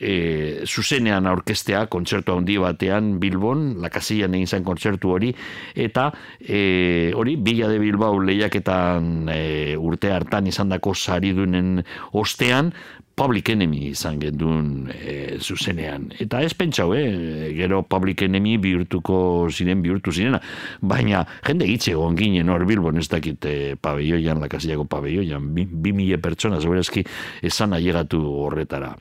e, 0.00 0.64
zuzenean 0.64 1.26
aurkestea 1.28 1.86
kontzertu 1.92 2.36
handi 2.36 2.58
batean 2.60 3.18
Bilbon, 3.20 3.76
lakasian 3.82 4.34
egin 4.34 4.48
zen 4.48 4.64
kontzertu 4.64 5.12
hori. 5.16 5.32
Eta 5.74 6.10
e, 6.40 7.12
hori 7.16 7.36
bila 7.36 7.68
de 7.68 7.78
Bilbao 7.82 8.20
lehiaketan 8.20 9.28
e, 9.32 9.76
urte 9.76 10.12
hartan 10.12 10.48
izan 10.48 10.72
dako 10.72 10.94
zaridunen 10.94 11.82
ostean 12.12 12.72
Public 13.14 13.52
Enemy 13.52 13.90
izan 13.90 14.18
gendun 14.22 14.88
e, 14.92 15.38
zuzenean. 15.38 16.08
Eta 16.22 16.40
ez 16.42 16.54
pentsau, 16.58 16.92
eh? 16.96 17.52
gero 17.56 17.82
Public 17.84 18.24
Enemy 18.26 18.56
bihurtuko 18.62 19.20
ziren, 19.50 19.82
bihurtu 19.84 20.14
zirena. 20.14 20.40
Baina, 20.80 21.24
jende 21.46 21.68
gitze 21.68 21.92
egon 21.92 22.16
ginen 22.18 22.52
hor 22.52 22.66
bilbon 22.68 22.98
ez 22.98 23.08
dakit 23.12 23.44
e, 23.44 23.56
pabelloian, 23.76 24.40
lakasiako 24.42 24.88
pabelloian, 24.90 25.52
bi, 25.54 25.66
bi 25.66 25.94
mila 25.96 26.20
pertsona, 26.22 26.60
zaberazki, 26.60 27.04
esan 27.52 27.76
ailegatu 27.78 28.22
horretara 28.46 28.94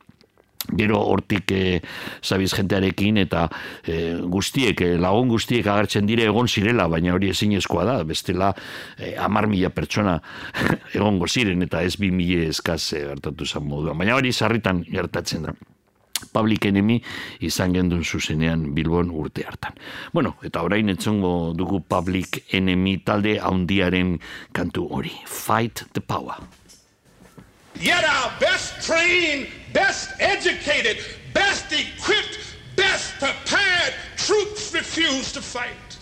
gero 0.78 1.00
hortik 1.02 1.52
e, 1.52 1.82
zabiz 2.24 2.52
jentearekin 2.54 3.17
eta 3.24 3.47
e, 3.84 4.15
guztiek, 4.21 4.82
e, 4.82 4.97
lagun 5.02 5.32
guztiek 5.32 5.67
agertzen 5.67 6.06
dire 6.10 6.28
egon 6.30 6.47
zirela, 6.47 6.88
baina 6.91 7.15
hori 7.15 7.32
ezin 7.32 7.58
da, 7.58 8.04
bestela 8.04 8.54
e, 8.97 9.15
amar 9.17 9.47
mila 9.47 9.69
pertsona 9.69 10.19
egon 10.95 11.19
ziren 11.28 11.62
eta 11.62 11.82
ez 11.82 11.97
bi 11.97 12.12
mila 12.12 12.47
eskaz 12.50 12.93
e, 12.93 13.06
gertatu 13.10 13.45
zan 13.45 13.65
moduan, 13.65 13.97
baina 13.97 14.15
hori 14.15 14.32
sarritan 14.32 14.84
gertatzen 14.84 15.43
da. 15.43 15.54
Public 16.30 16.65
Enemy 16.69 17.00
izan 17.41 17.74
gendun 17.74 18.04
zuzenean 18.06 18.76
Bilbon 18.76 19.10
urte 19.10 19.43
hartan. 19.47 19.74
Bueno, 20.13 20.36
eta 20.45 20.62
orain 20.62 20.89
entzongo 20.93 21.54
dugu 21.58 21.82
Public 21.82 22.43
Enemy 22.54 23.00
talde 23.06 23.39
haundiaren 23.39 24.19
kantu 24.54 24.88
hori. 24.93 25.13
Fight 25.26 25.86
the 25.93 26.02
power. 26.02 26.38
Yet 27.82 28.06
our 28.06 28.32
best 28.39 28.86
trained, 28.86 29.47
best 29.74 30.12
educated, 30.20 31.04
best 31.34 31.72
equipped, 31.72 32.56
best 32.76 33.14
prepared 33.20 33.94
troops 34.18 34.74
refuse 34.74 35.32
to 35.32 35.42
fight. 35.42 35.98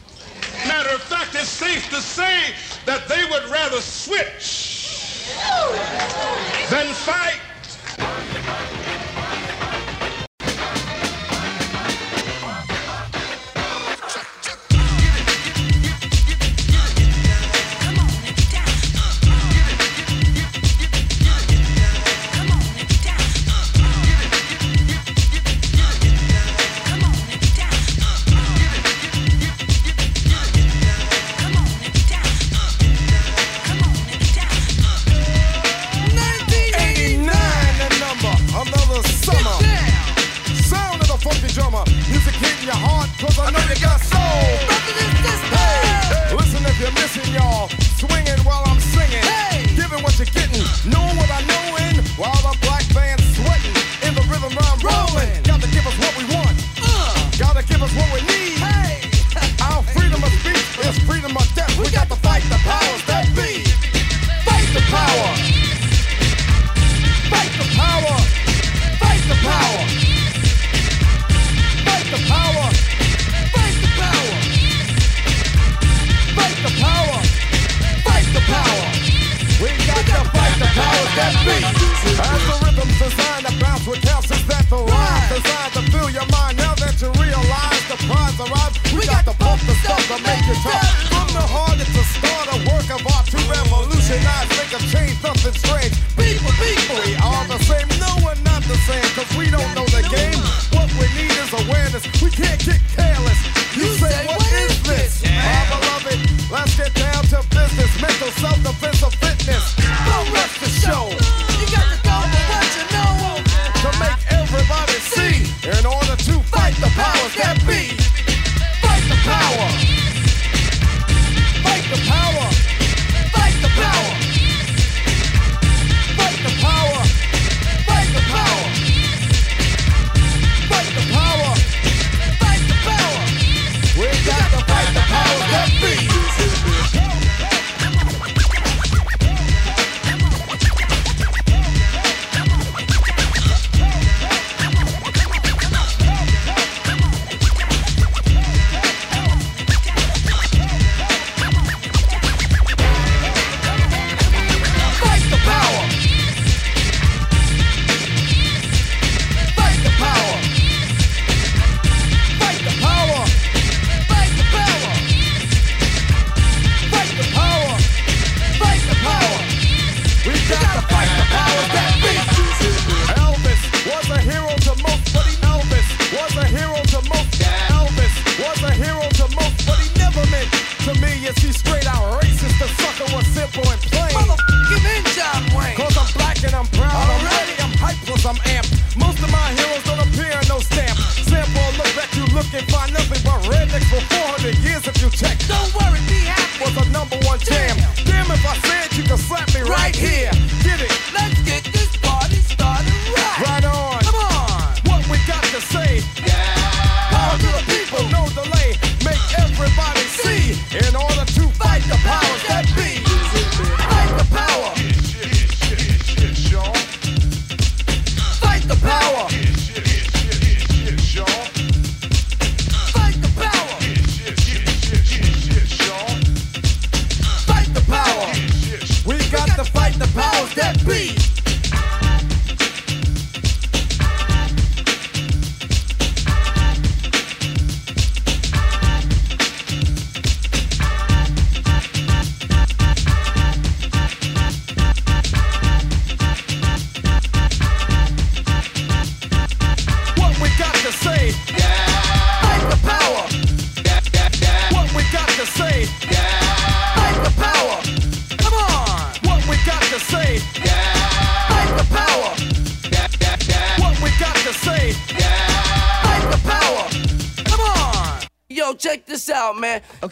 Matter 0.67 0.89
of 0.95 1.01
fact, 1.01 1.35
it's 1.35 1.47
safe 1.47 1.89
to 1.89 2.01
say 2.01 2.53
that 2.85 3.07
they 3.07 3.23
would 3.25 3.49
rather 3.49 3.81
switch 3.81 5.29
than 6.69 6.93
fight. 6.93 7.39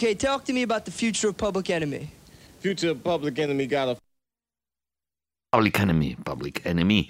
Okay, 0.07 0.15
talk 0.15 0.45
to 0.45 0.53
me 0.53 0.63
about 0.63 0.85
the 0.85 0.91
future 0.91 1.27
of 1.27 1.35
Public 1.35 1.69
Enemy. 1.69 2.09
Future 2.61 2.95
Public 2.95 3.37
Enemy 3.39 3.67
got 3.67 3.89
a 3.89 3.97
Public 5.51 5.81
Enemy, 5.81 6.15
Public 6.23 6.65
Enemy. 6.65 7.09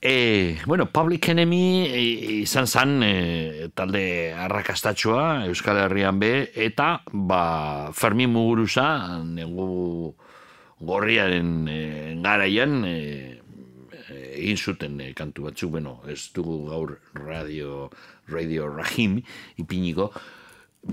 E, 0.00 0.56
bueno, 0.64 0.86
Public 0.86 1.28
Enemy 1.28 1.86
e, 1.90 2.02
izan 2.46 2.68
zan 2.68 3.02
e, 3.02 3.68
talde 3.74 4.30
arrakastatxoa 4.30 5.48
Euskal 5.50 5.82
Herrian 5.82 6.20
be, 6.20 6.52
eta 6.54 7.02
ba, 7.10 7.90
Fermin 7.92 8.30
Muguruza, 8.30 9.18
negu 9.26 10.14
gorriaren 10.78 11.66
e, 11.66 11.80
garaian, 12.22 12.84
e, 12.86 13.40
egin 14.38 14.56
zuten 14.56 15.00
e, 15.02 15.14
kantu 15.18 15.50
batzuk, 15.50 15.74
bueno, 15.80 15.98
ez 16.06 16.30
dugu 16.30 16.68
gaur 16.70 17.00
radio, 17.26 17.88
radio 18.30 18.70
Rahim 18.70 19.18
ipiniko, 19.58 20.12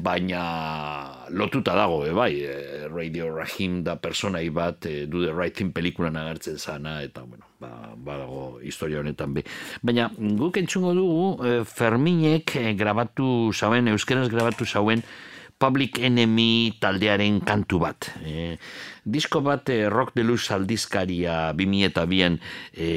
baina 0.07 1.27
lotuta 1.35 1.75
dago, 1.75 1.99
bai, 2.15 2.39
e, 2.39 2.87
Radio 2.87 3.29
Rahim 3.35 3.83
da 3.83 3.97
personai 3.99 4.47
bat 4.49 4.85
e, 4.87 5.05
Do 5.05 5.25
the 5.25 5.33
Right 5.35 5.55
Thing 5.55 5.73
pelikulan 5.75 6.15
agertzen 6.15 6.57
zana, 6.57 7.01
eta, 7.03 7.25
bueno, 7.27 7.45
ba, 7.59 7.91
badago 7.95 8.59
historia 8.63 9.01
honetan 9.01 9.35
be. 9.35 9.43
Baina 9.83 10.09
guk 10.15 10.59
entzungo 10.61 10.93
dugu, 10.95 11.25
e, 11.43 11.55
Ferminek 11.67 12.55
e, 12.55 12.73
grabatu 12.79 13.51
zauen, 13.53 13.91
euskeraz 13.91 14.29
grabatu 14.31 14.65
zauen, 14.65 15.03
Public 15.57 15.97
Enemy 16.05 16.77
taldearen 16.79 17.39
kantu 17.41 17.79
bat. 17.81 18.11
E, 18.21 18.57
disko 19.01 19.41
bat 19.41 19.69
e, 19.73 19.89
Rock 19.89 20.13
de 20.13 20.23
Luz 20.27 20.51
aldizkaria 20.53 21.53
2002an 21.57 22.37
e, 22.73 22.89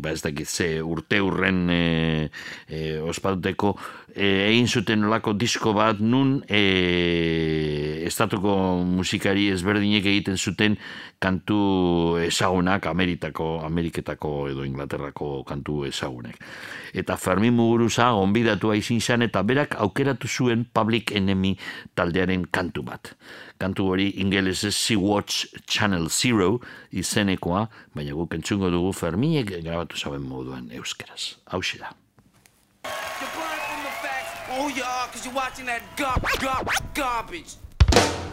ba 0.00 0.10
ez 0.10 0.22
dakit 0.24 0.48
ze 0.48 0.68
urte 0.82 1.20
urren 1.22 1.68
e, 1.70 1.82
e, 2.66 2.98
ospatuteko 2.98 3.76
e, 4.14 4.26
egin 4.48 4.66
zuten 4.66 5.06
olako 5.06 5.36
disko 5.38 5.74
bat 5.76 6.00
nun 6.02 6.40
e, 6.48 6.62
estatuko 8.10 8.52
musikari 8.84 9.46
ezberdinek 9.54 10.06
egiten 10.10 10.36
zuten 10.36 10.76
kantu 11.22 12.18
ezagunak 12.24 12.86
Ameritako, 12.90 13.60
Ameriketako 13.64 14.32
edo 14.50 14.64
Inglaterrako 14.66 15.44
kantu 15.48 15.84
ezagunek. 15.88 16.36
Eta 16.94 17.16
Fermin 17.16 17.54
Muguruza 17.54 18.10
onbidatu 18.18 18.72
izin 18.74 19.00
zen 19.00 19.22
eta 19.22 19.42
berak 19.46 19.76
aukeratu 19.78 20.28
zuen 20.28 20.66
Public 20.74 21.12
Enemy 21.14 21.54
taldearen 21.94 22.44
kantu 22.50 22.82
bat. 22.82 23.14
Kantu 23.60 23.86
hori 23.92 24.10
ingelesez 24.20 24.74
Sea 24.74 24.98
Watch 24.98 25.46
Channel 25.66 26.08
Zero 26.10 26.58
izenekoa, 26.92 27.68
baina 27.94 28.14
guk 28.16 28.34
entzungo 28.34 28.70
dugu 28.70 28.92
Ferminek 28.92 29.56
grabatu 29.62 29.96
zauen 29.96 30.22
moduan 30.26 30.70
euskeraz. 30.74 31.36
Hau 31.52 31.60
da. 31.78 31.94
Oh, 34.52 34.68
yeah, 34.68 35.06
because 35.06 35.24
you're 35.24 35.34
watching 35.34 35.66
that 35.66 35.80
gar- 35.96 36.20
gar- 36.40 36.64
garbage. 36.92 37.54
Bye. 37.90 38.29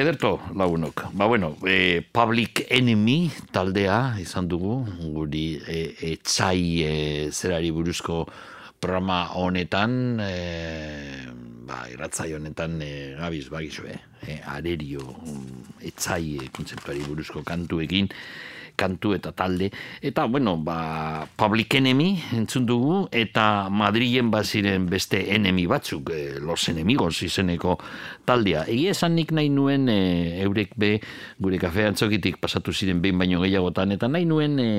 Ederto, 0.00 0.40
lagunok. 0.56 1.12
Ba, 1.12 1.26
bueno, 1.26 1.58
e, 1.68 2.00
Public 2.00 2.64
Enemy 2.72 3.30
taldea 3.52 4.16
izan 4.16 4.46
dugu, 4.48 4.78
guri 5.12 5.60
e, 5.60 5.80
etxai 6.14 6.62
e, 6.80 6.94
zerari 7.28 7.68
buruzko 7.68 8.22
programa 8.80 9.26
honetan, 9.36 10.16
e, 10.24 11.28
ba, 11.68 11.82
irratzai 11.92 12.30
honetan, 12.32 12.78
e, 12.80 13.12
gabiz, 13.18 13.50
bagizu, 13.52 13.84
e, 13.92 13.98
e, 14.24 14.38
arerio, 14.48 15.04
mm, 15.04 15.84
etxai 15.92 16.38
e, 16.46 16.48
kontzeptuari 16.48 17.04
buruzko 17.04 17.44
kantuekin, 17.44 18.08
kantu 18.80 19.12
eta 19.16 19.34
talde. 19.36 19.68
Eta, 20.00 20.24
bueno, 20.24 20.56
ba, 20.64 21.26
Public 21.36 21.76
Enemy 21.80 22.08
entzun 22.38 22.64
dugu, 22.68 23.02
eta 23.12 23.68
Madrilen 23.68 24.30
baziren 24.32 24.88
beste 24.90 25.20
enemy 25.34 25.66
batzuk, 25.68 26.10
e, 26.14 26.40
los 26.40 26.68
enemigos 26.72 27.20
izeneko 27.26 27.76
taldea. 28.24 28.64
Egia 28.70 28.94
esan 28.96 29.16
nik 29.18 29.34
nahi 29.36 29.50
nuen 29.52 29.88
e, 29.92 30.00
eurek 30.46 30.72
be, 30.80 30.94
gure 31.40 31.60
kafe 31.60 31.86
antzokitik 31.90 32.40
pasatu 32.40 32.72
ziren 32.72 33.02
behin 33.04 33.20
baino 33.20 33.42
gehiagotan, 33.44 33.92
eta 33.96 34.08
nahi 34.08 34.28
nuen 34.28 34.56
e, 34.62 34.70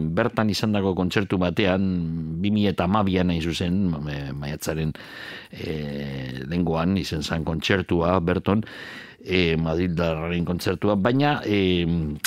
bertan 0.00 0.50
izan 0.52 0.72
dago 0.76 0.94
kontzertu 0.98 1.38
batean, 1.40 1.84
2000 2.40 2.72
eta 2.72 2.88
mabian 2.88 3.30
nahi 3.30 3.44
zuzen, 3.44 3.82
maiatzaren 4.40 4.94
e, 5.52 5.76
lenguan, 6.48 6.96
izen 7.00 7.22
zan 7.26 7.44
kontzertua, 7.44 8.16
berton, 8.24 8.64
e, 9.24 9.56
Madrildarren 9.60 10.44
kontzertua, 10.48 10.96
baina 10.96 11.38
e, 11.44 11.84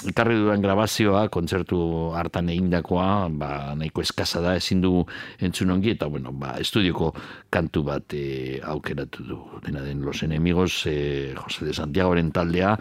ekarri 0.10 0.38
dudan 0.40 0.64
grabazioa, 0.64 1.28
kontzertu 1.34 1.80
hartan 2.18 2.52
egindakoa, 2.54 3.08
ba, 3.40 3.52
nahiko 3.80 4.04
eskasa 4.06 4.42
da, 4.44 4.56
ezin 4.60 4.84
du 4.84 5.04
entzun 5.44 5.74
ongi, 5.74 5.94
eta 5.98 6.10
bueno, 6.12 6.34
ba, 6.38 6.56
estudioko 6.62 7.14
kantu 7.54 7.86
bat 7.90 8.18
e, 8.18 8.60
aukeratu 8.76 9.28
du. 9.28 9.42
Dena 9.66 9.84
den 9.86 10.02
Los 10.06 10.24
Enemigos, 10.24 10.84
e, 10.90 11.34
Jose 11.38 11.66
de 11.66 11.74
Santiagoren 11.74 12.32
taldea, 12.32 12.78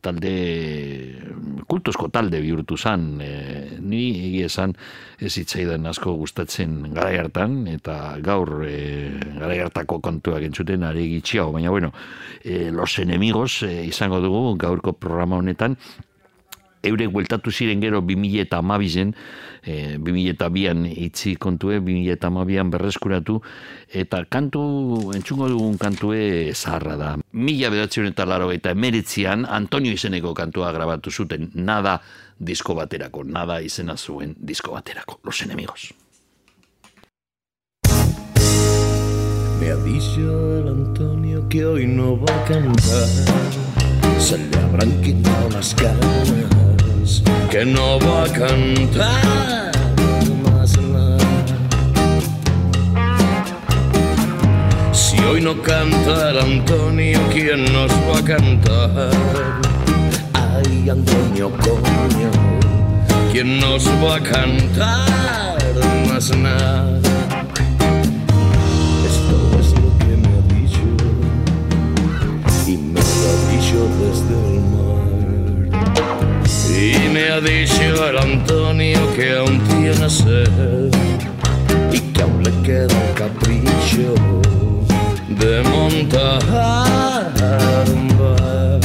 talde 0.00 0.32
kultuzko 1.68 2.08
talde 2.12 2.40
bihurtu 2.42 2.76
zan 2.76 3.20
e, 3.22 3.30
ni 3.80 4.02
egia 4.28 4.48
esan 4.48 4.74
ez 5.20 5.32
hitzaidan 5.36 5.86
asko 5.90 6.14
gustatzen 6.18 6.94
garai 6.96 7.18
hartan 7.20 7.66
eta 7.70 8.16
gaur 8.24 8.64
e, 8.66 9.12
garai 9.38 9.60
hartako 9.64 10.00
kontuak 10.04 10.44
entzuten 10.48 10.86
ari 10.88 11.06
gitxiago 11.16 11.52
baina 11.52 11.70
bueno 11.70 11.92
e, 12.42 12.70
los 12.72 12.98
enemigos 12.98 13.49
e, 13.62 13.72
izango 13.88 14.20
dugu 14.24 14.54
gaurko 14.60 14.92
programa 14.92 15.40
honetan 15.42 15.76
eurek 16.82 17.10
bueltatu 17.12 17.52
ziren 17.52 17.80
gero 17.80 18.00
2000 18.00 18.40
eta 18.44 18.60
amabizen, 18.60 19.12
e, 19.62 19.98
2000 19.98 20.34
eta 20.34 20.48
bian 20.48 20.86
itzi 20.88 21.36
kontue, 21.36 21.80
2000 21.80 22.16
eta 22.16 22.30
amabian 22.30 22.70
berreskuratu, 22.72 23.40
eta 23.92 24.24
kantu, 24.24 25.12
entzungo 25.16 25.48
dugun 25.52 25.78
kantue 25.78 26.52
zaharra 26.54 26.96
da. 26.96 27.14
Mila 27.32 27.72
bedatzen 27.72 28.10
eta 28.10 28.24
laro 28.24 28.50
eta 28.52 28.72
emeritzian, 28.76 29.44
Antonio 29.44 29.92
izeneko 29.92 30.34
kantua 30.34 30.72
grabatu 30.72 31.10
zuten, 31.10 31.50
nada 31.54 32.00
disko 32.38 32.74
baterako, 32.74 33.24
nada 33.24 33.60
izena 33.60 33.96
zuen 33.96 34.36
disko 34.38 34.72
baterako, 34.72 35.20
los 35.24 35.42
enemigos. 35.42 35.90
Me 39.60 39.72
ha 39.72 39.76
dicho 39.76 40.58
el 40.58 40.68
Antonio 40.68 41.46
que 41.50 41.66
hoy 41.66 41.86
no 41.86 42.18
va 42.18 42.34
a 42.34 42.44
cantar. 42.44 43.08
Se 44.18 44.38
le 44.38 44.56
habrán 44.56 45.02
quitado 45.02 45.50
las 45.50 45.76
ganas, 45.76 47.22
que 47.50 47.66
no 47.66 47.98
va 47.98 48.24
a 48.24 48.28
cantar 48.32 49.70
más 50.44 50.80
nada. 50.80 51.18
Si 54.92 55.18
hoy 55.24 55.42
no 55.42 55.60
canta 55.60 56.30
el 56.30 56.38
Antonio, 56.38 57.20
¿quién 57.30 57.70
nos 57.70 57.90
va 58.08 58.18
a 58.18 58.24
cantar? 58.24 59.10
Ay, 60.32 60.88
Antonio, 60.88 61.50
coño, 61.50 62.30
¿quién 63.30 63.60
nos 63.60 63.86
va 64.02 64.16
a 64.16 64.20
cantar 64.20 65.58
más 66.08 66.34
nada? 66.34 67.09
Desde 73.78 74.34
el 74.34 74.60
mar. 74.72 75.90
Y 76.68 77.08
me 77.08 77.30
ha 77.30 77.40
dicho 77.40 78.08
el 78.08 78.18
Antonio 78.18 78.98
que 79.14 79.36
aún 79.36 79.60
tiene 79.68 80.10
sed 80.10 80.90
y 81.92 82.00
que 82.00 82.22
aún 82.22 82.42
le 82.42 82.50
queda 82.62 82.94
un 82.94 83.14
capricho 83.14 84.14
de 85.28 85.62
montar 85.62 86.42
un 87.86 88.08
bar. 88.18 88.80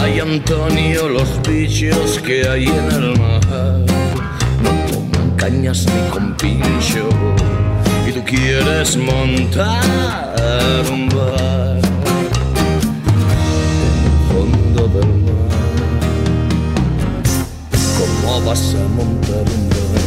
Ay 0.00 0.20
Antonio, 0.20 1.08
los 1.08 1.40
bichos 1.48 2.18
que 2.26 2.48
hay 2.48 2.64
en 2.66 2.90
el 2.90 3.18
mar 3.18 3.84
no 4.62 4.70
toman 4.90 5.30
cañas 5.36 5.86
ni 5.86 6.10
con 6.10 6.34
pincho 6.36 7.08
y 8.06 8.12
tú 8.12 8.22
quieres 8.24 8.96
montar 8.96 10.31
un 10.90 11.08
bar 11.08 11.78
en 13.06 14.04
el 14.06 14.16
fondo 14.28 14.88
del 14.88 15.10
mar. 15.24 15.52
¿Cómo 17.98 18.40
vas 18.42 18.74
a 18.74 18.88
montar 18.96 19.44
un 19.56 19.68
bar? 19.70 20.02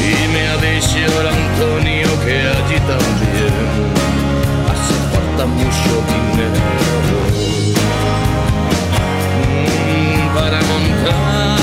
Y 0.00 0.28
me 0.32 0.42
ha 0.48 0.56
dicho 0.56 0.98
el 1.20 1.28
Antonio 1.28 2.08
que 2.24 2.36
allí 2.56 2.78
también 2.92 3.54
hace 4.70 4.96
falta 5.12 5.46
mucho 5.46 5.92
dinero 6.10 6.62
mm, 9.48 10.34
para 10.34 10.58
montar 10.62 11.53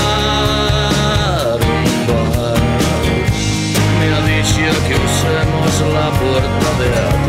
sola 5.82 6.10
por 6.12 6.42
todo 6.42 7.21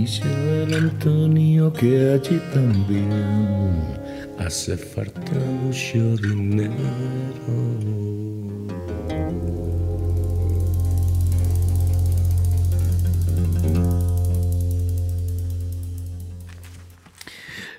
Dicho 0.00 0.24
el 0.24 0.72
Antonio 0.72 1.70
que 1.70 2.12
allí 2.12 2.40
también 2.54 3.84
hace 4.38 4.74
falta 4.74 5.34
mucho 5.60 6.16
dinero. 6.16 6.72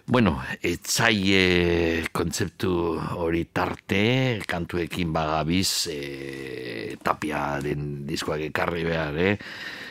Bueno, 0.05 0.43
etzaie 0.61 2.05
kontzeptu 2.11 2.99
hori 3.17 3.45
tarte, 3.45 4.43
kantuekin 4.45 5.09
bagabiz, 5.11 5.87
e, 5.89 6.99
tapiaren 7.01 8.05
diskoak 8.05 8.45
ekarri 8.51 8.85
behar, 8.85 9.17
eh? 9.17 9.39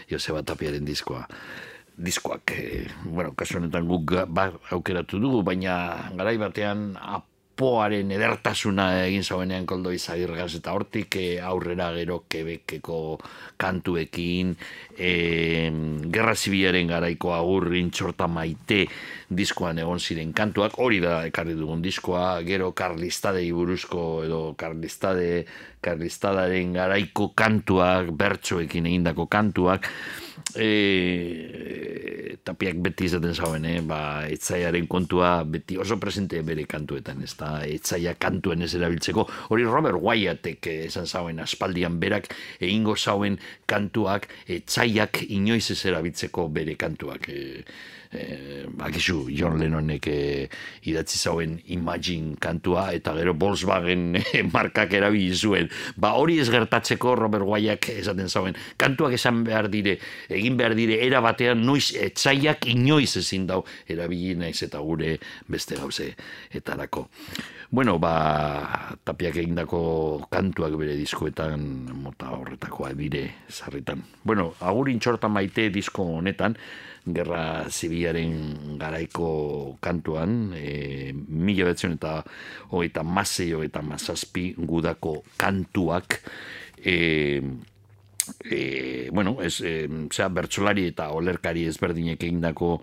Joseba 0.06 0.44
tapiaren 0.46 0.86
diskoa. 0.86 1.26
Diskoak, 2.00 2.52
e, 2.56 2.86
bueno, 3.04 3.34
kasu 3.36 3.58
honetan 3.58 3.84
guk 3.84 4.14
ba, 4.32 4.48
aukeratu 4.72 5.20
dugu, 5.20 5.42
baina 5.44 5.74
garai 6.16 6.38
batean 6.40 6.94
apoaren 6.96 8.08
edertasuna 8.16 8.86
egin 9.02 9.20
zauenean 9.20 9.66
koldo 9.68 9.92
izagirgaz 9.92 10.54
eta 10.56 10.72
hortik 10.72 11.18
e, 11.20 11.26
aurrera 11.44 11.90
gero 11.92 12.22
kebekeko 12.24 13.18
kantuekin, 13.60 14.54
e, 14.96 15.10
gerra 16.08 16.32
zibilaren 16.32 16.88
garaiko 16.88 17.34
agurrin 17.36 17.92
txorta 17.92 18.30
maite 18.32 18.86
diskoan 19.28 19.82
egon 19.84 20.00
ziren 20.00 20.32
kantuak, 20.32 20.80
hori 20.80 21.02
da 21.04 21.26
ekarri 21.28 21.52
dugun 21.58 21.84
diskoa, 21.84 22.40
gero 22.48 22.72
karlistadei 22.72 23.52
buruzko 23.52 24.24
edo 24.24 24.40
karlistade, 24.56 25.44
karlistadaren 25.84 26.72
garaiko 26.80 27.34
kantuak, 27.36 28.08
bertsoekin 28.16 28.88
egindako 28.88 29.28
kantuak, 29.28 29.92
e, 30.56 32.36
tapiak 32.44 32.80
beti 32.82 33.06
izaten 33.08 33.34
zauen, 33.34 33.66
eh? 33.68 33.80
ba, 33.86 34.00
etzaiaren 34.30 34.86
kontua 34.90 35.40
beti 35.44 35.78
oso 35.80 35.98
presente 36.02 36.40
bere 36.46 36.64
kantuetan, 36.70 37.22
ez 37.26 37.34
da, 37.38 37.52
etzaia 37.66 38.14
kantuen 38.20 38.64
ez 38.66 38.72
erabiltzeko, 38.78 39.26
hori 39.54 39.66
Robert 39.68 40.00
Wyattek 40.00 40.70
eh, 40.70 40.78
esan 40.88 41.06
zauen 41.06 41.40
aspaldian 41.42 42.00
berak 42.02 42.30
egingo 42.60 42.96
zauen 42.96 43.38
kantuak 43.70 44.28
etzaiak 44.50 45.24
inoiz 45.28 45.70
ez 45.74 45.80
erabiltzeko 45.92 46.48
bere 46.54 46.76
kantuak, 46.80 47.28
e, 47.28 47.64
eh, 48.12 48.66
bakizu 48.66 49.28
John 49.30 49.58
Lennonek 49.60 50.06
eh, 50.10 50.48
idatzi 50.90 51.18
zauen 51.18 51.58
Imagine 51.70 52.36
kantua 52.40 52.90
eta 52.96 53.14
gero 53.16 53.34
Volkswagen 53.38 54.16
eh, 54.20 54.42
markak 54.46 54.92
erabili 54.98 55.34
zuen. 55.34 55.70
Ba 55.96 56.14
hori 56.18 56.40
ez 56.40 56.48
gertatzeko 56.50 57.14
Robert 57.18 57.46
Wyack 57.46 57.90
esaten 57.94 58.28
zauen 58.28 58.58
kantuak 58.80 59.14
esan 59.18 59.44
behar 59.46 59.70
dire, 59.70 59.98
egin 60.28 60.58
behar 60.58 60.74
dire 60.78 61.00
era 61.06 61.22
batean 61.24 61.64
noiz 61.66 61.92
etzaiak 61.94 62.66
inoiz 62.70 63.16
ezin 63.20 63.46
dau 63.46 63.62
erabili 63.88 64.34
naiz 64.38 64.58
eta 64.66 64.82
gure 64.82 65.16
beste 65.48 65.78
gauze 65.78 66.12
etarako. 66.54 67.08
Bueno, 67.70 68.00
ba, 68.02 68.96
tapiak 69.06 69.36
egindako 69.38 70.26
kantuak 70.26 70.74
bere 70.74 70.96
diskoetan 70.98 71.62
mota 72.02 72.32
horretakoa 72.34 72.90
dire 72.98 73.22
sarritan. 73.46 74.02
Bueno, 74.26 74.48
agurin 74.58 74.98
txorta 74.98 75.30
maite 75.30 75.68
disko 75.70 76.02
honetan, 76.16 76.56
gerra 77.06 77.66
zibilaren 77.70 78.76
garaiko 78.78 79.76
kantuan, 79.80 80.52
e, 80.56 81.12
mila 81.14 81.70
betzen 81.70 81.96
eta 81.96 82.20
hogeita 82.70 83.02
masei, 83.02 83.52
hogeita 83.56 83.82
mazazpi 83.82 84.54
gudako 84.58 85.22
kantuak, 85.40 86.20
e, 86.84 87.40
e, 88.44 89.08
bueno, 89.12 89.38
ez, 89.42 89.60
e, 89.60 89.88
zera, 90.12 90.28
bertsolari 90.28 90.88
eta 90.92 91.10
olerkari 91.16 91.66
ezberdinek 91.70 92.22
egindako 92.22 92.76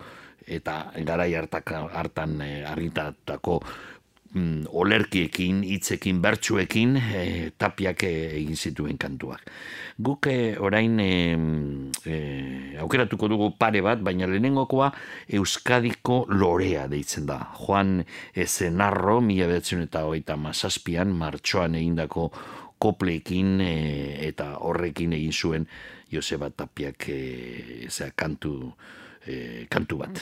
eta 0.48 0.94
garai 1.06 1.34
hartaka, 1.36 1.84
hartan 1.92 2.42
e, 2.42 2.52
argitatako 2.66 3.60
mm, 4.34 4.68
olerkiekin, 4.74 5.64
hitzekin, 5.64 6.22
bertsuekin, 6.22 6.96
e, 6.98 7.52
tapiak 7.58 8.04
egin 8.08 8.56
zituen 8.56 8.98
kantuak. 8.98 9.44
Guk 9.98 10.28
e, 10.30 10.56
orain 10.60 11.00
e, 11.00 11.12
e, 12.06 12.18
aukeratuko 12.82 13.30
dugu 13.32 13.52
pare 13.60 13.82
bat, 13.82 14.02
baina 14.06 14.28
lehenengokoa 14.30 14.92
Euskadiko 15.40 16.26
lorea 16.30 16.88
deitzen 16.92 17.26
da. 17.30 17.40
Juan 17.58 18.04
Ezenarro, 18.36 19.20
mila 19.22 19.50
behatzen 19.50 19.86
eta 19.88 20.06
hogeita 20.06 20.38
mazazpian, 20.38 21.16
martxoan 21.18 21.76
egindako 21.80 22.32
kopleekin 22.78 23.62
e, 23.62 23.74
eta 24.28 24.54
horrekin 24.62 25.16
egin 25.18 25.34
zuen 25.34 25.70
Joseba 26.12 26.50
Tapiak 26.50 27.10
e, 27.10 27.22
zera, 27.90 28.14
kantu, 28.16 28.54
e, 29.26 29.66
kantu 29.70 30.04
bat. 30.04 30.22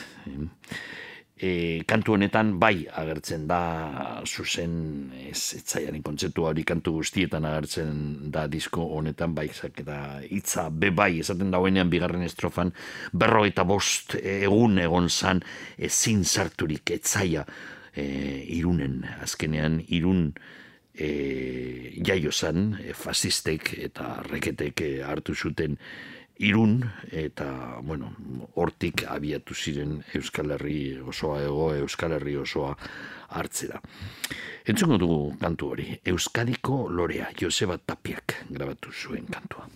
E, 1.36 1.82
kantu 1.84 2.14
honetan 2.16 2.54
bai 2.56 2.86
agertzen 2.96 3.42
da 3.44 4.22
zuzen 4.24 5.10
ez 5.20 5.52
etzaiaren 5.58 6.00
kontzeptu 6.00 6.46
hori 6.48 6.64
kantu 6.64 6.94
guztietan 6.94 7.44
agertzen 7.44 7.90
da 8.32 8.46
disko 8.48 8.86
honetan 8.96 9.34
bai 9.36 9.50
eta 9.68 9.98
hitza 10.24 10.70
be 10.70 10.88
bai 10.90 11.18
esaten 11.20 11.50
dauenean 11.52 11.92
bigarren 11.92 12.24
estrofan 12.24 12.72
berrogeita 13.12 13.64
bost 13.68 14.16
egun 14.16 14.78
egon 14.78 15.10
zan 15.10 15.42
ezin 15.76 16.24
sarturik 16.24 16.90
etzaia 16.90 17.44
e, 17.92 18.06
irunen. 18.56 19.02
Azkenean 19.20 19.82
irun 19.88 20.30
e, 20.96 22.00
jaio 22.00 22.32
zan, 22.32 22.78
e, 22.80 22.92
fasistek 22.96 23.74
eta 23.90 24.22
reketek 24.24 24.80
e, 24.80 24.92
hartu 25.04 25.34
zuten 25.34 25.76
irun, 26.38 26.84
eta, 27.10 27.78
bueno, 27.82 28.12
hortik 28.54 29.04
abiatu 29.08 29.54
ziren 29.54 30.02
Euskal 30.14 30.50
Herri 30.56 30.98
osoa 31.00 31.40
ego, 31.44 31.70
Euskal 31.74 32.12
Herri 32.18 32.36
osoa 32.36 32.76
hartzera. 33.28 33.80
Entzungo 34.66 34.98
dugu 34.98 35.18
kantu 35.40 35.72
hori, 35.72 35.88
Euskadiko 36.04 36.86
Lorea, 36.90 37.30
Joseba 37.40 37.78
Tapiak 37.78 38.42
grabatu 38.50 38.92
zuen 38.92 39.26
kantua. 39.26 39.68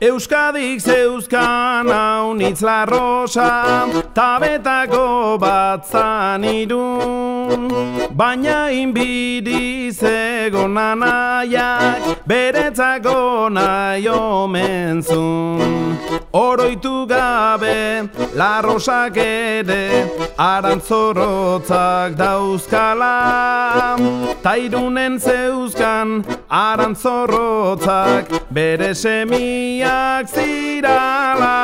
Euskadik 0.00 0.78
zeuzkan 0.80 1.88
haunitz 1.90 2.62
la 2.62 2.84
rosa, 2.86 3.88
tabetako 4.14 5.38
batzan 5.42 6.44
irun. 6.44 7.66
Baina 8.14 8.70
inbidi 8.70 9.90
zegon 9.90 10.78
anaiak, 10.78 12.22
beretzako 12.30 13.50
nahi 13.50 14.06
omentzun. 14.06 15.98
Oroitu 16.38 17.04
gabe, 17.08 18.08
la 18.38 18.60
rosak 18.62 19.16
ere, 19.16 20.06
arantzorotzak 20.38 22.14
dauzkala. 22.14 23.96
Tairunen 24.44 25.18
zeuzkan, 25.18 26.22
arantzorotzak, 26.48 28.30
bere 28.54 28.94
semiak 28.94 30.30
zirala. 30.30 31.58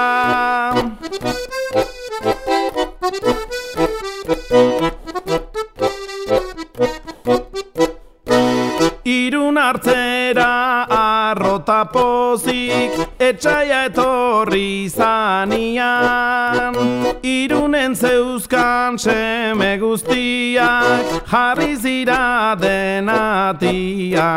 Irun 9.05 9.57
hartzera 9.57 10.87
arrota 10.91 11.85
pozik, 11.93 13.04
etxaia 13.25 13.85
etorri 13.89 14.89
zanian. 14.89 16.75
Irunen 17.23 17.95
zeuzkan 17.97 18.99
seme 18.99 19.79
guztiak, 19.81 21.05
jarri 21.31 21.77
zira 21.77 22.57
denatian. 22.61 24.29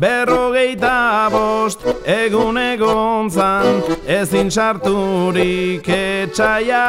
Berrogeita 0.00 1.28
bost, 1.32 1.80
egun 2.06 2.58
egon 2.58 3.30
zan, 3.30 3.82
ezin 4.06 4.50
sarturik 4.50 5.88
etxaia. 5.88 6.86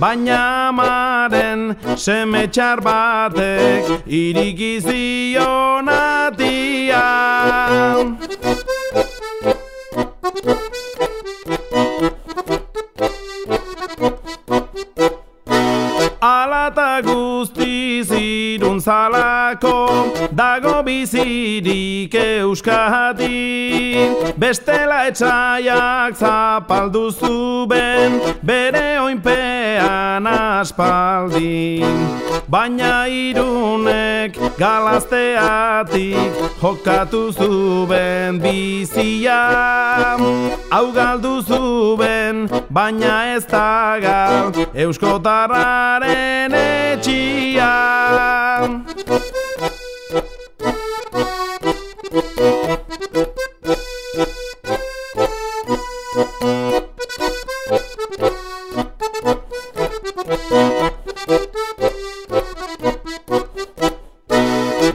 Baina 0.00 0.68
amaren 0.68 1.76
seme 1.96 2.46
txar 2.48 2.80
batek, 2.80 3.84
iriki 4.06 4.80
zion 4.80 5.86
atia. 10.26 10.56
Alata 16.20 17.02
guztiz 17.02 18.10
irun 18.10 18.80
zalako 18.80 19.88
Dago 20.32 20.82
bizirik 20.82 22.14
euskadi. 22.14 23.32
Bestela 24.38 25.06
etxaiak 25.10 26.16
zapaldu 26.16 27.10
zuben 27.12 28.20
Bere 28.42 29.00
oinpean 29.00 30.26
aspaldi. 30.26 31.84
Baina 32.48 33.06
irunek 33.08 34.38
galazteatik 34.58 36.42
Jokatu 36.62 37.32
zuben 37.32 38.40
bizia. 38.40 39.42
Hau 40.70 40.92
galdu 40.92 41.42
zuben 41.42 42.46
Baina 42.70 43.34
ez 43.34 43.44
da 43.44 43.98
gal 44.00 44.52
Euskotarraren 44.74 46.05
etxia 46.06 47.74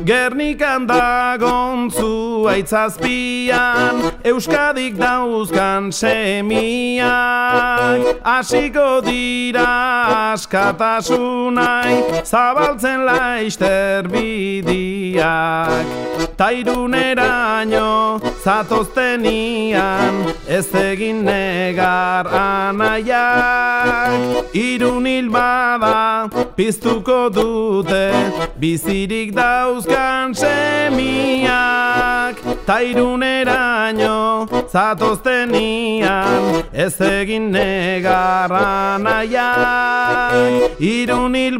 Gernikan 0.01 0.87
dagontzu 0.89 2.30
aitzazpian 2.47 4.11
Euskadik 4.23 4.97
dauzkan 4.97 5.91
semiak. 5.91 7.01
Hasiko 8.23 9.01
dira 9.01 10.33
askatasunai 10.33 12.23
Zabaltzen 12.23 13.05
laizter 13.05 14.07
bidiak. 14.07 15.85
Tairuneraino 16.37 18.19
zatoztenian 18.43 20.25
Ez 20.47 20.75
egin 20.75 21.25
negar 21.25 22.27
anaiak. 22.27 24.11
Irun 24.53 25.05
hil 25.05 25.29
bada 25.29 26.29
piztuko 26.55 27.29
dute 27.33 28.11
Bizirik 28.59 29.35
dauzkan 29.35 30.35
semiak 30.35 32.30
Tairuneraino 32.65 34.47
zatoztenian 34.71 36.63
Ez 36.73 37.01
egin 37.01 37.51
negar 37.51 38.51
anaiak 38.51 40.33
Irun 40.79 41.35
hil 41.35 41.59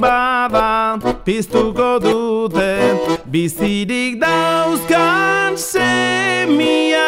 piztuko 1.26 2.00
dute 2.00 3.22
Bizirik 3.32 4.20
dauzkan 4.20 5.56
semiak. 5.56 7.02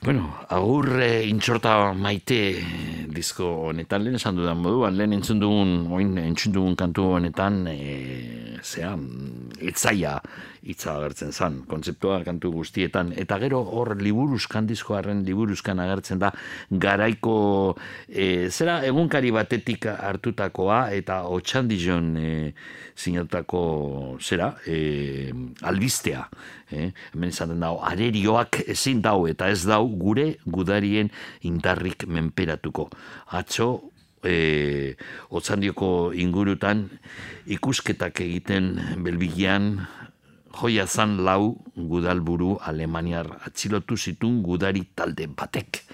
Bueno, 0.00 0.30
agur 0.48 0.86
eh, 1.02 1.28
intxorta 1.28 1.92
maite 1.92 2.56
disko 3.14 3.46
honetan 3.68 4.04
lehen 4.04 4.18
esan 4.18 4.36
dudan 4.38 4.60
moduan, 4.62 4.96
lehen 4.96 5.14
entzun 5.16 5.40
dugun, 5.42 5.72
oin 5.92 6.16
entzun 6.22 6.54
dugun 6.54 6.76
kantu 6.78 7.06
honetan, 7.16 7.62
e, 7.70 8.58
zea, 8.62 8.94
etzaia 9.60 10.18
hitza 10.60 10.94
agertzen 10.98 11.32
zan, 11.32 11.60
kontzeptua 11.68 12.20
kantu 12.24 12.52
guztietan, 12.58 13.14
eta 13.18 13.38
gero 13.40 13.62
hor 13.64 13.94
liburuzkan, 14.00 14.68
diskoaren 14.68 15.22
liburuzkan 15.24 15.80
agertzen 15.80 16.20
da, 16.20 16.32
garaiko, 16.70 17.36
e, 18.08 18.50
zera, 18.50 18.80
egunkari 18.88 19.32
batetik 19.34 19.88
hartutakoa, 19.94 20.82
eta 20.96 21.22
otxandizion 21.32 22.12
e, 22.20 22.30
sinatutako, 23.00 23.62
zera, 24.20 24.52
e, 24.68 25.32
albistea, 25.64 26.26
eh? 26.70 26.90
hemen 27.14 27.32
izaten 27.32 27.60
dago, 27.62 27.80
arerioak 27.86 28.62
ezin 28.68 29.00
dau, 29.04 29.24
eta 29.30 29.48
ez 29.52 29.62
dau 29.64 29.86
gure 30.00 30.34
gudarien 30.44 31.10
indarrik 31.48 32.06
menperatuko. 32.06 32.90
Atzo, 33.36 33.90
e, 34.24 34.96
otzandioko 35.30 36.12
ingurutan 36.16 36.86
ikusketak 37.50 38.20
egiten 38.26 38.74
belbigian 39.04 39.78
joia 40.50 40.86
zan 40.86 41.20
lau 41.24 41.54
gudalburu 41.76 42.56
alemaniar 42.66 43.28
atxilotu 43.46 43.96
zitun 43.96 44.42
gudari 44.42 44.82
talde 44.94 45.28
batek. 45.30 45.84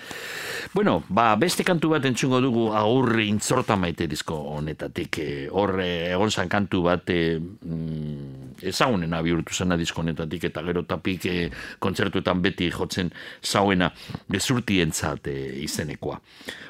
Bueno, 0.75 1.03
ba, 1.09 1.37
beste 1.37 1.65
kantu 1.65 1.93
bat 1.95 2.05
entzungo 2.09 2.41
dugu 2.43 2.67
agur 2.75 3.21
intzorta 3.23 3.77
maite 3.77 4.09
dizko 4.11 4.35
honetatik. 4.57 5.19
E, 5.19 5.47
hor 5.53 5.79
e, 5.81 5.91
egon 6.13 6.33
zan 6.33 6.51
kantu 6.53 6.83
bat 6.89 7.13
e, 7.13 7.39
mm, 7.39 8.56
ezagunen 8.71 9.15
abihurtu 9.17 9.55
zena 9.55 9.77
disko 9.79 10.03
honetatik 10.03 10.49
eta 10.51 10.63
gero 10.67 10.83
tapik 10.89 11.27
e, 11.31 11.37
kontzertuetan 11.83 12.43
beti 12.45 12.69
jotzen 12.75 13.11
zauena 13.43 13.91
gezurtientzat 14.33 15.29
e, 15.31 15.37
izenekoa. 15.65 16.19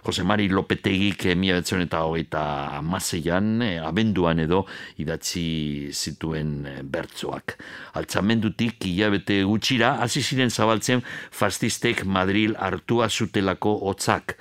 Jose 0.06 0.24
Mari 0.26 0.48
Lopetegik 0.52 1.26
e, 1.26 1.34
mila 1.38 1.58
betzen 1.60 1.82
eta 1.84 2.02
hogeita 2.06 2.42
amaseian, 2.78 3.50
e, 3.64 3.70
abenduan 3.82 4.42
edo 4.44 4.64
idatzi 5.02 5.90
zituen 5.92 6.54
bertzoak. 6.84 7.56
Altzamendutik 7.98 8.86
hilabete 8.86 9.40
gutxira, 9.48 9.96
hasi 10.04 10.22
ziren 10.22 10.50
zabaltzen 10.50 11.02
fastistek 11.30 12.04
Madril 12.04 12.56
hartua 12.58 13.08
zutelako 13.10 13.76
hotzak. 13.90 14.36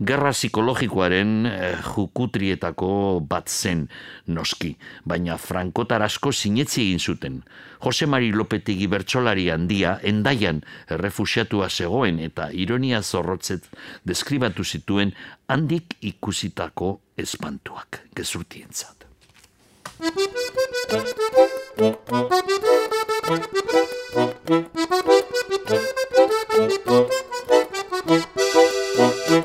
Gerra 0.00 0.32
psikologikoaren 0.32 1.44
jukutrietako 1.90 2.90
bat 3.28 3.50
zen 3.50 3.86
noski, 4.30 4.72
baina 5.04 5.36
frankotar 5.40 6.02
asko 6.06 6.32
sinetzi 6.32 6.82
egin 6.86 6.99
zuten. 7.00 7.40
Jose 7.80 8.06
Mari 8.06 8.30
Lopetegi 8.32 8.86
bertsolari 8.92 9.48
handia 9.50 9.96
endaian 10.04 10.62
errefusiatua 10.88 11.68
zegoen 11.70 12.20
eta 12.20 12.50
ironia 12.52 13.02
zorrotzet 13.02 13.66
deskribatu 14.06 14.64
zituen 14.64 15.14
handik 15.48 15.96
ikusitako 16.12 17.00
espantuak 17.16 18.02
gezurtientzat. 18.14 19.06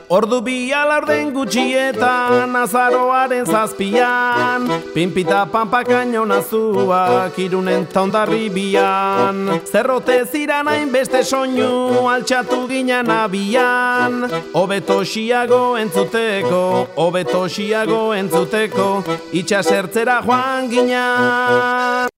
Ordu 0.10 0.40
bi 0.42 0.74
alarden 0.74 1.32
gutxietan 1.34 2.56
azaroaren 2.58 3.46
zazpian 3.46 4.66
Pinpita 4.94 5.46
pampa 5.52 5.84
kaino 5.86 6.26
nazuak 6.26 7.38
irunen 7.40 7.86
taundarri 7.94 8.50
bian. 8.50 9.62
Zerrote 9.66 10.18
ziran 10.26 10.68
hainbeste 10.72 11.24
soinu 11.24 12.08
altxatu 12.10 12.68
ginen 12.70 13.12
abian. 13.12 14.26
Obeto 14.54 15.04
xiago 15.06 15.78
entzuteko, 15.78 16.88
obeto 16.96 17.46
xiago 17.50 18.14
entzuteko 18.18 18.90
Itxasertzera 19.34 20.22
joan 20.26 20.70
ginen 20.70 22.10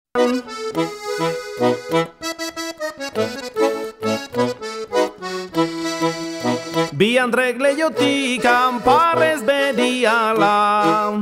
Bi 6.98 7.14
Andrek 7.22 7.60
leiotik 7.62 8.42
anparrez 8.50 9.44
beriala 9.46 11.14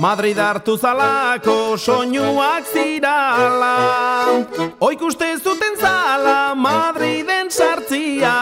Madrid 0.00 0.38
hartu 0.40 0.78
zalako 0.80 1.76
soinuak 1.76 2.64
zirala. 2.72 3.74
Oik 4.80 5.02
uste 5.04 5.28
zuten 5.36 5.76
zala 5.76 6.54
Madriden 6.56 7.52
sartzia. 7.52 8.32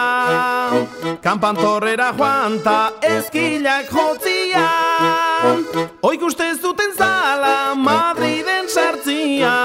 Kampantorrera 1.19 2.13
joan 2.15 2.61
ta 2.63 2.93
eskilak 3.03 3.91
jotzia. 3.91 4.69
Oik 6.01 6.23
uste 6.23 6.47
zuten 6.61 6.95
zala 6.95 7.75
Madriden 7.75 8.71
sartzia. 8.71 9.55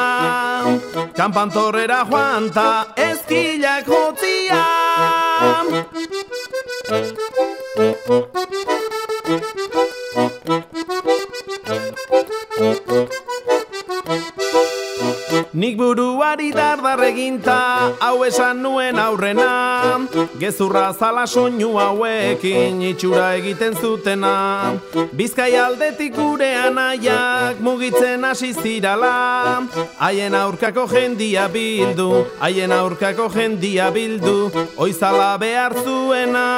Kampantorrera 1.14 2.02
joan 2.10 2.50
ta 2.50 2.88
eskilak 2.98 3.86
jotzia 3.86 4.64
Thank 6.86 7.18
you. 12.88 13.23
Nik 15.54 15.76
buruari 15.78 16.50
dardar 16.50 16.98
eginta 17.06 17.94
hau 18.02 18.24
esan 18.26 18.58
nuen 18.58 18.98
aurrena. 18.98 20.02
Gezurra 20.34 20.88
zala 20.98 21.28
soinu 21.30 21.76
hauekin 21.78 22.82
itxura 22.82 23.28
egiten 23.38 23.78
zutena. 23.78 24.74
Bizkai 25.14 25.54
aldetik 25.54 26.16
gure 26.18 26.50
anaiak 26.58 27.62
mugitzen 27.62 28.26
hasi 28.26 28.50
zirala. 28.50 29.62
Haien 30.02 30.34
aurkako 30.34 30.88
jendia 30.90 31.46
bildu, 31.46 32.26
haien 32.42 32.74
aurkako 32.74 33.30
jendia 33.30 33.92
bildu 33.94 34.50
Oizala 34.76 35.38
behar 35.38 35.72
zuena 35.84 36.48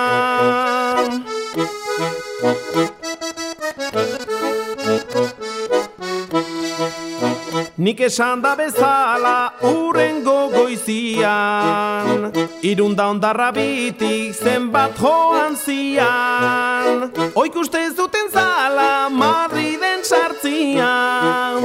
Nik 7.76 8.00
esan 8.00 8.40
da 8.40 8.54
bezala 8.56 9.52
urrengo 9.60 10.48
goizian. 10.48 12.32
Irunda 12.64 13.04
ondarra 13.12 13.50
bitik 13.52 14.32
zenbat 14.32 14.96
joan 14.96 15.56
zian. 15.60 17.12
Oik 17.36 17.56
uste 17.60 17.82
zuten 17.92 18.30
zala 18.32 19.10
Madriden 19.12 20.00
sartzian. 20.00 21.60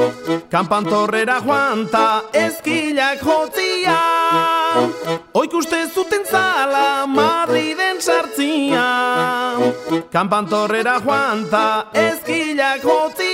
Kampantorrera 0.52 1.40
joan 1.46 1.88
ta 1.88 2.24
eskilak 2.36 3.24
jotzian 3.24 4.92
Oik 5.34 5.54
uste 5.56 5.88
zuten 5.96 6.28
zala 6.28 7.08
Madriden 7.08 8.02
sartzian. 8.04 9.64
Kampantorrera 10.12 11.00
joan 11.06 11.48
ta 11.48 11.88
eskilak 11.96 12.84
jotzian 12.84 13.32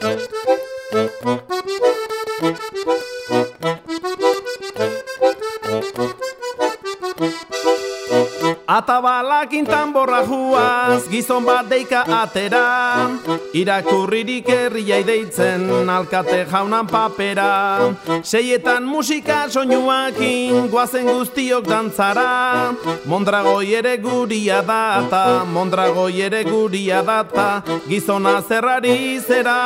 Thank 0.00 0.30
you. 7.52 7.57
Atabalak 8.68 9.54
intanborra 9.56 10.20
juaz, 10.28 11.08
gizon 11.08 11.46
bat 11.46 11.64
deika 11.70 12.02
atera. 12.04 13.08
Irakurririk 13.56 14.50
herriai 14.52 15.00
deitzen, 15.08 15.88
alkate 15.88 16.44
jaunan 16.50 16.84
papera. 16.84 17.48
Seietan 18.20 18.84
musika 18.84 19.46
soinuakin, 19.48 20.68
guazen 20.68 21.08
guztiok 21.08 21.64
dantzara. 21.64 22.76
Mondragoi 23.08 23.72
ere 23.80 23.96
guria 24.04 24.60
data, 24.60 25.44
mondragoi 25.48 26.20
ere 26.28 26.44
guria 26.44 27.00
data 27.02 27.48
Gizona 27.88 28.42
zerrari 28.42 29.20
zera 29.20 29.58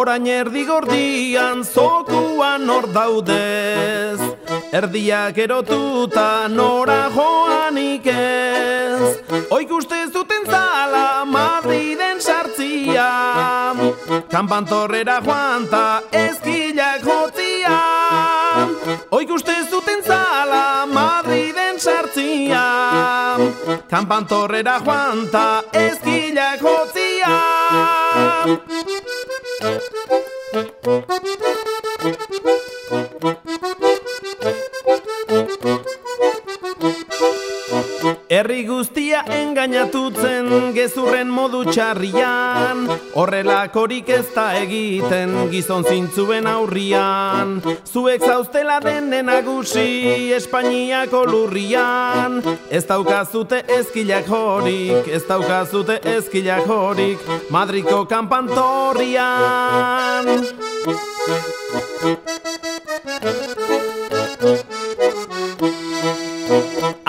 Orain 0.00 0.24
erdi 0.24 0.62
gordian 0.64 1.58
zokuan 1.60 2.62
hor 2.72 2.86
daudez. 2.88 4.16
Erdiak 4.72 5.36
erotuta 5.44 6.48
nora 6.48 7.02
joanik 7.12 8.06
ez. 8.08 9.10
Oik 9.52 9.74
uste 9.76 9.98
zuten 10.08 10.46
zala 10.48 11.26
Madriden 11.28 12.16
sartzia. 12.16 13.10
Kampantorrera 14.32 15.18
joan 15.26 15.68
ta 15.68 15.84
eskilak 16.22 17.04
jotzia. 17.04 17.76
Oik 19.10 19.36
uste 19.36 19.58
zuten 19.68 20.00
zala 20.06 20.86
Madriden 20.88 21.76
sartzia. 21.76 22.64
Kampantorrera 23.92 24.80
joan 24.80 25.26
ta 25.28 25.46
eskilak 25.84 26.64
jotzia 26.64 27.36
Thank 29.78 30.74
you. 30.84 31.79
Herri 38.40 38.62
guztia 38.64 39.18
engainatutzen 39.36 40.70
gezurren 40.72 41.28
modu 41.28 41.58
txarrian. 41.68 42.86
Horrelakorik 43.12 44.08
ez 44.16 44.32
da 44.32 44.56
egiten 44.56 45.34
gizon 45.52 45.84
zintzuen 45.84 46.48
aurrian. 46.48 47.60
Zuek 47.84 48.24
zauztela 48.24 48.80
denen 48.80 49.28
nagusi 49.28 50.32
Espainiako 50.38 51.20
lurrian. 51.28 52.40
Ez 52.72 52.88
daukazute 52.88 53.60
ezkilak 53.76 54.32
horik, 54.32 55.12
ez 55.12 55.20
daukazute 55.28 56.00
ezkilak 56.16 56.64
horik 56.64 57.20
Madriko 57.52 58.08
kanpantorrian 58.08 60.32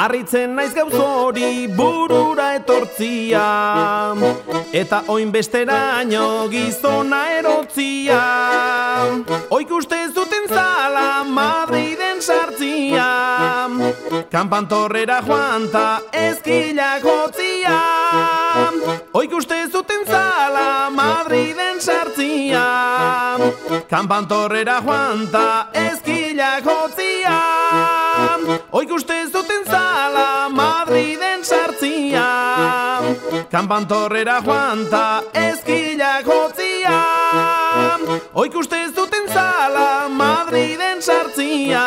Arritzen 0.02 0.56
naiz 0.58 0.72
gauz 0.74 0.96
hori 0.98 1.68
burura 1.78 2.48
etortzia. 2.58 3.44
Eta 4.74 5.04
oin 5.14 5.30
besteraino 5.30 6.48
gizona 6.50 7.20
erotzia. 7.38 8.22
Oik 9.54 9.70
uste 9.78 10.00
zuten 10.10 10.50
zala 10.50 11.22
Madriden 11.24 12.18
sartzia. 12.22 13.06
Kampantorrera 14.32 15.20
joan 15.28 15.70
ta 15.70 16.02
eskilak 16.12 17.04
jotzia 17.04 17.78
Oik 19.14 19.34
uste 19.38 19.58
zuten 19.72 20.06
zala 20.08 20.90
Madriden 20.90 21.80
sartzia. 21.80 22.66
Kampantorrera 23.90 24.82
joan 24.82 25.28
ta 25.32 25.68
eskilak 25.74 26.66
jotzia 26.66 27.38
Oik 28.72 28.92
sartzia 33.52 33.60
Kampantorrera 33.60 34.42
joan 34.42 34.90
ta 34.90 35.22
eskilak 35.34 36.26
jotzia. 36.26 37.04
Sartzia 37.34 38.20
Oik 38.34 38.56
uste 38.56 38.78
ez 38.86 38.94
duten 38.96 39.28
zala 39.28 40.08
Madriden 40.10 41.02
sartzia. 41.02 41.84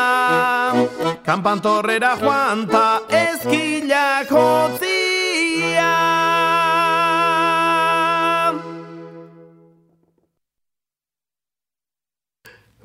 Kanpantorrera 1.25 2.17
joan 2.21 2.67
ta 2.69 3.01
ezkilak 3.09 4.29
hotzia 4.29 5.93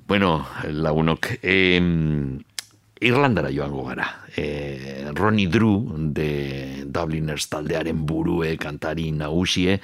Bueno, 0.07 0.47
lagunok, 0.63 1.27
eh, 1.43 1.81
Irlandara 3.01 3.51
joango 3.51 3.83
gara. 3.83 4.07
Eh, 4.39 5.11
Ronnie 5.15 5.47
Drew 5.47 6.11
de 6.13 6.85
Dubliners 6.85 7.49
taldearen 7.51 8.05
burue 8.05 8.55
kantari 8.61 9.09
nagusie 9.11 9.79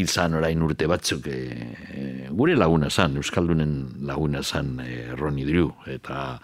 izan 0.00 0.38
orain 0.38 0.62
urte 0.62 0.88
batzuk 0.88 1.26
eh, 1.28 2.28
gure 2.30 2.56
laguna 2.56 2.88
zan, 2.90 3.18
Euskaldunen 3.20 3.74
laguna 4.08 4.42
zan 4.42 4.78
eh, 4.84 5.12
Ronnie 5.18 5.44
Drew 5.44 5.68
eta 5.90 6.38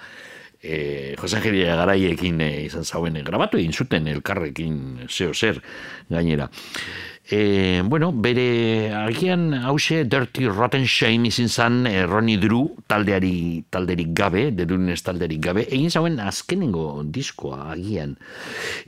eh, 0.60 1.14
Jose 1.16 1.38
Angelia 1.38 1.78
garaiekin 1.80 2.40
eh, 2.44 2.66
izan 2.66 2.84
zauen 2.84 3.16
grabatu 3.24 3.60
egin 3.62 3.72
zuten 3.72 4.08
elkarrekin 4.12 5.06
zeo 5.08 5.32
zer 5.32 5.62
gainera. 6.10 6.50
E, 7.28 7.82
bueno, 7.84 8.12
bere 8.12 8.94
agian 8.94 9.52
hause 9.66 10.04
Dirty 10.06 10.46
Rotten 10.46 10.86
Shame 10.86 11.26
izin 11.26 11.48
zan 11.50 11.86
e, 11.90 12.06
Ronnie 12.06 12.38
Drew 12.38 12.76
taldeari 12.86 13.64
talderik 13.66 14.12
gabe, 14.14 14.52
dedunez 14.54 15.00
talderik 15.02 15.40
gabe, 15.42 15.64
egin 15.66 15.90
zauen 15.90 16.20
azkenengo 16.22 17.02
diskoa 17.02 17.72
agian. 17.72 18.14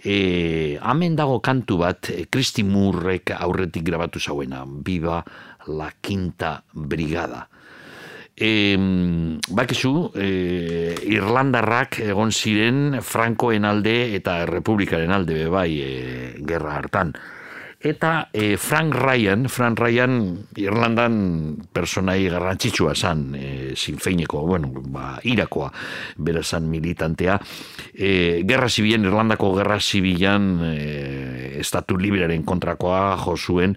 E, 0.05 0.79
hemen 0.79 1.17
dago 1.19 1.41
kantu 1.43 1.81
bat, 1.83 2.13
Christy 2.31 2.63
Moorrek 2.63 3.33
aurretik 3.35 3.83
grabatu 3.89 4.23
zauena, 4.23 4.63
Viva 4.87 5.19
la 5.67 5.91
Quinta 6.01 6.61
Brigada. 6.73 7.49
E, 8.39 8.79
bakizu, 9.51 10.13
e, 10.15 10.29
Irlandarrak 11.11 11.99
egon 12.07 12.31
ziren 12.31 13.01
Frankoen 13.03 13.67
alde 13.67 14.15
eta 14.15 14.45
Republikaren 14.47 15.11
alde 15.11 15.41
bebai 15.43 15.73
e, 15.83 15.91
gerra 16.47 16.77
hartan 16.79 17.17
eta 17.81 18.29
e, 18.33 18.57
Frank 18.59 18.95
Ryan, 18.95 19.49
Frank 19.49 19.79
Ryan 19.79 20.15
Irlandan 20.59 21.15
personai 21.73 22.27
garrantzitsua 22.27 22.95
zan, 22.95 23.35
e, 23.39 23.77
sinfeineko, 23.79 24.43
bueno, 24.47 24.73
ba, 24.91 25.19
irakoa, 25.23 25.71
bera 26.19 26.43
zan 26.43 26.67
militantea, 26.71 27.39
e, 27.95 28.43
Gerra 28.49 28.69
Zibian, 28.69 29.07
Irlandako 29.07 29.55
Gerra 29.57 29.79
Zibian, 29.81 30.59
e, 30.75 31.59
Estatu 31.59 31.97
Liberaren 31.99 32.43
kontrakoa 32.47 33.17
jo 33.23 33.37
zuen, 33.37 33.77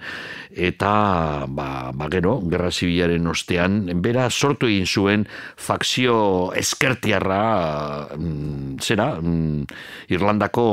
eta 0.55 1.45
ba, 1.47 1.91
ba 1.93 2.07
gero, 2.11 2.39
Gerra 2.49 2.71
Zibilaren 2.71 3.27
ostean, 3.31 3.85
bera 4.03 4.29
sortu 4.29 4.67
egin 4.67 4.87
zuen 4.87 5.25
fakzio 5.57 6.51
eskertiarra 6.57 7.41
mm, 8.17 8.77
zera, 8.83 9.07
mm, 9.21 9.65
Irlandako 10.11 10.65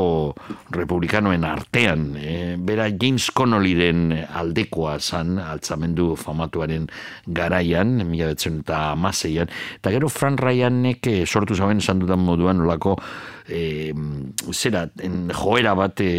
republikanoen 0.74 1.46
artean, 1.46 2.10
e, 2.18 2.56
bera 2.58 2.88
James 2.90 3.30
Connollyren 3.30 4.12
aldekoa 4.28 4.98
zan, 4.98 5.38
altzamendu 5.38 6.14
famatuaren 6.18 6.88
garaian, 7.26 7.98
mila 8.08 8.32
betzen 8.32 8.62
eta 8.64 8.92
amaseian, 8.92 9.50
eta 9.78 9.94
gero 9.94 10.10
Fran 10.12 10.38
Ryanek 10.38 11.06
eh, 11.10 11.24
sortu 11.26 11.54
zauen 11.54 11.80
dudan 11.98 12.20
moduan 12.20 12.60
olako 12.60 12.96
e, 13.48 13.94
zera, 14.52 14.86
en, 15.02 15.30
joera 15.34 15.74
bat 15.78 16.00
e, 16.04 16.12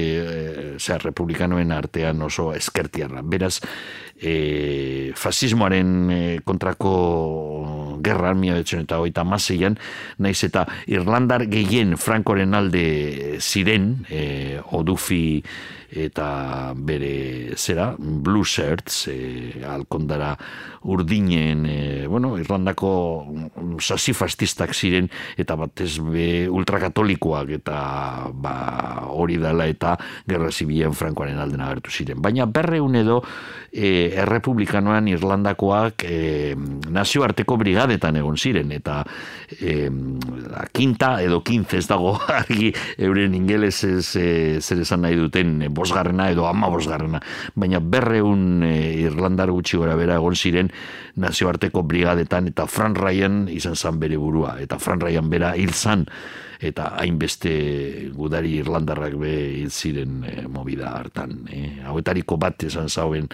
zera, 0.80 1.00
republikanoen 1.06 1.72
artean 1.72 2.22
oso 2.26 2.50
eskertiarra. 2.56 3.22
Beraz, 3.24 3.60
e, 4.22 5.12
fasismoaren 5.16 6.42
kontrako 6.46 6.94
gerra 8.04 8.34
mila 8.34 8.60
betzen 8.60 8.86
eta 8.86 9.00
oita 9.04 9.26
amaseian, 9.26 9.78
naiz 10.20 10.40
eta 10.48 10.66
Irlandar 10.92 11.46
gehien 11.52 11.98
Frankoren 12.00 12.56
alde 12.58 13.40
ziren, 13.40 13.92
e, 14.10 14.60
odufi 14.76 15.44
eta 15.90 16.74
bere 16.78 17.56
zera 17.58 17.96
blue 17.98 18.46
shirts 18.46 19.08
e, 19.10 19.64
alkondara 19.66 20.36
urdinen 20.86 21.66
e, 21.66 22.08
bueno, 22.08 22.36
Irlandako 22.38 22.92
sasi 23.82 24.14
fastistak 24.14 24.76
ziren 24.78 25.10
eta 25.38 25.58
batez 25.58 25.98
be 26.06 26.46
ultrakatolikoak 26.46 27.56
eta 27.58 27.80
ba, 28.30 28.56
hori 29.10 29.40
dela 29.42 29.66
eta 29.66 29.96
gerra 30.30 30.52
zibilen 30.52 30.94
frankoaren 30.94 31.42
alden 31.42 31.66
agertu 31.66 31.92
ziren. 31.92 32.22
Baina 32.22 32.46
berreun 32.46 32.96
edo 32.96 33.24
e, 33.72 34.09
errepublikanoan 34.14 35.08
Irlandakoak 35.12 36.06
e, 36.08 36.56
nazioarteko 36.90 37.58
brigadetan 37.60 38.18
egon 38.20 38.38
ziren 38.38 38.72
eta 38.76 39.02
e, 39.60 39.90
la 40.50 40.66
quinta 40.72 41.16
edo 41.24 41.42
quince 41.46 41.80
ez 41.80 41.88
dago 41.90 42.16
argi 42.40 42.72
euren 42.98 43.36
ingeles 43.38 43.84
ez, 43.88 44.16
e, 44.16 44.28
zer 44.62 44.84
esan 44.86 45.06
nahi 45.06 45.18
duten 45.20 45.68
bosgarrena 45.74 46.30
edo 46.34 46.48
ama 46.50 46.70
bosgarrena, 46.72 47.22
baina 47.56 47.80
berreun 47.80 48.64
e, 48.64 48.76
Irlandar 49.06 49.52
gutxi 49.54 49.80
gora 49.80 49.96
bera 50.00 50.20
egon 50.20 50.36
ziren 50.36 50.72
nazioarteko 51.20 51.84
brigadetan 51.84 52.50
eta 52.52 52.68
Fran 52.68 52.96
Ryan 52.96 53.48
izan 53.52 53.76
zan 53.76 54.00
bere 54.00 54.18
burua, 54.18 54.58
eta 54.62 54.80
Fran 54.80 55.02
Ryan 55.04 55.30
bera 55.30 55.56
hil 55.58 55.74
zan, 55.74 56.06
eta 56.60 56.90
hainbeste 57.00 57.54
gudari 58.16 58.58
Irlandarrak 58.60 59.16
be 59.20 59.34
hil 59.60 59.72
ziren 59.72 60.24
e, 60.28 60.48
movida 60.48 60.92
hartan. 60.98 61.46
E, 61.48 61.80
hauetariko 61.88 62.38
bat 62.38 62.68
esan 62.68 62.90
zauen 62.90 63.30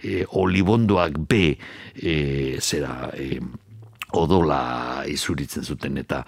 e, 0.00 0.22
olibondoak 0.28 1.20
be 1.28 1.44
e, 1.96 2.16
zera... 2.60 3.10
E, 3.16 3.40
odola 4.12 5.02
izuritzen 5.08 5.64
zuten 5.64 5.98
eta 5.98 6.22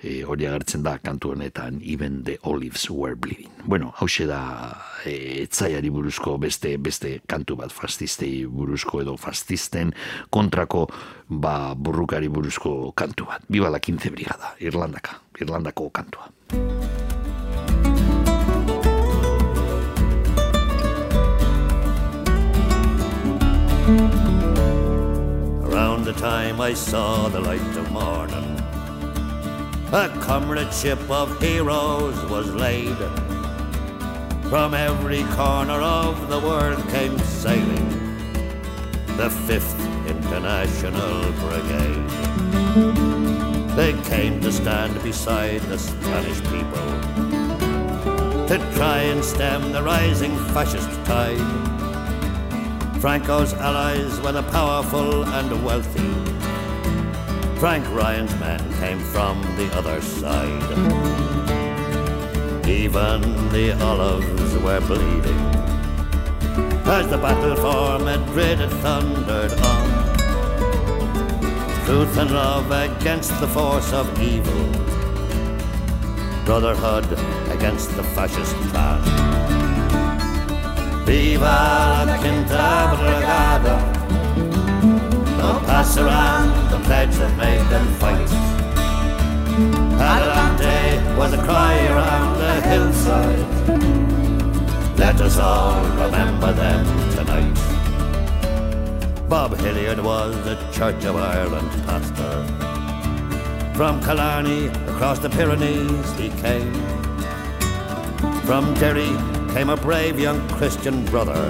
e, 0.00 0.22
hori 0.24 0.46
agertzen 0.48 0.82
da 0.82 0.96
kantu 0.98 1.32
honetan 1.34 1.80
even 1.84 2.22
the 2.24 2.38
olives 2.42 2.88
were 2.90 3.16
bleeding. 3.16 3.50
Bueno, 3.64 3.92
hause 4.00 4.26
da 4.26 4.40
e, 5.04 5.42
etzaiari 5.42 5.90
buruzko 5.90 6.36
beste 6.38 6.76
beste 6.78 7.20
kantu 7.26 7.56
bat 7.62 7.72
fastistei 7.72 8.46
buruzko 8.46 9.02
edo 9.04 9.16
fastisten 9.16 9.92
kontrako 10.30 10.86
ba 11.28 11.74
burrukari 11.74 12.28
buruzko 12.28 12.92
kantu 12.96 13.30
bat. 13.30 13.42
Biba 13.48 13.70
la 13.70 13.78
15 13.80 14.10
brigada, 14.10 14.54
Irlandaka, 14.60 15.20
Irlandako 15.40 15.90
kantua. 15.90 16.32
The 25.76 26.12
time 26.14 26.58
I 26.58 26.72
saw 26.72 27.28
the 27.28 27.38
light 27.38 27.76
of 27.76 27.90
morning. 27.92 28.58
A 29.92 30.08
comradeship 30.22 30.98
of 31.10 31.38
heroes 31.38 32.18
was 32.30 32.50
laid. 32.54 32.96
From 34.48 34.72
every 34.72 35.22
corner 35.34 35.74
of 35.74 36.30
the 36.30 36.38
world 36.38 36.82
came 36.88 37.18
sailing 37.18 37.90
the 39.18 39.28
5th 39.28 39.78
International 40.08 41.30
Brigade. 41.42 42.08
They 43.76 43.92
came 44.08 44.40
to 44.40 44.52
stand 44.52 45.02
beside 45.02 45.60
the 45.62 45.78
Spanish 45.78 46.40
people 46.44 46.88
to 48.46 48.56
try 48.76 49.00
and 49.12 49.22
stem 49.22 49.72
the 49.72 49.82
rising 49.82 50.34
fascist 50.54 50.88
tide 51.04 51.75
Franco's 53.00 53.52
allies 53.54 54.20
were 54.20 54.32
the 54.32 54.42
powerful 54.44 55.24
and 55.24 55.64
wealthy. 55.64 56.12
Frank 57.60 57.86
Ryan's 57.90 58.34
men 58.40 58.60
came 58.74 58.98
from 58.98 59.40
the 59.56 59.68
other 59.74 60.00
side. 60.00 60.62
Even 62.68 63.20
the 63.50 63.76
olives 63.80 64.56
were 64.58 64.80
bleeding 64.80 65.46
as 66.88 67.08
the 67.08 67.18
battle 67.18 67.56
for 67.56 67.98
Madrid 67.98 68.58
thundered 68.80 69.52
on. 69.60 70.16
Truth 71.84 72.16
and 72.16 72.30
love 72.30 72.70
against 72.70 73.38
the 73.40 73.48
force 73.48 73.92
of 73.92 74.06
evil, 74.20 74.66
brotherhood 76.44 77.06
against 77.50 77.94
the 77.96 78.04
fascist 78.04 78.54
plan. 78.70 79.35
Viva 81.06 82.04
la 82.04 82.16
quinta 82.18 82.96
brigada 82.98 83.76
They'll 85.36 85.60
pass 85.60 85.96
around 85.96 86.50
the 86.70 86.78
pledge 86.84 87.14
that 87.16 87.36
made 87.38 87.66
them 87.70 87.86
fight 88.00 88.56
Adelante 89.98 91.16
was 91.16 91.32
a 91.32 91.42
cry 91.42 91.86
around 91.86 92.38
the 92.38 92.60
hillside. 92.68 93.38
Let 94.98 95.20
us 95.20 95.38
all 95.38 95.82
remember 96.04 96.52
them 96.52 96.84
tonight. 97.12 97.58
Bob 99.28 99.56
Hilliard 99.56 99.98
was 99.98 100.36
the 100.44 100.56
Church 100.72 101.04
of 101.06 101.16
Ireland 101.16 101.70
pastor. 101.86 102.44
From 103.74 104.02
Killarney 104.02 104.66
across 104.92 105.18
the 105.18 105.30
Pyrenees 105.30 106.12
he 106.18 106.28
came. 106.42 106.74
From 108.44 108.74
Derry 108.74 109.35
came 109.56 109.70
a 109.70 109.76
brave 109.76 110.20
young 110.20 110.46
Christian 110.50 111.02
brother. 111.06 111.42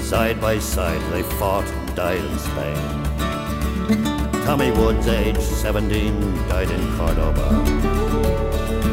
Side 0.00 0.40
by 0.40 0.58
side 0.58 1.02
they 1.12 1.22
fought 1.22 1.66
and 1.66 1.94
died 1.94 2.24
in 2.24 2.38
Spain. 2.38 2.84
Tommy 4.46 4.70
Woods, 4.70 5.06
age 5.08 5.36
17, 5.36 6.48
died 6.48 6.70
in 6.70 6.80
Cordoba. 6.96 7.48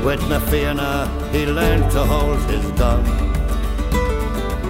With 0.03 0.19
Nafiana, 0.31 1.07
he 1.31 1.45
learned 1.45 1.89
to 1.91 2.03
hold 2.03 2.41
his 2.51 2.65
gun. 2.71 3.05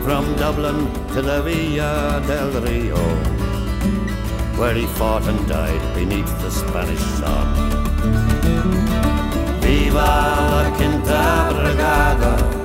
From 0.03 0.35
Dublin 0.35 0.93
to 1.13 1.23
the 1.23 1.41
Villa 1.41 2.23
del 2.27 2.51
Rio, 2.61 3.03
where 4.59 4.75
he 4.75 4.85
fought 4.85 5.23
and 5.23 5.47
died 5.47 5.95
beneath 5.95 6.31
the 6.43 6.51
Spanish 6.51 7.05
sun. 7.17 7.47
Viva 9.59 10.11
la 10.53 10.77
Quinta 10.77 11.49
Brigada! 11.51 12.58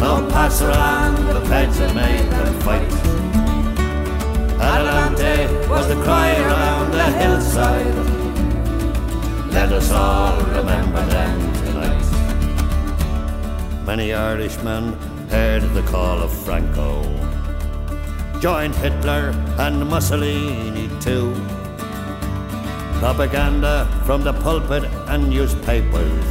No 0.00 0.26
pass 0.30 0.60
around, 0.60 1.16
the 1.34 1.40
feds 1.48 1.78
have 1.78 1.94
made 1.94 2.30
them 2.30 2.60
fight. 2.60 2.92
Adelante 4.60 5.68
was 5.68 5.88
the 5.88 5.96
cry 6.02 6.34
around 6.36 6.90
the 6.92 7.04
hillside. 7.20 7.94
Let 9.52 9.72
us 9.72 9.90
all 9.90 10.36
remember 10.46 11.04
them 11.06 11.52
tonight. 11.64 12.04
Many 13.86 14.12
Irishmen 14.12 14.92
heard 15.28 15.62
the 15.74 15.82
call 15.82 16.22
of 16.22 16.32
Franco. 16.44 17.02
Joined 18.40 18.74
Hitler 18.74 19.32
and 19.58 19.88
Mussolini 19.88 20.88
too. 21.00 21.34
Propaganda 22.98 23.86
from 24.04 24.22
the 24.22 24.32
pulpit 24.32 24.84
and 25.08 25.28
newspapers 25.30 26.24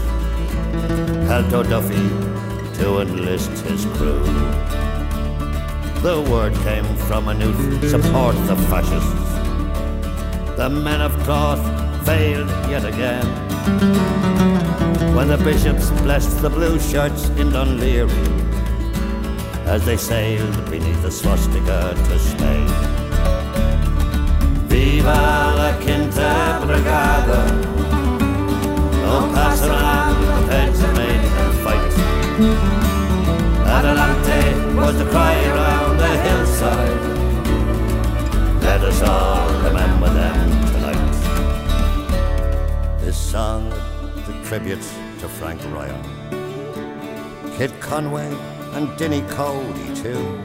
helped 1.27 1.53
O'Duffy 1.53 2.32
to 2.75 2.99
enlist 2.99 3.51
his 3.65 3.85
crew. 3.97 4.23
The 6.01 6.25
word 6.29 6.53
came 6.63 6.85
from 7.07 7.27
a 7.27 7.33
new 7.33 7.53
support 7.87 8.35
the 8.47 8.55
fascists. 8.69 10.57
The 10.57 10.69
men 10.69 11.01
of 11.01 11.11
cloth 11.23 11.63
failed 12.05 12.49
yet 12.69 12.85
again. 12.85 13.25
When 15.15 15.27
the 15.27 15.37
bishops 15.37 15.89
blessed 16.01 16.41
the 16.41 16.49
blue 16.49 16.79
shirts 16.79 17.29
in 17.29 17.51
Dunleary 17.51 18.43
as 19.65 19.85
they 19.85 19.97
sailed 19.97 20.55
beneath 20.69 21.01
the 21.01 21.11
swastika 21.11 21.93
to 21.95 22.19
Spain. 22.19 22.67
Viva 24.67 25.53
la 25.57 25.73
Quinta 25.81 26.59
Brigada! 26.65 27.41
No 29.01 29.31
pass 29.33 29.61
around, 29.63 31.02
Adelante 33.75 34.41
was 34.75 34.97
the 34.97 35.05
cry 35.11 35.35
around 35.45 35.97
the 35.97 36.17
hillside. 36.17 37.01
Let 38.63 38.81
us 38.81 39.03
all 39.03 39.53
remember 39.61 40.09
them 40.09 40.49
tonight. 40.71 41.13
This 43.01 43.15
song 43.15 43.71
a 43.71 44.41
tribute 44.45 44.81
to 45.19 45.29
Frank 45.29 45.61
Ryan, 45.71 46.01
Kid 47.55 47.71
Conway, 47.79 48.35
and 48.73 48.89
Dinny 48.97 49.21
Cody 49.29 49.93
too. 49.93 50.41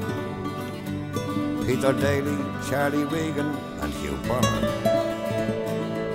Peter 1.64 1.94
Daly, 1.94 2.36
Charlie 2.68 3.04
Regan, 3.04 3.56
and 3.80 3.94
Hugh 3.94 4.18
Bonner. 4.28 4.60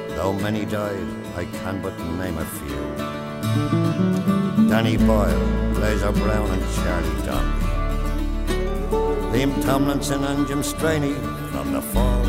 Though 0.09 0.33
many 0.33 0.65
died, 0.65 1.07
I 1.35 1.45
can 1.45 1.81
but 1.81 1.97
name 2.19 2.37
a 2.37 2.45
few. 2.45 4.42
Danny 4.73 4.97
Boyle, 4.97 5.73
Blazer 5.75 6.11
Brown, 6.13 6.49
and 6.49 6.65
Charlie 6.73 7.21
Dombey. 7.27 7.65
Liam 9.31 9.63
Tomlinson 9.63 10.23
and 10.23 10.47
Jim 10.47 10.63
Straney 10.63 11.13
from 11.51 11.73
the 11.73 11.79
Falls. 11.79 12.27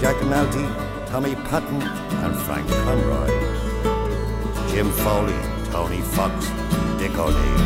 Jack 0.00 0.16
Malty, 0.26 0.66
Tommy 1.06 1.36
Patton, 1.46 1.80
and 1.80 2.34
Frank 2.34 2.68
Conroy. 2.82 3.30
Jim 4.72 4.90
Foley, 4.90 5.38
Tony 5.70 6.00
Fox, 6.00 6.46
Dick 6.98 7.16
O'Neill. 7.16 7.62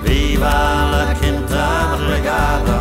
Viva 0.00 0.56
la 0.92 1.14
Quinta 1.18 1.98
Brigada! 2.06 2.80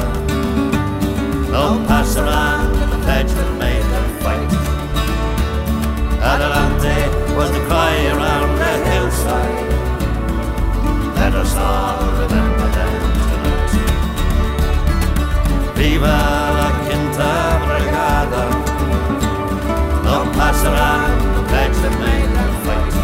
No 1.52 1.84
pass 1.86 2.15
around, 2.15 2.72
the 2.91 2.98
pledge 3.03 3.28
that 3.28 3.52
made 3.60 3.84
them 3.84 4.10
fight. 4.24 4.52
Adelante 6.24 7.36
was 7.36 7.52
the 7.52 7.60
cry 7.68 8.07
around 8.07 8.36
hillside. 9.28 9.68
Let 11.16 11.34
us 11.34 11.56
all 11.58 12.12
remember 12.22 12.68
them 12.78 12.94
tonight. 13.28 13.72
Viva 15.76 16.18
la 16.58 16.70
Quinta 16.86 17.34
Brigada! 17.66 18.44
No 20.04 20.18
pass 20.38 20.60
around, 20.64 21.20
the 21.36 21.44
pledge 21.49 21.78
that 21.84 21.95
made 21.99 22.32
them 22.38 22.54
fight. 22.66 22.95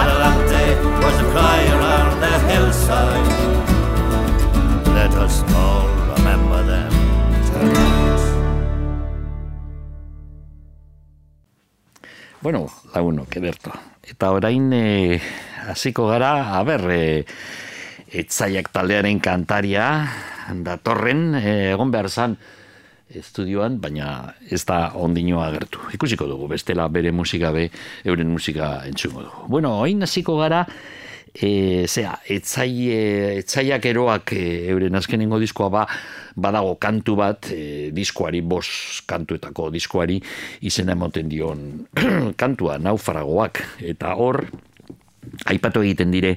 Adelante 0.00 0.64
was 1.02 1.16
the 1.20 1.26
cry 1.32 1.60
around 1.76 2.14
the 2.20 2.34
hillside. 2.50 3.28
Let 4.94 5.12
us 5.14 5.36
all 5.54 5.88
remember 6.16 6.60
them 6.64 6.92
tonight. 7.46 8.06
Bueno, 12.40 12.70
lagunok, 12.94 13.36
ederto. 13.36 13.95
Eta 14.06 14.30
orain 14.30 14.70
e, 14.70 15.18
hasiko 15.66 16.06
gara, 16.06 16.52
aber, 16.54 16.84
e, 16.94 17.24
etzaiak 18.14 18.70
taldearen 18.70 19.18
kantaria, 19.18 19.86
datorren, 20.62 21.32
e, 21.40 21.54
egon 21.72 21.90
behar 21.90 22.06
zan, 22.06 22.36
estudioan, 23.10 23.80
baina 23.82 24.34
ez 24.50 24.62
da 24.68 24.92
ondinoa 24.94 25.48
agertu. 25.50 25.82
Ikusiko 25.98 26.28
dugu, 26.30 26.46
bestela 26.54 26.86
bere 26.92 27.10
musika 27.10 27.50
be, 27.54 27.66
euren 28.06 28.30
musika 28.30 28.76
entzungo 28.86 29.24
dugu. 29.26 29.48
Bueno, 29.56 29.74
orain 29.80 30.06
hasiko 30.06 30.38
gara, 30.38 30.62
e, 31.36 31.84
zera, 31.88 32.16
etzai, 32.32 32.70
etzaiak 33.42 33.86
eroak 33.90 34.32
e, 34.36 34.44
euren 34.72 34.96
azkenengo 34.96 35.38
diskoa 35.42 35.68
ba, 35.72 35.84
badago 36.36 36.76
kantu 36.80 37.16
bat, 37.20 37.50
e, 37.52 37.90
diskoari, 37.96 38.40
bos 38.40 39.02
kantuetako 39.08 39.68
diskoari, 39.74 40.20
izena 40.68 40.96
emoten 40.96 41.28
dion 41.28 41.66
kantua, 42.40 42.78
naufaragoak. 42.82 43.62
Eta 43.92 44.14
hor, 44.16 44.42
aipatu 45.52 45.84
egiten 45.84 46.14
dire, 46.14 46.36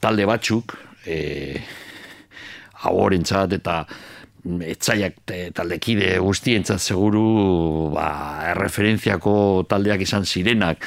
talde 0.00 0.28
batzuk, 0.28 0.76
e, 1.06 1.56
ahorentzat 2.86 3.56
eta 3.56 3.80
etzaiak 4.66 5.18
taldekide 5.56 6.16
guztientzat 6.22 6.80
seguru 6.82 7.90
ba, 7.94 8.08
erreferentziako 8.52 9.66
taldeak 9.68 10.04
izan 10.06 10.26
zirenak 10.26 10.84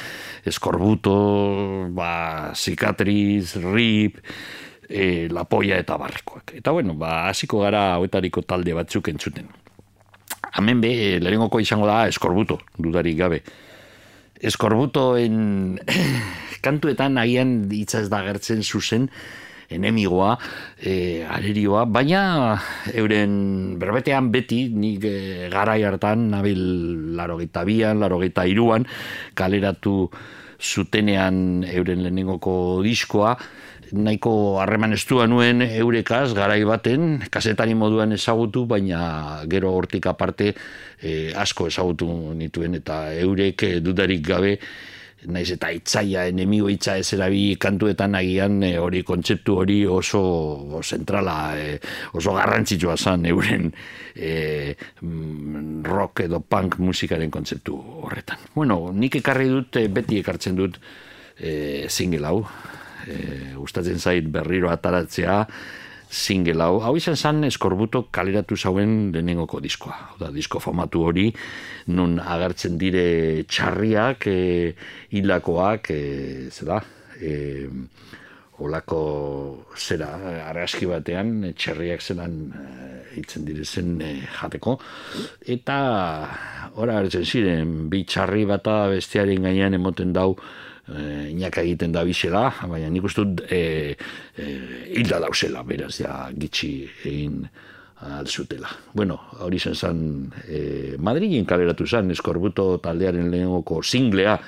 eskorbuto, 0.48 1.14
ba, 1.96 2.52
zikatriz, 2.56 3.56
rip, 3.60 4.20
e, 4.88 5.28
lapoia 5.30 5.78
eta 5.80 5.98
barrekoak. 6.00 6.54
Eta 6.58 6.72
bueno, 6.74 6.96
ba, 6.98 7.28
hasiko 7.28 7.62
gara 7.64 7.94
hauetariko 7.96 8.42
talde 8.42 8.74
batzuk 8.76 9.12
entzuten. 9.12 9.50
Hemen 10.56 10.80
be, 10.82 10.92
lehenengoko 11.22 11.60
izango 11.62 11.86
da 11.86 12.06
eskorbuto, 12.10 12.58
dudarik 12.78 13.18
gabe. 13.18 13.42
Eskorbutoen 14.40 15.78
kantuetan 16.64 17.20
agian 17.20 17.68
ez 17.70 18.08
da 18.08 18.22
gertzen 18.24 18.64
zuzen, 18.64 19.10
enemigoa, 19.70 20.34
e, 20.82 21.22
arerioa, 21.22 21.84
baina 21.86 22.58
euren 22.92 23.78
berbetean 23.78 24.30
beti, 24.34 24.64
nik 24.74 25.06
e, 25.06 25.48
garai 25.52 25.80
hartan, 25.86 26.28
nabil 26.34 26.60
larogeita 27.16 27.64
bian, 27.68 28.02
larogeita 28.02 28.46
iruan, 28.50 28.86
kaleratu 29.38 30.10
zutenean 30.60 31.64
euren 31.70 32.02
lehenengoko 32.04 32.82
diskoa, 32.84 33.36
nahiko 33.90 34.60
harreman 34.62 34.94
estua 34.94 35.26
nuen 35.26 35.62
eurekaz 35.64 36.34
garai 36.34 36.62
baten, 36.66 37.22
kasetari 37.30 37.74
moduan 37.74 38.12
ezagutu, 38.14 38.66
baina 38.70 39.42
gero 39.50 39.72
hortik 39.74 40.06
aparte 40.10 40.52
e, 40.52 41.32
asko 41.34 41.70
ezagutu 41.70 42.10
nituen, 42.38 42.78
eta 42.82 43.06
eurek 43.22 43.66
dudarik 43.82 44.26
gabe, 44.26 44.56
naiz 45.28 45.50
eta 45.52 45.68
itzaia, 45.74 46.24
enemigo 46.30 46.70
itza 46.72 46.96
ez 47.00 47.12
erabili 47.16 47.56
kantuetan 47.60 48.14
agian 48.16 48.62
e, 48.64 48.72
hori 48.80 49.02
kontzeptu 49.04 49.58
hori 49.62 49.78
oso 49.86 50.80
zentrala, 50.80 51.36
e, 51.58 51.76
oso 52.16 52.34
garrantzitsua 52.38 52.96
zan 52.96 53.26
euren 53.28 53.68
e, 54.14 54.74
rock 55.84 56.24
edo 56.24 56.40
punk 56.40 56.78
musikaren 56.80 57.30
kontzeptu 57.30 57.76
horretan. 58.06 58.48
Bueno, 58.54 58.80
nik 58.96 59.20
ekarri 59.20 59.50
dut, 59.52 59.80
beti 59.92 60.22
ekartzen 60.24 60.56
dut 60.56 60.80
e, 61.36 61.86
single 61.88 62.26
hau, 62.30 62.40
e, 63.06 63.20
gustatzen 63.58 64.00
zait 64.00 64.28
berriro 64.32 64.72
ataratzea, 64.72 65.44
single 66.10 66.66
hau. 66.66 66.80
Hau 66.82 66.94
izan 66.98 67.16
zan 67.16 67.44
eskorbuto 67.46 68.08
kaleratu 68.10 68.56
zauen 68.56 69.12
lehenengoko 69.14 69.60
diskoa. 69.62 69.96
Hau 70.10 70.18
Da, 70.20 70.30
disko 70.34 70.60
famatu 70.60 71.06
hori, 71.06 71.30
nun 71.94 72.18
agertzen 72.20 72.76
dire 72.78 73.44
txarriak, 73.48 74.26
e, 74.26 74.74
hilakoak, 75.16 75.90
e, 75.94 76.50
zera, 76.50 76.80
e, 77.20 77.36
olako 78.60 79.00
zera 79.76 80.10
argazki 80.48 80.88
batean 80.90 81.32
eh, 81.48 81.52
txerriak 81.56 82.02
zelan 82.04 82.36
eh, 82.52 83.20
itzen 83.20 83.46
direzen 83.48 83.94
eh, 84.04 84.16
jateko 84.36 84.76
eta 85.56 85.78
ora 86.80 86.98
hartzen 87.00 87.24
ziren 87.24 87.76
bi 87.92 88.04
txarri 88.08 88.44
bata 88.48 88.82
bestearen 88.92 89.48
gainean 89.48 89.78
emoten 89.80 90.12
dau 90.16 90.34
eh, 90.96 91.30
inaka 91.30 91.62
egiten 91.62 91.92
da 91.92 92.04
bizela 92.04 92.48
baina 92.68 92.90
nik 92.90 93.04
uste 93.04 93.24
dut 93.24 93.44
eh, 93.52 93.96
eh, 94.36 94.94
hilda 94.94 95.20
dauzela 95.26 95.62
beraz 95.66 96.00
ja 96.00 96.28
gitxi 96.32 96.72
egin 97.04 97.44
alzutela. 98.00 98.68
Bueno, 98.96 99.18
hori 99.44 99.58
zen 99.60 99.74
zen 99.74 99.98
eh, 100.48 100.96
Madrilen 100.98 101.44
kaleratu 101.44 101.86
zen 101.86 102.10
eskorbuto 102.10 102.78
taldearen 102.82 103.30
lehenoko 103.30 103.82
singlea 103.82 104.38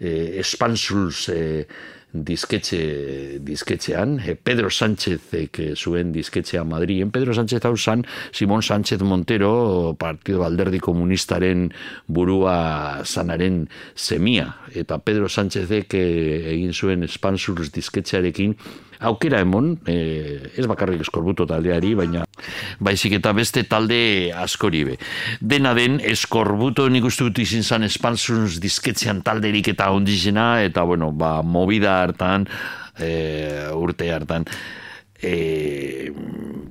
eh, 0.00 0.38
Expansuls 0.40 1.28
eh, 1.30 1.66
disketxe, 2.12 3.38
disketxean, 3.42 4.20
e, 4.20 4.36
Pedro 4.36 4.70
Sánchezek 4.70 5.58
eh, 5.60 5.74
zuen 5.76 6.12
disketxea 6.12 6.64
Madrilen, 6.64 7.10
Pedro 7.10 7.34
Sánchez 7.34 7.64
hau 7.64 7.76
zan, 7.76 8.06
Simón 8.32 8.62
Sánchez 8.62 9.02
Montero, 9.02 9.96
Partido 9.98 10.44
Alderdi 10.44 10.78
Komunistaren 10.78 11.72
burua 12.06 13.02
zanaren 13.04 13.68
semia, 13.94 14.56
eta 14.74 14.98
Pedro 14.98 15.28
Sánchezek 15.28 15.94
eh, 15.94 16.54
egin 16.54 16.72
zuen 16.72 17.02
Expansuls 17.02 17.72
disketxearekin, 17.72 18.56
aukera 19.00 19.40
emon, 19.44 19.74
e, 19.86 19.96
ez 20.56 20.66
bakarrik 20.66 21.02
eskorbuto 21.04 21.46
taldeari, 21.48 21.94
baina 21.98 22.24
baizik 22.80 23.16
eta 23.18 23.32
beste 23.36 23.64
talde 23.68 24.32
askori 24.36 24.84
be. 24.90 24.96
Dena 25.40 25.74
den, 25.76 25.98
eskorbuto 26.04 26.88
nik 26.92 27.04
uste 27.08 27.28
dut 27.28 27.42
izin 27.42 27.64
zan 27.64 27.86
Expansuls 27.86 28.60
disketxean 28.62 29.22
talderik 29.26 29.72
eta 29.74 29.90
ondizena, 29.94 30.62
eta 30.64 30.84
bueno, 30.84 31.12
ba, 31.12 31.40
movida 31.42 32.00
hartan, 32.02 32.46
e, 32.98 33.12
urte 33.76 34.10
hartan, 34.12 34.46
e, 35.22 36.10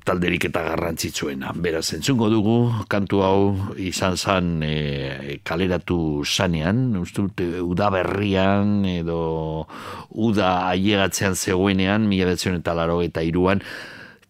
talderik 0.05 0.47
eta 0.49 0.61
garrantzitsuena. 0.67 1.53
Beraz, 1.57 1.87
entzungo 1.97 2.29
dugu, 2.29 2.57
kantu 2.91 3.21
hau 3.25 3.39
izan 3.81 4.17
zan 4.17 4.51
e, 4.63 5.39
kaleratu 5.43 6.23
zanean, 6.25 6.95
uste 7.01 7.25
dut, 7.25 7.43
uda 7.65 7.89
berrian 7.93 8.85
edo 8.89 9.65
uda 10.11 10.69
aiegatzean 10.69 11.35
zegoenean, 11.35 12.07
mila 12.07 12.29
betzion 12.29 12.61
eta 12.61 12.77
laro 12.77 13.01
eta 13.05 13.25
iruan, 13.25 13.63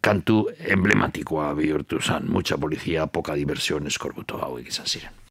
kantu 0.05 0.45
emblematikoa 0.61 1.51
bihurtu 1.57 1.99
zan, 2.01 2.29
mucha 2.29 2.57
policía, 2.57 3.07
poca 3.07 3.35
diversión, 3.35 3.87
eskorbuto 3.87 4.41
hau 4.41 4.57
izan 4.61 4.85
ziren. 4.87 5.24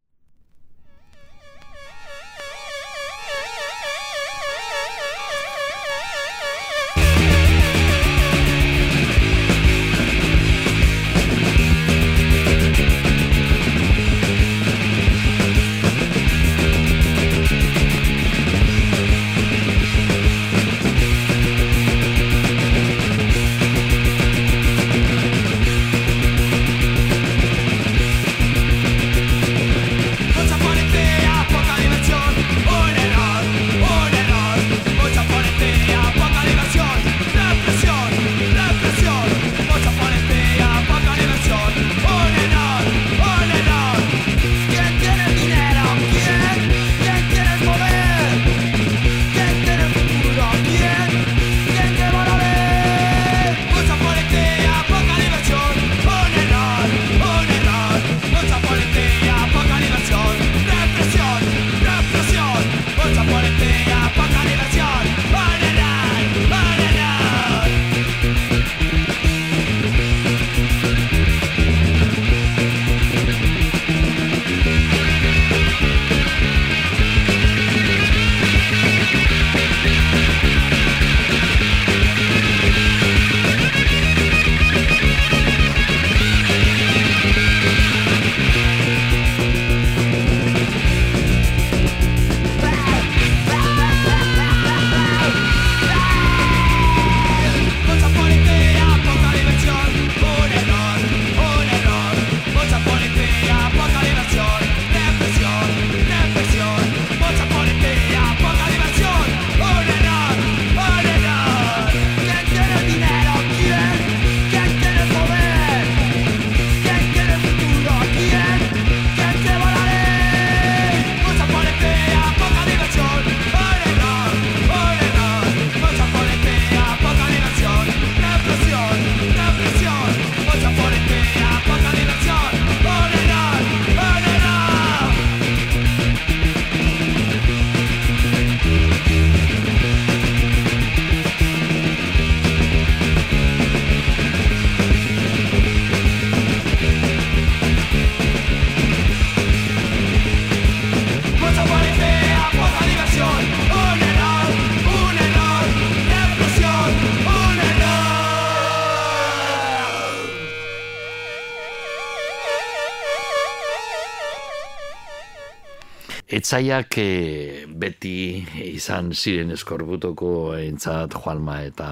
Etzaiak 166.44 166.98
e, 167.00 167.64
beti 167.80 168.44
izan 168.68 169.14
ziren 169.16 169.54
eskorbutoko 169.54 170.52
entzat 170.58 171.14
Juanma 171.16 171.54
eta 171.64 171.86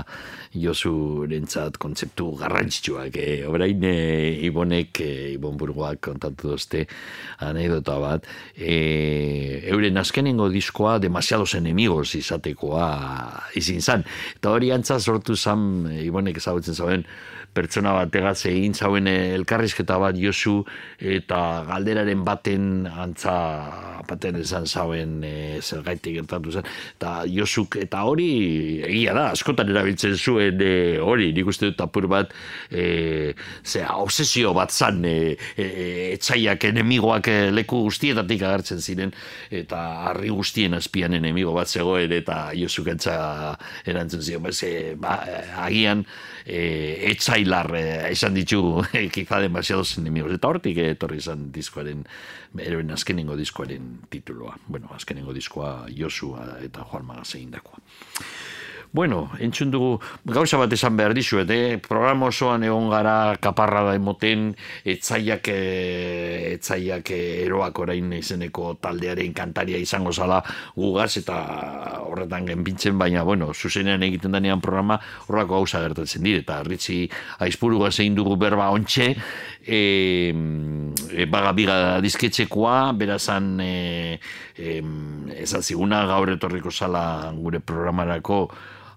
Josu 0.52 1.24
rentzat 1.24 1.78
kontzeptu 1.80 2.26
garrantzitsuak. 2.36 3.16
E, 3.16 3.46
orain 3.48 3.80
e, 3.88 3.94
Ibonek, 4.44 5.00
e, 5.00 5.14
Ibon 5.38 5.56
Burgoak 5.56 6.02
kontatu 6.04 6.52
dozte 6.52 6.84
anekdota 7.48 7.96
bat. 8.04 8.28
E, 8.52 8.76
euren 9.72 9.96
azkenengo 9.96 10.50
diskoa 10.52 10.98
demasiados 11.00 11.54
enemigos 11.56 12.10
izatekoa 12.20 12.90
izin 13.56 13.80
zan. 13.80 14.04
Eta 14.36 14.52
hori 14.52 14.68
antza 14.76 15.00
sortu 15.00 15.32
zan, 15.32 15.86
Ibonek 16.04 16.44
ezagutzen 16.44 16.76
zauen, 16.76 17.08
pertsona 17.54 17.92
bategaz 17.98 18.46
egin 18.50 18.74
zauen 18.74 19.08
elkarrizketa 19.08 19.98
bat 20.00 20.16
Josu 20.18 20.62
eta 20.98 21.40
galderaren 21.68 22.24
baten 22.24 22.86
antza 22.86 23.36
baten 24.08 24.38
esan 24.40 24.66
zauen 24.66 25.20
e, 25.24 25.60
zergaitik 25.62 26.16
gertatu 26.20 26.52
zen. 26.52 26.68
Eta 26.96 27.12
Josuk, 27.30 27.76
eta 27.82 28.02
hori 28.08 28.28
egia 28.88 29.14
da, 29.16 29.28
askotan 29.36 29.70
erabiltzen 29.72 30.16
zuen 30.16 30.60
e, 30.62 30.72
hori, 31.02 31.30
nik 31.36 31.50
uste 31.52 31.70
dut 31.70 31.82
apur 31.84 32.08
bat 32.10 32.32
e, 32.70 33.32
zera, 33.64 33.96
obsesio 34.02 34.52
bat 34.56 34.72
zan 34.72 35.02
e, 35.08 35.36
e, 35.56 35.68
etxaiak 36.16 36.68
enemigoak 36.72 37.30
leku 37.52 37.84
guztietatik 37.86 38.44
agertzen 38.48 38.82
ziren 38.82 39.14
eta 39.52 39.82
harri 40.08 40.32
guztien 40.32 40.74
azpian 40.78 41.14
enemigo 41.18 41.54
bat 41.56 41.70
zegoen 41.70 42.12
eta 42.12 42.42
Josuk 42.58 42.92
entza 42.92 43.16
erantzen 43.86 44.22
ziren. 44.22 44.42
Ba, 44.42 44.52
ba, 45.02 45.16
agian 45.66 46.06
e, 46.46 47.12
etxailar 47.42 47.74
e, 47.74 48.12
esan 48.12 48.34
ditu 48.34 48.82
e, 48.92 49.08
kiza 49.10 49.40
demasiados 49.40 49.98
enemigos. 49.98 50.32
Eta 50.32 50.48
hortik 50.48 50.78
etorri 50.78 51.18
izan 51.18 51.50
diskoaren, 51.52 52.04
eroen 52.58 52.90
azkenengo 52.90 53.36
diskoaren 53.36 54.06
tituloa. 54.10 54.56
Bueno, 54.66 54.90
azkenengo 54.94 55.32
diskoa 55.32 55.88
Josua 55.96 56.58
eta 56.62 56.84
Juan 56.84 57.06
Magazein 57.06 57.50
dakoa. 57.50 57.80
Bueno, 58.92 59.30
entzun 59.40 59.70
dugu, 59.72 59.94
gauza 60.28 60.58
bat 60.60 60.72
esan 60.76 60.98
behar 60.98 61.14
dizuet, 61.16 61.48
eh? 61.48 61.78
programa 61.80 62.26
osoan 62.28 62.60
egon 62.66 62.90
gara 62.92 63.38
kaparra 63.40 63.80
da 63.86 63.94
emoten, 63.96 64.50
etzaiak, 64.84 65.48
eh, 65.48 66.52
etzaiak 66.58 67.08
eh, 67.16 67.46
eroak 67.46 67.80
orain 67.80 68.12
izeneko 68.12 68.74
taldearen 68.84 69.32
kantaria 69.32 69.80
izango 69.80 70.12
zala 70.12 70.42
gugaz, 70.76 71.16
eta 71.22 71.38
horretan 72.04 72.50
genbintzen, 72.50 72.98
baina, 73.00 73.22
bueno, 73.24 73.48
zuzenean 73.54 74.04
egiten 74.04 74.36
danean 74.36 74.60
programa, 74.60 75.00
horrako 75.24 75.62
gauza 75.62 75.80
gertatzen 75.86 76.28
dire, 76.28 76.42
eta 76.44 76.60
ritzi 76.68 77.06
aizpuru 77.48 77.80
gazein 77.86 78.12
dugu 78.20 78.36
berba 78.36 78.68
ontxe, 78.76 79.08
e, 79.64 79.80
e, 81.16 81.24
baga 81.32 81.54
biga 81.56 81.78
dizketxekoa, 82.04 82.92
berazan 82.92 83.56
e, 83.64 84.20
e, 84.52 84.78
ezaziguna 85.48 86.04
gaur 86.12 86.36
etorriko 86.36 86.68
zala 86.68 87.32
gure 87.40 87.64
programarako 87.64 88.44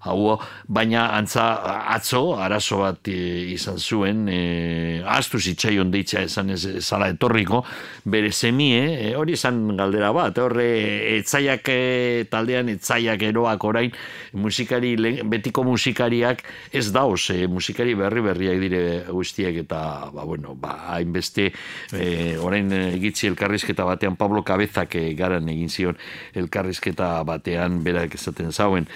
hau, 0.05 0.37
baina 0.67 1.07
antza 1.17 1.45
atzo 1.95 2.35
arazo 2.37 2.79
bat 2.83 3.09
e, 3.09 3.17
izan 3.55 3.79
zuen 3.79 4.27
e, 4.29 5.01
astu 5.05 5.39
zitzaion 5.39 5.91
deitza 5.93 6.21
esan 6.25 6.53
ez 6.53 6.61
zala 6.85 7.09
etorriko 7.13 7.63
bere 8.05 8.31
semie, 8.31 8.83
e, 9.09 9.13
hori 9.17 9.35
izan 9.37 9.75
galdera 9.77 10.11
bat 10.15 10.37
horre 10.41 10.67
etzaiak 11.17 11.69
e, 11.73 11.79
taldean 12.31 12.69
etzaiak 12.75 13.25
eroak 13.29 13.65
orain 13.65 13.93
musikari, 14.33 14.95
betiko 15.25 15.65
musikariak 15.65 16.43
ez 16.71 16.87
dauz, 16.93 17.29
e, 17.33 17.47
musikari 17.47 17.97
berri 17.97 18.25
berriak 18.25 18.61
dire 18.61 18.83
guztiak 19.09 19.61
eta 19.65 19.81
ba, 20.13 20.25
bueno, 20.25 20.55
ba, 20.55 20.77
hainbeste 20.95 21.49
e, 21.93 22.37
orain 22.41 22.71
egitzi 22.75 23.29
elkarrizketa 23.31 23.85
batean 23.87 24.17
Pablo 24.19 24.43
Cabezak 24.45 24.95
e, 24.99 25.05
garan 25.17 25.49
egin 25.49 25.69
zion 25.69 25.97
elkarrizketa 26.35 27.17
batean 27.27 27.81
berak 27.85 28.15
esaten 28.19 28.51
zauen 28.51 28.89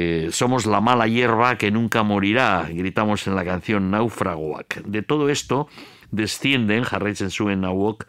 eh, 0.00 0.28
somos 0.32 0.66
la 0.66 0.80
mala 0.80 1.06
hierba 1.06 1.58
que 1.58 1.70
nunca 1.70 2.02
morirá, 2.02 2.68
gritamos 2.70 3.26
en 3.26 3.34
la 3.34 3.44
canción 3.44 3.90
Náufragoak. 3.90 4.82
De 4.84 5.02
todo 5.02 5.28
esto 5.28 5.68
descienden, 6.10 6.84
zuen 7.30 7.64
hauok, 7.64 8.06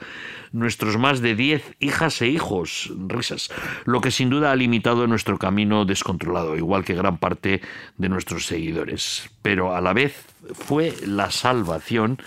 nuestros 0.51 0.97
más 0.97 1.21
de 1.21 1.35
10 1.35 1.75
hijas 1.79 2.21
e 2.21 2.27
hijos, 2.27 2.91
risas, 3.07 3.51
lo 3.85 4.01
que 4.01 4.11
sin 4.11 4.29
duda 4.29 4.51
ha 4.51 4.55
limitado 4.55 5.05
nuestro 5.07 5.37
camino 5.37 5.85
descontrolado, 5.85 6.55
igual 6.55 6.83
que 6.83 6.95
gran 6.95 7.17
parte 7.17 7.61
de 7.97 8.09
nuestros 8.09 8.45
seguidores. 8.45 9.29
Pero 9.41 9.75
a 9.75 9.81
la 9.81 9.93
vez 9.93 10.25
fue 10.53 10.93
la 11.05 11.29
salvación 11.29 12.17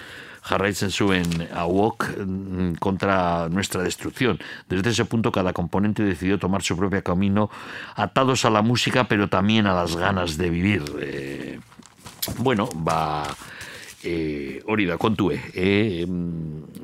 jarraitzen 0.45 0.91
zuen 0.91 1.49
hauok 1.53 2.05
mm, 2.19 2.75
contra 2.79 3.49
nuestra 3.49 3.83
destrucción. 3.83 4.39
Desde 4.69 4.91
ese 4.91 5.05
punto 5.05 5.33
cada 5.33 5.53
componente 5.53 6.03
decidió 6.03 6.39
tomar 6.39 6.63
su 6.63 6.77
propio 6.77 7.03
camino 7.03 7.51
atados 7.97 8.45
a 8.45 8.51
la 8.51 8.63
música 8.63 9.05
pero 9.05 9.29
también 9.29 9.67
a 9.67 9.75
las 9.75 9.97
ganas 9.97 10.37
de 10.37 10.51
vivir. 10.51 10.83
Eh, 11.01 11.61
bueno, 12.39 12.69
va... 12.87 13.25
E, 14.05 14.61
hori 14.69 14.85
da, 14.85 14.99
kontue. 15.01 15.39
E, 15.55 16.05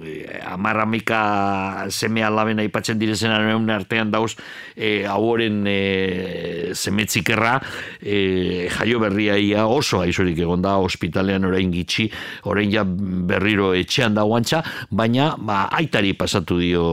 e, 0.01 0.40
amarramika 0.48 1.86
seme 1.92 2.24
alaben 2.24 2.62
aipatzen 2.62 2.98
direzen 2.98 3.30
artean 3.70 4.10
dauz 4.10 4.36
e, 4.76 5.05
hauren 5.05 5.66
e, 5.68 6.72
semetzikerra 6.72 7.59
e, 8.01 8.68
jaio 8.72 9.01
berria 9.01 9.36
ia 9.36 9.66
oso 9.66 10.01
aizorik 10.01 10.38
egon 10.38 10.62
da 10.62 10.78
ospitalean 10.80 11.44
orain 11.44 11.70
gitxi, 11.72 12.09
orain 12.48 12.72
ja 12.72 12.84
berriro 12.84 13.74
etxean 13.76 14.14
da 14.14 14.24
guantxa, 14.24 14.62
baina 14.90 15.34
ba, 15.38 15.66
aitari 15.76 16.14
pasatu 16.14 16.59
dio 16.60 16.86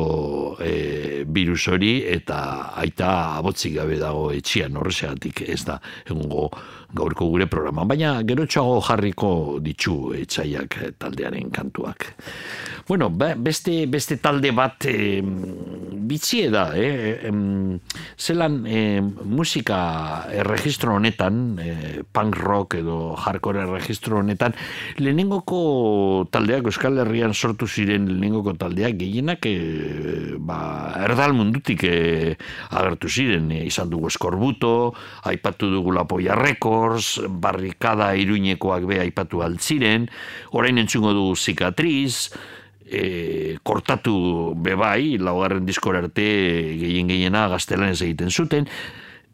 e, 0.59 1.23
virus 1.23 1.67
hori 1.71 2.01
eta 2.03 2.73
aita 2.75 3.37
abotzik 3.37 3.77
gabe 3.79 3.99
dago 4.01 4.31
etxean 4.35 4.75
horrezeatik 4.75 5.45
ez 5.47 5.63
da 5.65 5.79
egungo 6.05 6.49
gaurko 6.93 7.27
gure 7.27 7.47
programa, 7.51 7.83
baina 7.83 8.21
gero 8.23 8.45
jarriko 8.47 9.59
ditzu 9.59 10.13
etxaiak 10.23 10.79
taldearen 10.99 11.51
kantuak. 11.51 12.13
Bueno, 12.87 13.09
beste, 13.11 13.85
beste 13.91 14.15
talde 14.23 14.53
bat 14.55 14.85
e, 14.87 15.19
bitzie 16.07 16.47
da, 16.49 16.69
eh? 16.71 17.19
em, 17.27 17.79
zelan 18.15 18.61
e, 18.63 19.01
musika 19.27 20.27
erregistro 20.31 20.93
honetan, 20.95 21.57
e, 21.59 21.73
punk 22.07 22.37
rock 22.39 22.77
edo 22.79 23.11
hardcore 23.19 23.65
erregistro 23.65 24.21
honetan, 24.21 24.55
lehenengoko 25.03 26.29
taldeak, 26.31 26.69
Euskal 26.71 27.01
Herrian 27.03 27.35
sortu 27.35 27.67
ziren 27.67 28.07
lehenengoko 28.07 28.55
taldeak, 28.55 28.95
gehienak 29.01 29.43
e, 29.51 30.37
ba, 30.39 30.95
erdal 31.03 31.35
mundutik 31.35 31.83
e, 31.83 32.37
agertu 32.71 33.11
ziren, 33.11 33.51
e, 33.51 33.65
izan 33.67 33.91
dugu 33.91 34.07
eskorbuto, 34.07 34.93
aipatu 35.27 35.73
dugu 35.75 35.91
lapoia 35.97 36.39
records, 36.39 37.17
barrikada 37.27 38.13
iruinekoak 38.15 38.87
be 38.87 39.03
aipatu 39.03 39.43
altziren, 39.43 40.06
orain 40.51 40.77
entzungo 40.77 41.13
dugu 41.15 41.35
zikatriz, 41.35 42.31
e, 42.87 43.57
kortatu 43.63 44.53
bebai, 44.55 45.17
laugarren 45.19 45.65
diskor 45.67 45.99
arte 45.99 46.27
gehien 46.79 47.09
gehiena 47.11 47.47
gaztelanez 47.51 47.99
egiten 48.01 48.31
zuten, 48.31 48.67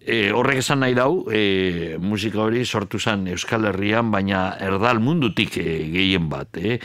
E, 0.05 0.33
horrek 0.35 0.59
esan 0.59 0.81
nahi 0.83 0.95
dau, 0.97 1.23
e, 1.31 1.95
musika 2.03 2.41
hori 2.43 2.65
sortu 2.65 2.99
zen 2.99 3.23
Euskal 3.31 3.69
Herrian, 3.69 4.09
baina 4.11 4.57
erdal 4.59 4.99
mundutik 4.99 5.55
e, 5.61 5.77
gehien 5.93 6.27
bat. 6.31 6.59
E. 6.59 6.79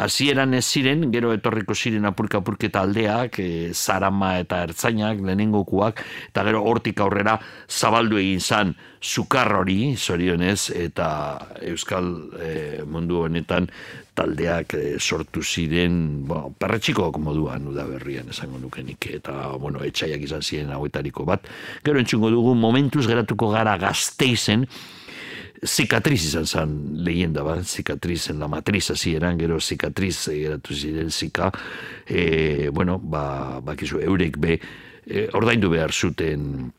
Hasieran 0.00 0.56
ez 0.56 0.64
ziren, 0.64 1.10
gero 1.12 1.34
etorriko 1.36 1.76
ziren 1.76 2.08
apurka-apurketa 2.08 2.86
aldeak, 2.86 3.36
e, 3.44 3.50
zarama 3.74 4.38
eta 4.40 4.62
ertzainak, 4.64 5.20
lehenengokuak, 5.20 6.00
eta 6.30 6.46
gero 6.48 6.64
hortik 6.70 7.04
aurrera 7.04 7.36
zabaldu 7.68 8.16
egin 8.22 8.40
zen 8.40 8.74
sukar 9.02 9.52
hori, 9.58 9.92
zorionez, 9.98 10.70
eta 10.72 11.10
Euskal 11.60 12.08
e, 12.40 12.54
mundu 12.88 13.26
honetan 13.26 13.68
taldeak 14.14 14.74
e, 14.76 14.82
sortu 15.00 15.42
ziren, 15.42 16.24
bueno, 16.28 16.52
perretxiko 16.58 17.10
moduan 17.18 17.70
da 17.74 17.86
berrian 17.88 18.28
esango 18.32 18.58
nukenik, 18.60 19.08
eta, 19.18 19.54
bueno, 19.60 19.82
etxaiak 19.84 20.22
izan 20.26 20.42
ziren 20.42 20.72
hauetariko 20.74 21.24
bat. 21.28 21.48
Gero 21.84 22.02
entzungo 22.02 22.30
dugu, 22.32 22.54
momentuz 22.58 23.06
geratuko 23.08 23.50
gara 23.54 23.78
gazteizen, 23.80 24.66
zikatriz 25.62 26.20
izan 26.26 26.46
zen 26.46 26.76
leyenda 27.06 27.44
bat, 27.46 27.64
zikatriz 27.64 28.26
en 28.32 28.42
la 28.42 28.50
matriz 28.50 28.90
hasi 28.90 29.14
eran, 29.16 29.38
gero 29.38 29.60
zikatriz 29.60 30.16
geratu 30.28 30.74
ziren 30.74 31.10
zika, 31.10 31.52
e, 32.06 32.68
bueno, 32.74 32.98
ba, 32.98 33.60
bakizu, 33.64 34.02
eurek 34.02 34.38
be, 34.42 34.58
e, 35.06 35.28
ordaindu 35.32 35.70
behar 35.72 35.92
zuten, 35.92 36.72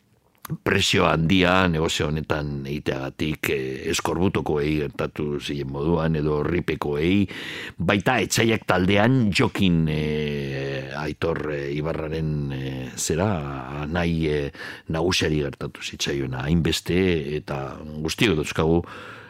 presio 0.63 1.05
handia 1.07 1.67
negozio 1.71 2.09
honetan 2.09 2.65
egiteagatik 2.67 3.49
eh, 3.53 3.89
eskorbutoko 3.93 4.57
egi 4.59 4.81
gertatu 4.81 5.39
ziren 5.39 5.71
moduan 5.71 6.17
edo 6.19 6.41
ripeko 6.43 6.97
egi 6.99 7.29
baita 7.77 8.17
etxaiak 8.25 8.67
taldean 8.67 9.29
jokin 9.31 9.85
eh, 9.87 10.73
aitor 11.03 11.51
eh, 11.53 11.71
ibarraren 11.77 12.29
eh, 12.55 12.91
zera 12.97 13.85
nahi 13.87 14.27
eh, 14.31 14.51
nagusiari 14.93 15.41
gertatu 15.43 15.83
zitzaiona. 15.83 16.45
Hainbeste 16.47 16.99
eta 17.39 17.59
guztiok 18.03 18.39
duzkagu 18.41 18.81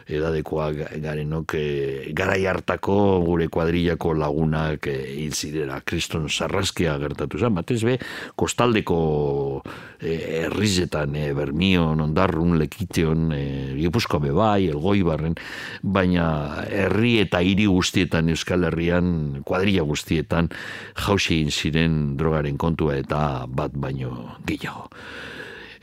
edadekoa 0.08 0.70
garenok 1.02 1.54
e, 1.56 2.12
garai 2.16 2.44
hartako 2.46 3.20
gure 3.24 3.48
kuadrillako 3.48 4.14
lagunak 4.18 4.88
e, 4.90 4.96
hil 5.16 5.32
zirera 5.32 5.80
kriston 5.84 6.28
sarraskia 6.28 6.96
gertatu 7.00 7.38
zen, 7.38 7.54
batez 7.56 7.80
be 7.86 7.96
kostaldeko 8.36 8.98
e, 10.00 10.16
herrizetan 10.44 11.16
e, 11.16 11.30
bermion, 11.36 12.00
ondarrun, 12.04 12.58
lekiteon 12.60 13.32
e, 13.32 13.44
bebai, 14.24 14.68
elgoi 14.68 15.02
barren 15.02 15.34
baina 15.82 16.64
herri 16.68 17.18
eta 17.22 17.40
hiri 17.40 17.66
guztietan 17.66 18.28
Euskal 18.28 18.64
Herrian 18.68 19.42
kuadrilla 19.44 19.82
guztietan 19.82 20.50
jausi 21.06 21.44
ziren 21.50 22.16
drogaren 22.16 22.58
kontua 22.58 22.96
eta 22.96 23.46
bat 23.48 23.72
baino 23.74 24.38
gehiago. 24.46 24.90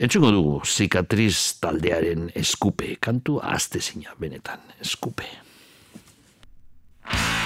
Entzungo 0.02 0.32
dugu, 0.34 0.54
zikatriz 0.66 1.60
taldearen 1.62 2.24
eskupe, 2.40 2.96
kantu 2.98 3.36
azte 3.38 3.78
zina, 3.78 4.16
benetan, 4.18 4.58
eskupe. 4.82 5.28
viejas 7.06 7.41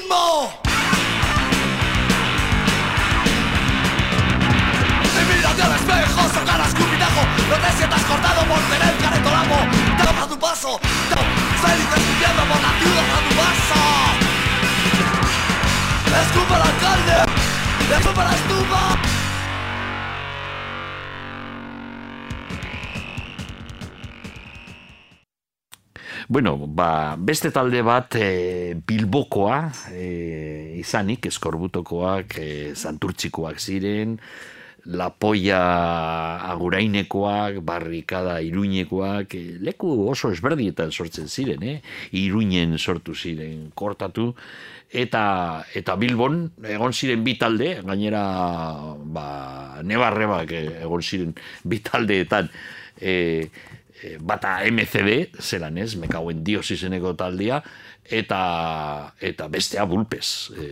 ritmo. 0.00 0.52
Y 5.16 5.36
mírate 5.36 5.62
al 5.62 5.72
espejo, 5.74 6.28
sacar 6.34 6.60
a 6.60 6.66
escupitajo, 6.66 7.22
no 7.48 7.56
te 7.56 7.76
sientas 7.76 8.02
cortado 8.02 8.44
por 8.44 8.58
tener 8.60 8.96
caretolamo, 8.98 9.56
tapa 9.98 10.26
tu 10.26 10.38
paso, 10.38 10.80
feliz 11.62 11.88
escupiendo 11.96 12.42
por 12.44 12.60
la 12.60 12.72
ciudad 12.78 13.04
a 13.16 13.20
tu 13.28 13.34
paso. 13.40 13.80
Escupa 16.22 16.56
al 16.56 16.62
alcalde, 16.62 17.16
escupa 17.98 18.24
la 18.24 18.34
estufa. 18.34 19.09
Bueno, 26.30 26.56
ba, 26.68 27.16
beste 27.18 27.50
talde 27.50 27.80
bat 27.82 28.14
e, 28.14 28.76
Bilbokoa 28.86 29.56
e, 29.90 30.76
izanik, 30.78 31.26
eskorbutokoak, 31.26 32.36
e, 32.38 32.50
santurtzikoak 32.78 33.58
ziren, 33.58 34.14
Lapoia 34.94 35.58
agurainekoak, 36.52 37.58
barrikada 37.66 38.36
iruinekoak, 38.46 39.34
e, 39.34 39.58
leku 39.58 39.90
oso 40.06 40.30
esberdietan 40.30 40.94
sortzen 40.94 41.26
ziren, 41.26 41.66
eh? 41.66 41.76
iruinen 42.22 42.78
sortu 42.78 43.18
ziren, 43.18 43.66
kortatu, 43.74 44.30
eta 44.86 45.24
eta 45.74 45.98
Bilbon 45.98 46.44
egon 46.62 46.94
ziren 46.94 47.26
bi 47.26 47.34
talde, 47.42 47.80
gainera 47.82 48.22
ba, 49.02 49.26
nebarrebak 49.82 50.54
eh, 50.54 50.66
egon 50.86 51.02
ziren 51.02 51.34
bi 51.66 51.82
taldeetan, 51.90 52.54
e, 53.02 53.10
e, 53.10 53.79
bata 54.20 54.58
MCD, 54.66 55.30
zelan 55.40 55.78
ez, 55.78 55.94
mekauen 56.00 56.44
dios 56.44 56.70
izeneko 56.70 57.14
taldia, 57.18 57.62
eta, 58.04 59.14
eta 59.20 59.48
bestea 59.52 59.84
bulpez. 59.88 60.50
E, 60.56 60.68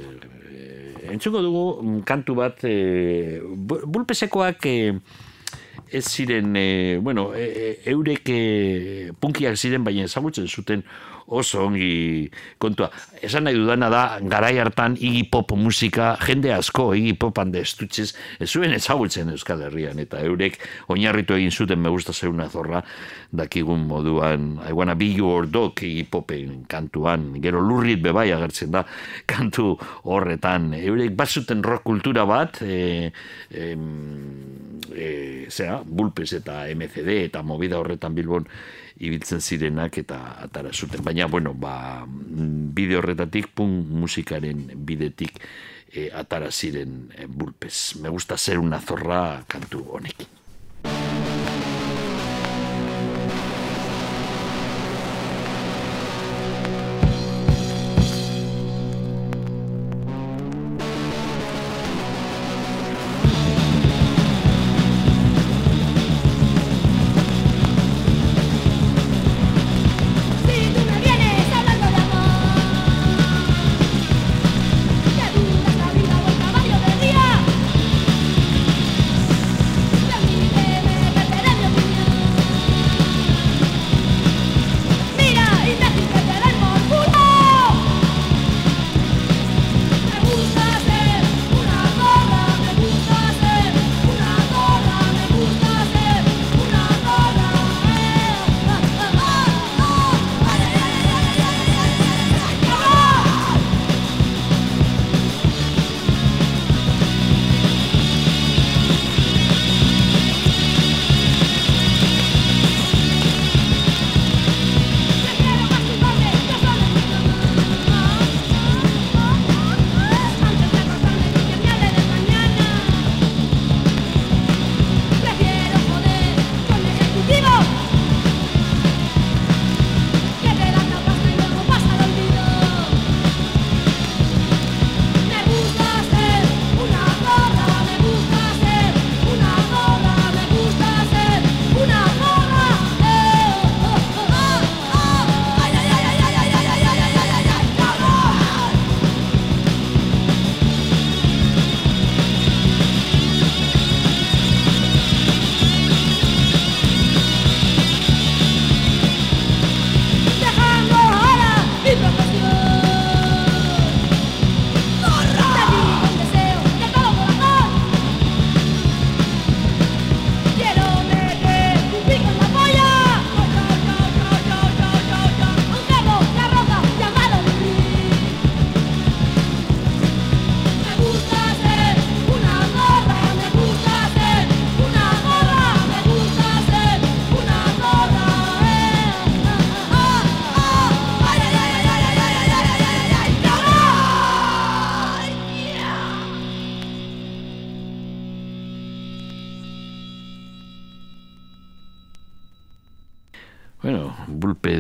e, 0.51 0.69
entzuko 1.15 1.43
dugu 1.45 1.65
mm, 1.83 1.99
kantu 2.09 2.35
bat, 2.39 2.65
e, 2.65 3.41
bu- 3.45 3.85
bulpezekoak 3.87 4.67
e, 4.67 4.77
ez 5.93 6.05
ziren, 6.09 6.57
e, 6.57 6.99
bueno, 7.01 7.31
e, 7.35 7.45
e, 7.49 7.69
eurek 7.93 8.29
e, 8.33 8.41
punkiak 9.21 9.57
ziren, 9.57 9.85
baina 9.87 10.05
ezagutzen 10.09 10.49
zuten 10.49 10.83
oso 11.29 11.67
ongi 11.67 12.29
kontua. 12.59 12.89
Esan 13.23 13.45
nahi 13.45 13.57
dudana 13.59 13.89
da, 13.93 14.03
garai 14.21 14.57
hartan 14.59 14.97
Iggy 14.97 15.27
Pop 15.31 15.53
musika, 15.59 16.15
jende 16.25 16.53
asko 16.55 16.93
Iggy 16.97 17.15
Popan 17.21 17.53
de 17.53 17.63
estutxez, 17.67 18.13
ez 18.41 18.49
zuen 18.49 18.73
ezagutzen 18.73 19.29
Euskal 19.35 19.63
Herrian, 19.67 19.99
eta 20.01 20.23
eurek 20.25 20.59
oinarritu 20.89 21.37
egin 21.37 21.53
zuten 21.53 21.83
me 21.83 21.93
gusta 21.93 22.15
zeuna 22.17 22.49
zorra, 22.49 22.83
dakigun 23.31 23.85
moduan, 23.89 24.57
I 24.65 24.73
wanna 24.73 24.97
be 24.97 25.11
your 25.13 25.47
dog 25.47 25.83
Iggy 25.83 26.07
Popen 26.09 26.65
kantuan, 26.69 27.35
gero 27.45 27.61
lurrit 27.61 28.03
bebai 28.03 28.31
agertzen 28.33 28.73
da, 28.73 28.85
kantu 29.29 29.75
horretan, 30.09 30.73
eurek 30.79 31.15
bat 31.19 31.29
zuten 31.29 31.63
rock 31.63 31.85
kultura 31.89 32.25
bat, 32.29 32.63
e, 32.63 33.11
em, 33.51 33.85
e, 34.95 35.47
zera, 35.51 35.83
Bulpes 35.85 36.33
eta 36.37 36.65
MCD 36.73 37.25
eta 37.29 37.43
movida 37.43 37.79
horretan 37.81 38.15
Bilbon 38.17 38.49
ibiltzen 38.99 39.41
zirenak 39.41 39.99
eta 40.03 40.19
atara 40.43 40.73
zuten. 40.73 41.03
Baina, 41.05 41.27
bueno, 41.27 41.55
ba, 41.55 42.05
bide 42.07 42.99
horretatik, 42.99 43.53
punk 43.55 43.87
musikaren 43.91 44.67
bidetik 44.75 45.39
e, 45.93 46.09
atara 46.15 46.51
ziren 46.51 47.13
e, 47.15 47.27
Bulpes. 47.27 47.97
Me 48.03 48.09
gusta 48.09 48.37
ser 48.37 48.59
una 48.59 48.81
zorra 48.81 49.45
kantu 49.49 49.85
honekin. 49.99 50.38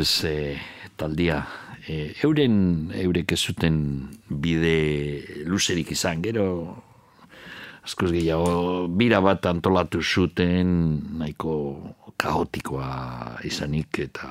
Bueno, 0.09 0.17
Bulpes 0.17 0.25
eh, 0.25 0.59
taldia 0.97 1.47
E, 1.89 2.13
euren, 2.23 2.91
eurek 2.93 3.33
ez 3.33 3.39
zuten 3.49 3.77
bide 4.29 5.23
luzerik 5.49 5.93
izan, 5.95 6.21
gero 6.21 6.45
askoz 7.81 8.11
gehiago, 8.13 8.89
bira 8.93 9.23
bat 9.25 9.47
antolatu 9.49 10.03
zuten 10.03 10.69
nahiko 11.17 11.55
kaotikoa 12.21 13.41
izanik 13.49 14.03
eta 14.05 14.29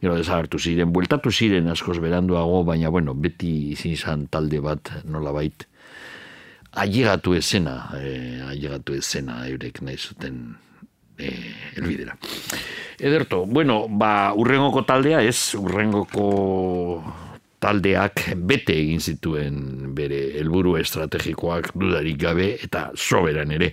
gero 0.00 0.16
desagertu 0.18 0.58
ziren, 0.58 0.90
bueltatu 0.90 1.30
ziren 1.30 1.70
askoz 1.70 2.00
beranduago, 2.02 2.64
baina 2.66 2.90
bueno, 2.90 3.14
beti 3.14 3.70
izin 3.76 3.94
izan 3.94 4.26
talde 4.26 4.58
bat 4.58 4.90
nolabait 5.04 5.68
ailegatu 6.82 7.36
ezena, 7.38 7.92
e, 7.94 8.42
ailegatu 8.48 8.98
ezena 8.98 9.44
eurek 9.46 9.84
nahi 9.86 10.02
zuten 10.02 10.42
e, 11.18 11.32
elbidera. 11.76 12.16
Ederto, 12.98 13.44
bueno, 13.46 13.86
ba, 13.88 14.32
urrengoko 14.38 14.84
taldea 14.86 15.22
ez, 15.26 15.54
urrengoko 15.58 17.02
taldeak 17.62 18.32
bete 18.42 18.74
egin 18.74 19.00
zituen 19.00 19.94
bere 19.94 20.20
helburu 20.40 20.76
estrategikoak 20.80 21.72
dudarik 21.78 22.18
gabe 22.20 22.56
eta 22.62 22.90
soberan 22.94 23.54
ere. 23.54 23.72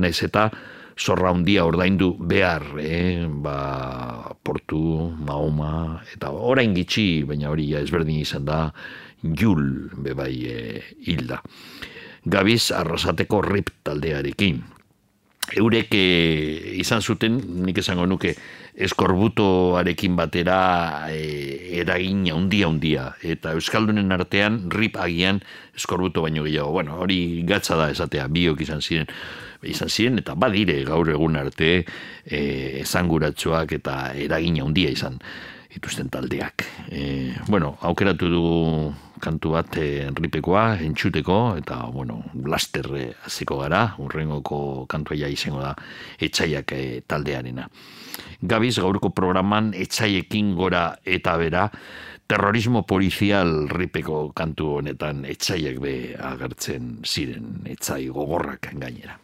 Naiz 0.00 0.18
eta 0.24 0.48
zorra 0.96 1.30
handia 1.30 1.66
ordaindu 1.68 2.14
behar, 2.18 2.64
eh? 2.80 3.26
ba, 3.28 4.32
portu, 4.42 5.12
mahoma, 5.12 6.00
eta 6.14 6.32
orain 6.32 6.72
gitxi, 6.76 7.24
baina 7.28 7.50
hori 7.52 7.68
ja 7.74 7.82
ezberdin 7.84 8.22
izan 8.22 8.46
da, 8.48 8.60
jul 9.20 9.90
bebai 9.92 10.32
e, 10.48 10.80
hilda. 11.04 11.42
Gabiz 12.26 12.72
arrasateko 12.74 13.42
rip 13.44 13.70
taldearekin. 13.84 14.64
Eurek 15.54 15.94
e, 15.94 16.06
izan 16.82 17.02
zuten, 17.02 17.38
nik 17.62 17.78
esango 17.78 18.06
nuke, 18.10 18.34
eskorbutoarekin 18.76 20.16
batera 20.18 21.08
e, 21.08 21.78
eragin 21.80 22.26
handia 22.34 22.68
handia 22.68 23.06
eta 23.24 23.54
euskaldunen 23.56 24.12
artean 24.12 24.66
rip 24.70 24.98
agian 25.00 25.40
eskorbuto 25.76 26.26
baino 26.26 26.44
gehiago. 26.44 26.72
Bueno, 26.74 26.98
hori 27.00 27.42
gatza 27.48 27.78
da 27.78 27.88
esatea 27.90 28.26
biok 28.28 28.60
izan 28.66 28.82
ziren 28.82 29.08
izan 29.64 29.88
ziren 29.88 30.20
eta 30.20 30.36
badire 30.36 30.82
gaur 30.84 31.08
egun 31.10 31.38
arte 31.40 31.70
e, 31.80 32.40
esanguratsuak 32.82 33.72
eta 33.78 33.96
eragin 34.12 34.60
handia 34.62 34.92
izan 34.92 35.16
dituzten 35.72 36.10
taldeak. 36.12 36.66
E, 36.90 37.32
bueno, 37.48 37.76
aukeratu 37.80 38.28
du 38.32 38.44
kantu 39.22 39.54
bat 39.56 39.76
e, 39.80 40.08
ripekoa, 40.14 40.78
entxuteko, 40.86 41.56
eta, 41.60 41.80
bueno, 41.92 42.20
blaster 42.32 42.88
e, 42.96 43.06
hasiko 43.26 43.60
gara, 43.62 43.94
urrengoko 44.02 44.86
kantua 44.90 45.28
izango 45.28 45.62
da, 45.62 45.74
etxaiak 46.20 46.72
e, 46.72 46.82
taldearena. 47.06 47.68
Gabiz, 48.42 48.76
gaurko 48.78 49.10
programan, 49.16 49.72
etxaiekin 49.76 50.54
gora 50.56 50.88
eta 51.04 51.36
bera, 51.40 51.68
terrorismo 52.26 52.82
polizial 52.82 53.68
ripeko 53.70 54.32
kantu 54.34 54.76
honetan 54.80 55.24
etxaiak 55.30 55.78
be 55.82 55.94
agertzen 56.18 56.98
ziren, 57.06 57.62
etxai 57.70 58.08
gogorrak 58.10 58.72
gainera. 58.74 59.20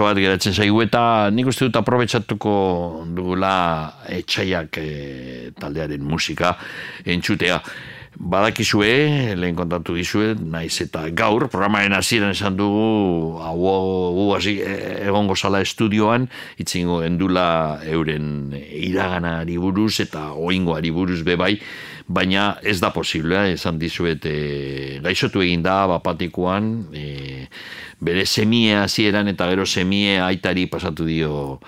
Erditxo 0.00 0.08
bat 0.08 0.16
geratzen 0.16 0.54
zaigu 0.54 0.80
eta 0.82 1.30
nik 1.30 1.46
uste 1.46 1.68
dut 1.68 1.76
aprobetsatuko 1.76 3.04
dugula 3.14 3.92
etxaiak 4.08 4.78
e, 4.78 5.52
taldearen 5.58 6.02
musika 6.02 6.56
entzutea. 7.04 7.60
Badakizue, 8.20 9.36
lehen 9.38 9.54
kontatu 9.56 9.94
dizue, 9.94 10.34
naiz 10.34 10.80
eta 10.82 11.06
gaur, 11.14 11.46
programaren 11.48 11.94
hasieran 11.94 12.34
esan 12.34 12.56
dugu, 12.56 13.38
hau 13.40 13.54
gu 14.16 14.24
hasi 14.34 14.58
e, 14.60 15.06
egongo 15.06 15.36
zala 15.36 15.60
estudioan, 15.62 16.28
itzingo 16.58 17.02
endula 17.06 17.80
euren 17.86 18.50
iraganari 18.56 19.56
buruz 19.58 20.00
eta 20.00 20.32
oingoari 20.34 20.90
buruz 20.90 21.22
bebai, 21.24 21.54
baina 22.10 22.56
ez 22.66 22.80
da 22.82 22.90
posible, 22.90 23.52
esan 23.54 23.78
dizuet, 23.78 24.26
e, 24.26 24.98
gaixotu 25.04 25.44
egin 25.46 25.62
da, 25.62 25.84
bapatikoan, 25.86 26.90
e, 26.92 27.04
bere 28.00 28.24
semie 28.26 28.76
hasieran 28.76 29.28
eta 29.28 29.48
gero 29.52 29.66
semie 29.66 30.18
aitari 30.20 30.66
pasatu 30.66 31.04
dio 31.04 31.60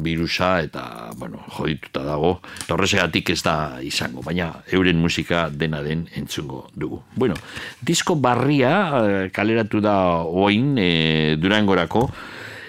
virusa 0.00 0.60
eta, 0.62 1.10
bueno, 1.16 1.42
jodituta 1.56 2.02
dago. 2.04 2.40
Eta 2.64 3.10
ez 3.32 3.42
da 3.42 3.78
izango, 3.82 4.22
baina 4.22 4.62
euren 4.72 4.96
musika 4.96 5.48
dena 5.50 5.82
den 5.82 6.08
entzungo 6.16 6.70
dugu. 6.74 7.02
Bueno, 7.16 7.34
disko 7.82 8.14
barria 8.16 8.72
eh, 9.02 9.30
kaleratu 9.30 9.80
da 9.80 10.22
oin 10.22 10.78
e, 10.78 11.36
durangorako, 11.36 12.10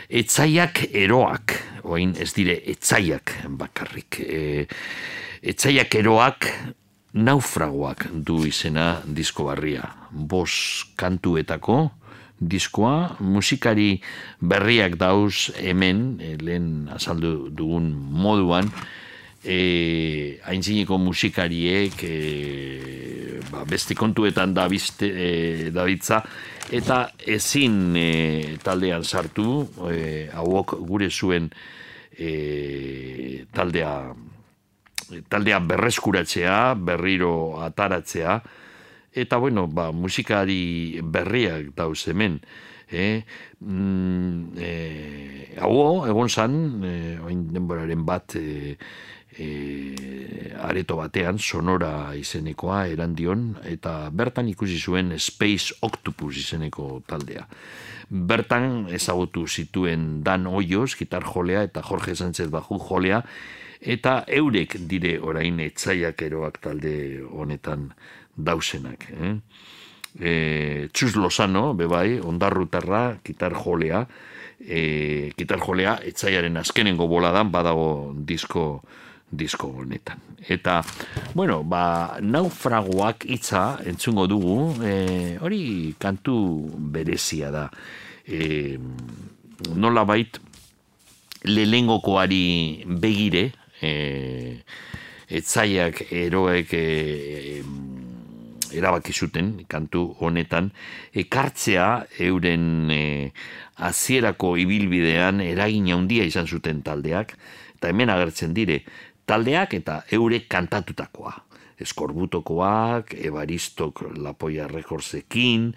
etzaiak 0.09 0.89
eroak, 0.91 1.55
oin 1.83 2.15
ez 2.19 2.33
dire 2.33 2.61
etzaiak 2.65 3.47
bakarrik. 3.47 4.19
E, 4.19 4.67
etzaiak 5.41 5.95
eroak 5.95 6.51
naufragoak 7.13 8.07
du 8.13 8.45
izena 8.45 9.01
disko 9.05 9.45
barria. 9.49 9.87
Bos 10.11 10.85
kantuetako, 10.95 11.91
diskoa, 12.41 13.17
musikari 13.21 14.01
berriak 14.41 14.97
dauz 14.99 15.51
hemen, 15.61 16.17
e, 16.19 16.35
lehen 16.41 16.89
azaldu 16.91 17.49
dugun 17.53 17.91
moduan, 17.93 18.71
e, 19.45 20.39
haintzineko 20.49 20.97
musikariek 21.01 22.01
e, 22.03 22.17
ba, 23.51 23.63
beste 23.69 23.95
kontuetan 23.95 24.55
da 24.57 24.67
e, 24.71 25.69
dabiltza, 25.71 26.23
eta 26.71 27.03
ezin 27.27 27.95
e, 27.95 28.57
taldean 28.63 29.05
sartu, 29.05 29.67
e, 29.91 30.27
hauok 30.33 30.75
gure 30.87 31.09
zuen 31.09 31.49
e, 32.17 33.45
taldea 33.53 33.95
taldea 35.27 35.59
berreskuratzea, 35.59 36.73
berriro 36.75 37.59
ataratzea, 37.59 38.37
eta 39.13 39.37
bueno, 39.37 39.67
ba, 39.67 39.91
musikari 39.91 40.99
berriak 41.03 41.75
dauz 41.75 42.07
hemen. 42.07 42.39
Eh? 42.91 43.23
Mm, 43.59 44.57
eh, 44.59 45.55
hau, 45.61 46.03
egon 46.07 46.29
zan, 46.29 46.83
eh, 46.83 47.19
oin 47.23 47.47
denboraren 47.53 48.03
bat, 48.05 48.35
eh, 48.35 48.75
eh, 49.37 50.53
areto 50.59 50.97
batean, 50.97 51.39
sonora 51.39 52.15
izenekoa 52.15 52.87
erandion, 52.91 53.55
eta 53.63 54.09
bertan 54.11 54.49
ikusi 54.51 54.77
zuen 54.79 55.15
Space 55.19 55.73
Octopus 55.81 56.35
izeneko 56.37 57.01
taldea. 57.07 57.47
Bertan 58.09 58.87
ezagutu 58.91 59.47
zituen 59.47 60.21
Dan 60.23 60.47
Hoyos, 60.47 60.95
gitar 60.99 61.23
jolea, 61.23 61.63
eta 61.63 61.81
Jorge 61.81 62.15
Sánchez 62.15 62.49
Baju 62.51 62.79
jolea, 62.79 63.23
eta 63.81 64.23
eurek 64.27 64.75
dire 64.87 65.17
orain 65.19 65.59
etzaiak 65.59 66.21
eroak 66.21 66.59
talde 66.61 67.23
honetan 67.31 67.93
dausenak. 68.35 69.07
Eh? 69.11 69.35
E, 70.19 70.31
Txus 70.91 71.15
Lozano, 71.15 71.73
bebai, 71.73 72.19
ondarrutarra, 72.19 73.19
gitar 73.23 73.55
jolea, 73.55 74.05
e, 74.59 75.31
gitar 75.37 75.61
jolea, 75.63 75.99
etzaiaren 76.05 76.59
azkenengo 76.59 77.07
boladan 77.07 77.51
badago 77.51 78.11
disko 78.15 78.81
disko 79.31 79.69
honetan. 79.79 80.19
Eta, 80.51 80.81
bueno, 81.33 81.61
ba, 81.63 82.17
naufragoak 82.21 83.25
hitza 83.31 83.79
entzungo 83.87 84.27
dugu, 84.27 84.75
e, 84.83 85.37
hori 85.39 85.95
kantu 85.99 86.35
berezia 86.91 87.51
da. 87.53 87.65
E, 88.27 88.77
nola 89.75 90.03
bait, 90.05 90.41
lehengokoari 91.47 92.83
begire, 92.99 93.51
e, 93.81 93.93
etzaiak 95.31 96.03
eroek 96.11 96.73
e, 96.75 97.63
erabaki 98.73 99.13
zuten 99.13 99.53
kantu 99.69 100.03
honetan 100.19 100.71
ekartzea 101.13 101.87
euren 102.19 102.91
e, 102.91 103.03
hasierako 103.81 104.55
ibilbidean 104.61 105.41
eragin 105.41 105.91
handia 105.93 106.25
izan 106.27 106.47
zuten 106.47 106.81
taldeak 106.81 107.35
eta 107.75 107.89
hemen 107.89 108.09
agertzen 108.09 108.53
dire 108.53 108.81
taldeak 109.25 109.73
eta 109.73 110.01
eurek 110.11 110.47
kantatutakoa 110.49 111.33
eskorbutokoak, 111.81 113.15
ebaristok 113.25 114.03
lapoia 114.21 114.67
rekordzekin, 114.69 115.71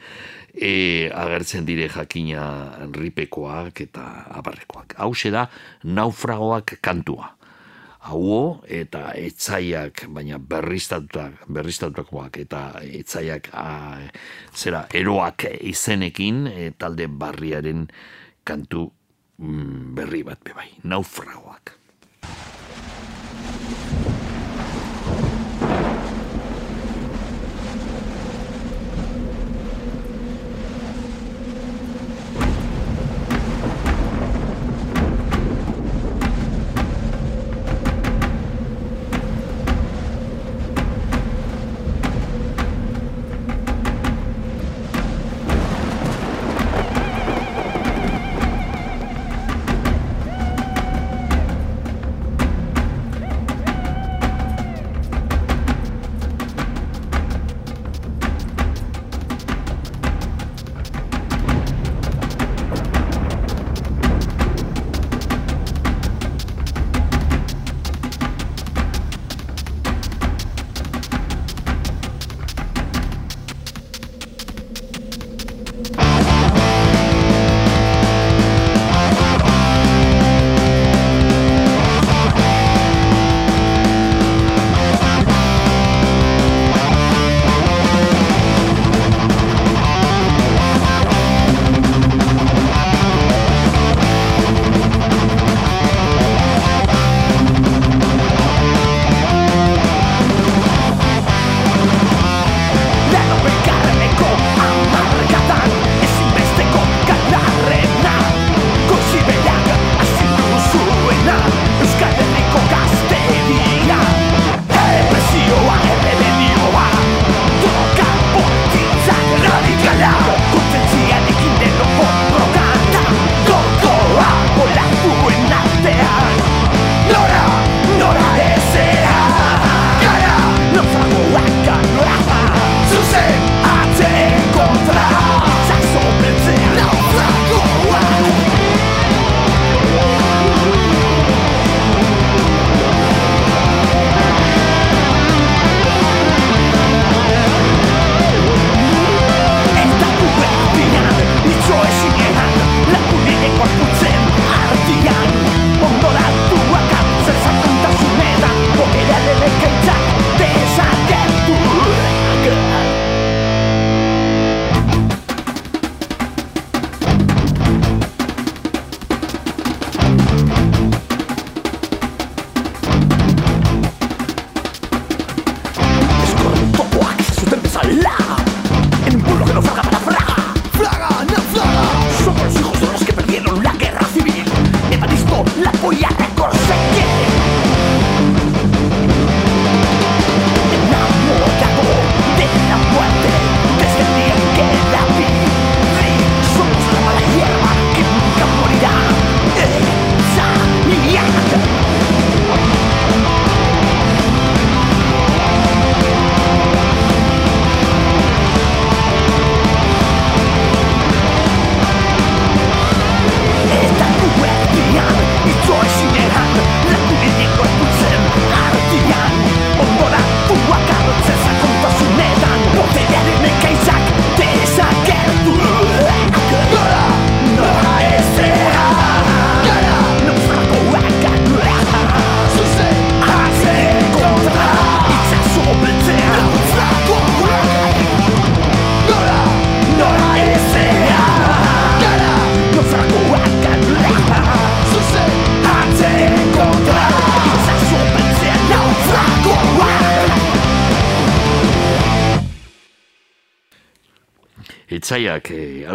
e, 0.52 1.08
agertzen 1.08 1.64
dire 1.64 1.88
jakina 1.88 2.44
ripekoak 2.92 3.80
eta 3.86 4.04
abarrekoak. 4.40 4.98
Hau 5.00 5.12
da 5.32 5.48
naufragoak 5.84 6.78
kantua 6.82 7.33
hauo 8.04 8.64
eta 8.68 9.12
etzaiak, 9.16 10.04
baina 10.12 10.38
berriztatutak, 10.38 11.46
berriztatutakoak 11.48 12.36
eta 12.44 12.64
etzaiak 12.84 13.48
a, 13.56 13.68
zera 14.54 14.84
eroak 14.92 15.46
izenekin 15.60 16.44
e, 16.50 16.70
talde 16.78 17.08
barriaren 17.08 17.86
kantu 18.44 18.90
mm, 19.38 19.94
berri 19.96 20.22
bat 20.26 20.44
bebai, 20.44 20.68
naufragoak. 20.84 21.78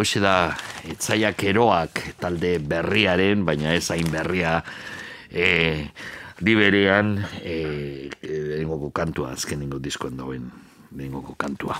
hause 0.00 0.20
da, 0.20 0.56
etzaiak 0.90 1.44
eroak 1.44 2.02
talde 2.20 2.58
berriaren, 2.58 3.44
baina 3.44 3.74
ez 3.74 3.90
hain 3.90 4.10
berria, 4.10 4.62
e, 5.30 5.88
liberean, 6.40 7.18
e, 7.42 8.10
e, 8.22 8.66
kantua, 8.92 9.32
azkenengo 9.32 9.78
diskoen 9.78 10.16
dauen, 10.16 10.50
lehenengoko 10.92 11.34
kantua. 11.36 11.76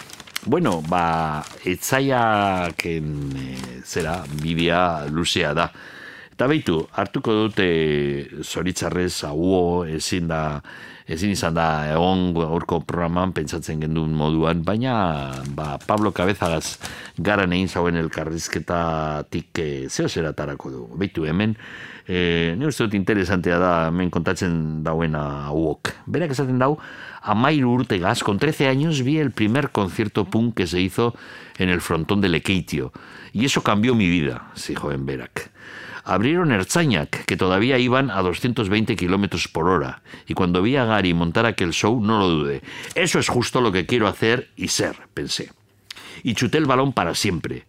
Bueno, 0.47 0.83
ba, 0.83 1.45
etzaiaken 1.65 3.37
e, 3.37 3.83
zera, 3.85 4.25
bidea 4.43 5.07
luzea 5.11 5.55
da. 5.55 5.71
Eta 6.33 6.47
beitu, 6.49 6.87
hartuko 6.97 7.33
dute 7.33 7.67
zoritzarrez 8.43 9.25
hauo 9.25 9.85
ezin 9.85 10.29
da 10.29 10.63
ezin 11.11 11.35
izan 11.35 11.57
da 11.59 11.91
egon 11.91 12.31
gaurko 12.37 12.81
programan 12.87 13.35
pentsatzen 13.35 13.83
gendun 13.83 14.15
moduan, 14.15 14.63
baina 14.65 14.95
ba, 15.57 15.75
Pablo 15.83 16.15
Cabezagaz 16.15 16.79
garan 17.21 17.53
egin 17.53 17.69
zauen 17.69 17.99
elkarrizketatik 18.01 19.61
e, 19.61 19.69
zeo 19.91 20.09
zera 20.09 20.33
tarako 20.37 20.73
du. 20.73 20.83
Beitu, 20.99 21.27
hemen, 21.29 21.57
e, 22.09 22.55
ne 22.57 22.69
uste 22.69 22.87
dut 22.87 22.97
interesantea 22.97 23.59
da 23.61 23.73
hemen 23.89 24.11
kontatzen 24.11 24.83
dauena 24.87 25.25
hauok. 25.51 25.93
Berak 26.07 26.33
esaten 26.37 26.59
dau, 26.63 26.79
Amairu 27.21 27.75
Urtegas, 27.77 28.25
con 28.25 28.39
13 28.39 28.69
años 28.69 29.03
vi 29.05 29.19
el 29.19 29.31
primer 29.31 29.71
concierto 29.71 30.25
punk 30.25 30.57
que 30.57 30.67
se 30.67 30.81
hizo 30.81 31.15
en 31.59 31.69
el 31.69 31.81
frontón 31.81 32.21
de 32.21 32.31
Lekeitio. 32.31 32.93
Y 33.33 33.45
eso 33.45 33.63
cambió 33.63 33.95
mi 33.95 34.09
vida, 34.09 34.51
dijo 34.67 34.91
en 34.91 35.05
Berak. 35.07 35.51
Abrieron 36.03 36.51
Ertzainak, 36.51 37.27
que 37.27 37.37
todavía 37.37 37.79
iban 37.79 38.11
a 38.11 38.23
220 38.23 38.97
kilómetros 38.97 39.49
por 39.49 39.69
hora. 39.69 40.03
Y 40.27 40.35
cuando 40.35 40.63
vi 40.63 40.77
a 40.77 40.87
Gary 40.87 41.13
montar 41.13 41.45
aquel 41.45 41.73
show, 41.73 42.01
no 42.01 42.19
lo 42.19 42.29
dudé. 42.29 42.63
Eso 42.95 43.19
es 43.19 43.29
justo 43.29 43.61
lo 43.61 43.71
que 43.71 43.85
quiero 43.85 44.09
hacer 44.09 44.49
y 44.57 44.69
ser, 44.69 44.97
pensé. 45.13 45.51
Y 46.23 46.35
chuté 46.35 46.59
el 46.59 46.67
balón 46.67 46.93
para 46.93 47.15
siempre. 47.15 47.67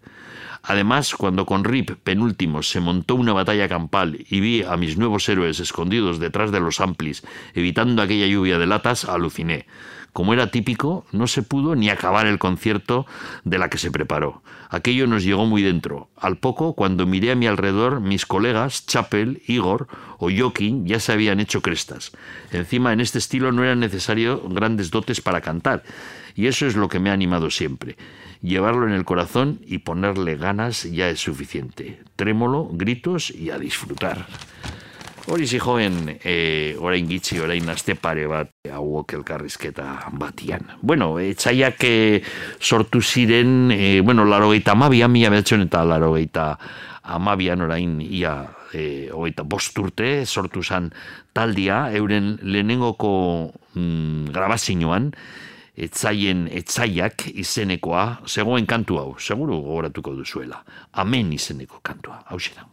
Además, 0.63 1.15
cuando 1.15 1.45
con 1.45 1.63
Rip, 1.63 1.91
penúltimo, 2.03 2.61
se 2.61 2.79
montó 2.79 3.15
una 3.15 3.33
batalla 3.33 3.67
campal 3.67 4.25
y 4.29 4.39
vi 4.41 4.63
a 4.63 4.77
mis 4.77 4.97
nuevos 4.97 5.27
héroes 5.27 5.59
escondidos 5.59 6.19
detrás 6.19 6.51
de 6.51 6.59
los 6.59 6.79
amplis, 6.79 7.23
evitando 7.55 8.01
aquella 8.01 8.27
lluvia 8.27 8.59
de 8.59 8.67
latas, 8.67 9.05
aluciné. 9.05 9.65
Como 10.13 10.33
era 10.33 10.51
típico, 10.51 11.05
no 11.13 11.25
se 11.27 11.41
pudo 11.41 11.75
ni 11.75 11.89
acabar 11.89 12.27
el 12.27 12.37
concierto 12.37 13.07
de 13.45 13.57
la 13.57 13.69
que 13.69 13.77
se 13.77 13.91
preparó. 13.91 14.43
Aquello 14.69 15.07
nos 15.07 15.23
llegó 15.23 15.45
muy 15.45 15.63
dentro. 15.63 16.09
Al 16.17 16.37
poco, 16.37 16.73
cuando 16.73 17.05
miré 17.05 17.31
a 17.31 17.35
mi 17.35 17.47
alrededor, 17.47 18.01
mis 18.01 18.25
colegas, 18.25 18.85
Chapel, 18.85 19.41
Igor 19.47 19.87
o 20.17 20.29
Joaquín, 20.29 20.85
ya 20.85 20.99
se 20.99 21.13
habían 21.13 21.39
hecho 21.39 21.61
crestas. 21.61 22.11
Encima, 22.51 22.91
en 22.91 22.99
este 22.99 23.19
estilo 23.19 23.51
no 23.51 23.63
eran 23.63 23.79
necesario 23.79 24.41
grandes 24.47 24.91
dotes 24.91 25.21
para 25.21 25.41
cantar. 25.41 25.83
Y 26.35 26.47
eso 26.47 26.67
es 26.67 26.75
lo 26.75 26.89
que 26.89 26.99
me 26.99 27.09
ha 27.09 27.13
animado 27.13 27.49
siempre. 27.49 27.95
Llevarlo 28.41 28.87
en 28.87 28.93
el 28.93 29.05
corazón 29.05 29.59
y 29.65 29.79
ponerle 29.79 30.35
ganas 30.35 30.83
ya 30.83 31.09
es 31.09 31.19
suficiente. 31.19 32.01
Trémolo, 32.15 32.69
gritos 32.71 33.29
y 33.29 33.51
a 33.51 33.59
disfrutar. 33.59 34.25
Hori 35.27 35.45
zijoen, 35.45 36.17
e, 36.25 36.75
orain 36.81 37.05
gitzi, 37.05 37.37
orain 37.39 37.69
aste 37.69 37.93
pare 37.93 38.23
bat, 38.25 38.49
hauok 38.65 39.13
elkarrizketa 39.19 40.09
batian. 40.17 40.65
Bueno, 40.81 41.13
etxaiak 41.21 41.85
e, 41.85 42.23
sortu 42.57 43.03
ziren, 43.05 43.69
e, 43.69 44.01
bueno, 44.01 44.25
laro 44.25 44.49
geita 44.49 44.73
amabian, 44.73 45.13
mila 45.13 45.29
behatzen 45.29 45.67
eta 45.67 45.83
laro 45.85 46.15
geita 46.15 46.55
amabian 47.03 47.61
orain 47.61 47.99
ia 48.01 48.33
e, 48.73 49.11
hogeita 49.13 49.45
bost 49.45 49.77
urte 49.77 50.25
sortu 50.25 50.63
zan 50.63 50.89
taldia, 51.37 51.91
euren 51.93 52.39
lehenengoko 52.41 53.13
mm, 53.75 54.33
grabazioan, 54.33 55.11
etzaien 55.81 56.45
etzaiak 56.51 57.27
izenekoa, 57.33 58.05
zegoen 58.27 58.67
kantu 58.69 58.99
hau, 59.01 59.09
seguru 59.19 59.61
gogoratuko 59.61 60.13
duzuela. 60.19 60.61
Amen 60.93 61.33
izeneko 61.33 61.81
kantua, 61.83 62.21
hau 62.29 62.39
da. 62.55 62.67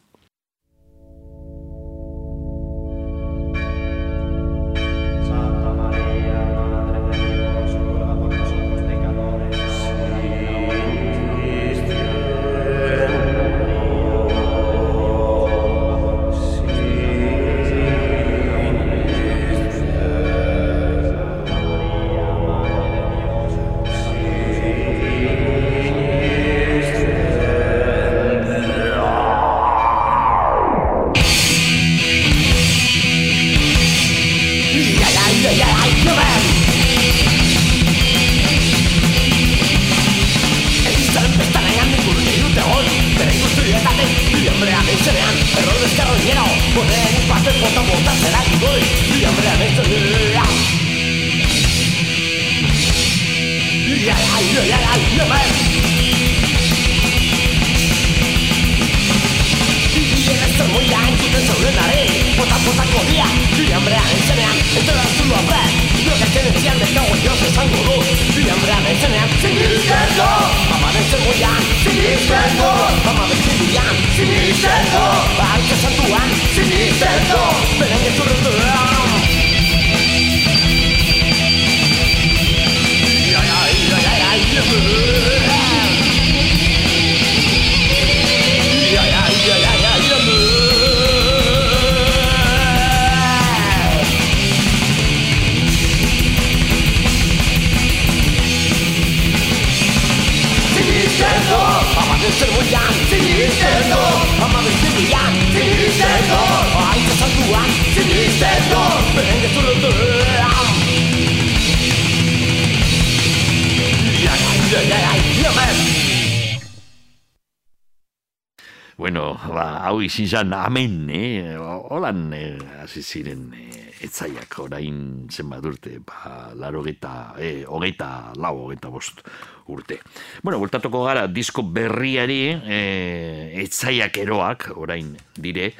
Ba, 120.18 120.24
hau 120.24 120.26
izin 120.26 120.26
zan, 120.26 120.52
amen, 120.52 121.10
eh? 121.10 121.56
Holan, 121.58 122.32
eh, 122.32 122.58
hasi 122.82 123.02
ziren, 123.02 123.52
eh, 123.54 123.92
etzaiak 124.02 124.58
orain 124.58 125.28
zenbat 125.30 125.64
urte, 125.64 126.00
ba, 126.00 126.52
laro 126.54 126.82
geta, 126.82 127.34
eh, 127.38 127.64
hogeita, 127.66 128.32
lau, 128.36 128.66
hogeita 128.66 128.90
bost 128.90 129.22
urte. 129.68 130.00
Bueno, 130.42 130.58
bultatuko 130.58 131.04
gara, 131.04 131.26
disko 131.28 131.62
berriari, 131.62 132.48
eh, 132.66 133.62
etzaiak 133.62 134.18
eroak, 134.18 134.72
orain 134.76 135.16
dire, 135.36 135.72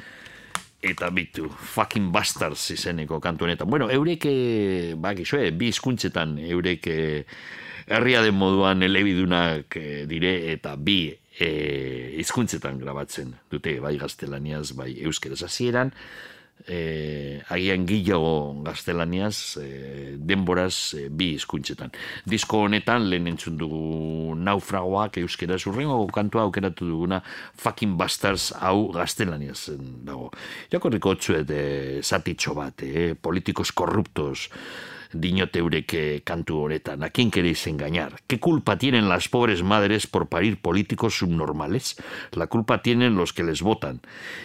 eta 0.81 1.09
bitu, 1.09 1.49
fucking 1.49 2.11
bastards 2.11 2.71
izeneko 2.71 3.19
kantu. 3.19 3.45
Bueno, 3.65 3.89
eurek, 3.89 4.25
eh, 4.25 4.93
ba, 4.95 5.13
gizue, 5.15 5.51
bi 5.51 5.67
hizkuntzetan 5.67 6.39
eurek 6.39 6.87
eh, 6.87 7.25
herria 7.87 8.21
den 8.21 8.35
moduan 8.35 8.83
elebidunak 8.83 9.75
eh, 9.75 10.05
dire, 10.07 10.53
eta 10.53 10.75
bi 10.77 11.11
e, 11.39 11.49
hizkuntzetan 12.19 12.79
grabatzen 12.81 13.35
dute, 13.51 13.77
bai 13.83 13.95
gaztelaniaz, 14.01 14.73
bai 14.77 14.91
euskeraz 15.07 15.41
hasieran, 15.47 15.93
e, 16.67 17.39
agian 17.53 17.85
gehiago 17.87 18.61
gaztelaniaz, 18.65 19.57
e, 19.61 20.17
denboraz 20.17 20.93
e, 20.97 21.07
bi 21.09 21.31
hizkuntzetan. 21.37 21.93
Disko 22.29 22.65
honetan 22.67 23.07
lehen 23.09 23.29
entzun 23.31 23.57
dugu 23.59 24.35
naufragoak 24.39 25.21
euskeraz, 25.23 25.61
urrengo 25.71 26.01
kantua 26.13 26.45
aukeratu 26.47 26.89
duguna 26.89 27.21
fucking 27.59 27.97
bastards 27.99 28.51
hau 28.59 28.89
gaztelaniaz 28.95 29.69
dago. 30.07 30.31
Jakorriko 30.73 31.15
txuet 31.15 31.55
e, 31.55 31.65
zatitxo 32.03 32.55
bat, 32.59 32.83
e, 32.83 33.13
politikos 33.15 33.71
korruptos, 33.71 34.49
dinote 35.11 35.59
eurek 35.59 35.93
eh, 35.93 36.21
kantu 36.23 36.59
honetan. 36.65 37.03
¿A 37.03 37.09
quién 37.09 37.31
queréis 37.31 37.65
engañar? 37.67 38.21
¿Qué 38.27 38.39
culpa 38.39 38.77
tienen 38.77 39.09
las 39.09 39.27
pobres 39.29 39.63
madres 39.63 40.07
por 40.07 40.27
parir 40.27 40.61
políticos 40.61 41.17
subnormales? 41.17 41.95
La 42.31 42.47
culpa 42.47 42.81
tienen 42.81 43.15
los 43.15 43.33
que 43.33 43.43
les 43.43 43.61
votan 43.61 44.01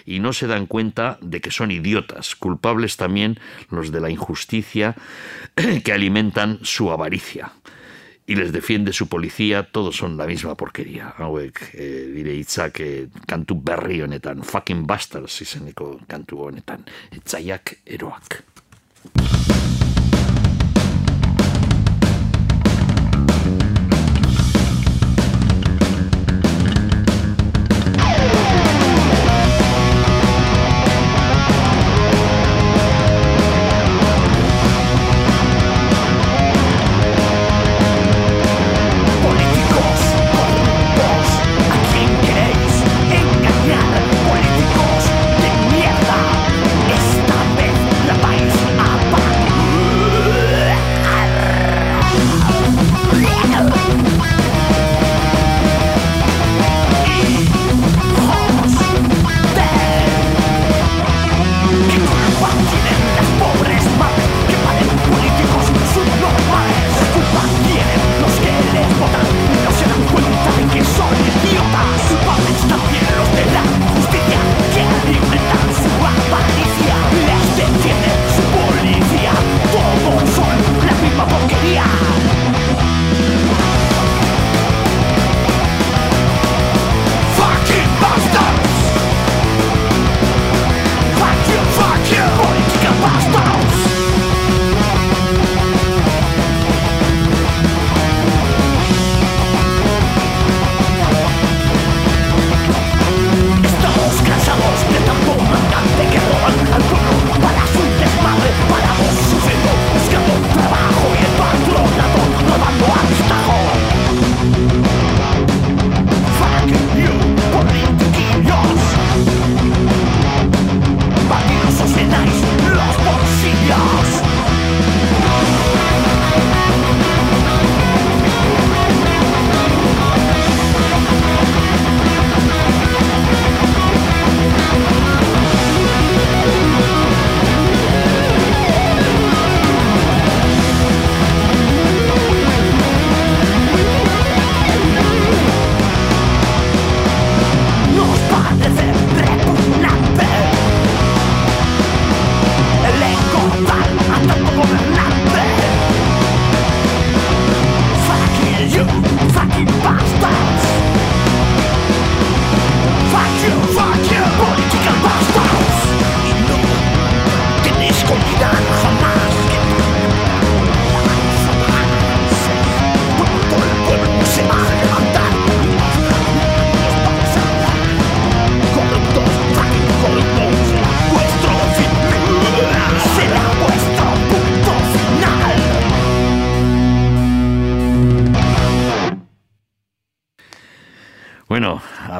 y 0.06 0.20
no 0.20 0.32
se 0.32 0.46
dan 0.46 0.66
cuenta 0.66 1.18
de 1.20 1.40
que 1.40 1.50
son 1.50 1.70
idiotas, 1.70 2.34
culpables 2.36 2.96
también 2.96 3.38
los 3.70 3.92
de 3.92 4.00
la 4.00 4.10
injusticia 4.10 4.96
que 5.84 5.92
alimentan 5.92 6.58
su 6.62 6.90
avaricia. 6.90 7.52
Y 8.26 8.36
les 8.36 8.52
defiende 8.52 8.94
su 8.94 9.06
policía, 9.06 9.64
todos 9.70 9.96
son 9.96 10.16
la 10.16 10.26
misma 10.26 10.56
porquería. 10.56 11.12
Hauek, 11.18 11.74
eh, 11.74 12.08
dire 12.08 12.34
hitzak 12.34 12.80
eh, 12.80 13.08
kantu 13.26 13.60
berri 13.60 14.00
honetan, 14.00 14.42
fucking 14.42 14.86
bastards 14.86 15.42
izeneko 15.42 16.00
kantu 16.08 16.40
honetan. 16.48 16.86
Etzaiak 17.12 17.82
eroak. 17.84 18.40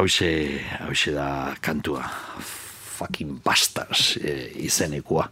Hause, 0.05 0.60
hause 0.85 1.12
da 1.16 1.55
kantua. 1.60 2.05
Fucking 2.94 3.40
bastards 3.43 4.16
e, 4.22 4.52
izenekoa. 4.62 5.28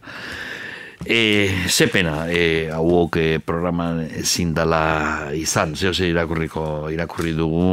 E, 1.05 1.49
ze 1.67 1.87
pena, 1.91 2.31
e, 2.31 2.69
hauok 2.71 3.17
e, 3.19 3.39
programan 3.43 4.05
ezin 4.21 4.53
dala 4.55 5.31
izan, 5.35 5.75
ze 5.75 5.91
irakurriko 6.07 6.89
irakurri 6.91 7.33
dugu, 7.35 7.63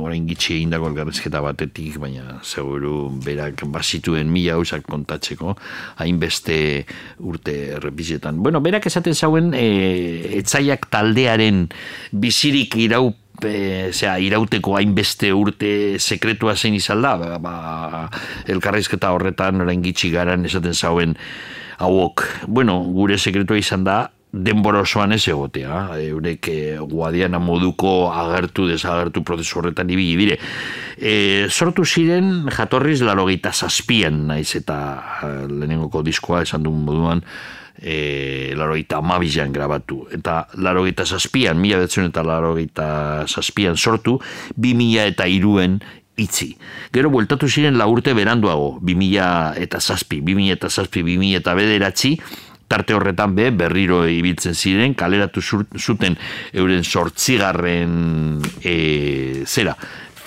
orain 0.00 0.24
gitxi 0.28 0.54
egindako 0.54 0.88
elgarrizketa 0.88 1.42
batetik, 1.44 1.98
baina 2.00 2.38
seguru 2.40 3.10
berak 3.24 3.66
bazituen 3.68 4.32
mila 4.32 4.56
hausak 4.56 4.86
kontatzeko, 4.88 5.58
hainbeste 6.00 6.86
urte 7.18 7.56
errepizetan. 7.76 8.40
Bueno, 8.40 8.62
berak 8.64 8.88
esaten 8.88 9.14
zauen, 9.14 9.52
e, 9.52 10.38
etzaiak 10.40 10.88
taldearen 10.88 11.66
bizirik 12.12 12.78
irau 12.80 13.10
e, 13.44 13.90
zera, 13.92 14.18
irauteko 14.22 14.76
hainbeste 14.78 15.32
urte 15.36 15.98
sekretua 15.98 16.56
zein 16.56 16.74
izan 16.78 17.02
da, 17.02 17.16
ba, 17.20 17.38
ba, 17.38 18.06
elkarrizketa 18.50 19.12
horretan 19.14 19.60
orain 19.64 19.82
gitxi 19.82 20.10
garan 20.14 20.44
esaten 20.48 20.74
zauen 20.74 21.16
hauok, 21.80 22.26
bueno, 22.46 22.80
gure 22.92 23.18
sekretua 23.18 23.60
izan 23.60 23.84
da 23.84 24.00
denbora 24.30 24.84
osoan 24.84 25.12
ez 25.12 25.24
egotea, 25.28 25.96
eurek 26.04 26.48
e, 26.52 26.58
guadiana 26.86 27.40
moduko 27.42 28.12
agertu 28.14 28.68
desagertu 28.68 29.24
prozesu 29.26 29.58
horretan 29.58 29.90
ibili 29.90 30.14
dire. 30.20 30.36
E, 30.96 31.14
sortu 31.50 31.84
ziren 31.84 32.46
jatorriz 32.54 33.00
larogeita 33.02 33.52
zazpian 33.52 34.26
naiz 34.30 34.54
eta 34.60 34.76
lehenengoko 35.50 36.04
diskoa 36.06 36.44
esan 36.46 36.62
duen 36.62 36.84
moduan 36.86 37.24
e, 37.80 37.96
larogeita 38.56 38.98
amabizean 38.98 39.52
grabatu. 39.52 40.04
Eta 40.14 40.44
larogeita 40.58 41.06
zazpian, 41.06 41.60
mila 41.60 41.80
betzen 41.82 42.10
eta 42.10 42.24
larogeita 42.26 42.90
zazpian 43.28 43.76
sortu, 43.76 44.18
bi 44.56 44.74
mila 44.78 45.06
eta 45.10 45.26
iruen 45.30 45.80
itzi. 46.20 46.52
Gero 46.92 47.10
bueltatu 47.10 47.48
ziren 47.48 47.78
la 47.78 47.88
urte 47.88 48.14
beranduago, 48.14 48.78
2000 48.84 49.56
eta 49.64 49.80
zazpi, 49.80 50.20
2000 50.20 50.58
eta 50.58 50.70
zazpi, 50.70 51.02
2000 51.06 51.40
eta 51.40 51.56
bederatzi, 51.56 52.14
tarte 52.70 52.94
horretan 52.94 53.34
be, 53.34 53.48
berriro 53.50 54.04
ibiltzen 54.06 54.54
ziren, 54.54 54.94
kaleratu 54.94 55.42
zuten 55.42 56.16
euren 56.54 56.84
sortzigarren 56.84 58.38
e, 58.62 59.42
zera, 59.46 59.74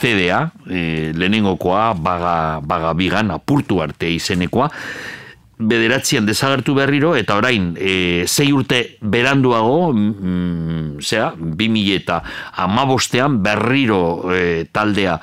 CDA, 0.03 0.49
e, 0.67 1.13
lehenengokoa, 1.15 1.93
baga, 1.95 2.35
baga 2.59 2.91
bigan, 2.99 3.31
apurtu 3.31 3.79
arte 3.85 4.09
izenekoa, 4.11 4.67
bederatzean 5.57 6.25
desagertu 6.25 6.75
berriro, 6.75 7.13
eta 7.15 7.38
orain, 7.38 7.73
e, 7.77 8.25
zei 8.27 8.51
urte 8.53 8.97
beranduago, 9.01 9.93
mm, 9.93 11.01
zera, 11.01 11.34
2000 11.38 11.95
eta 11.95 12.21
amabostean 12.65 13.41
berriro 13.43 14.03
e, 14.34 14.65
taldea 14.71 15.19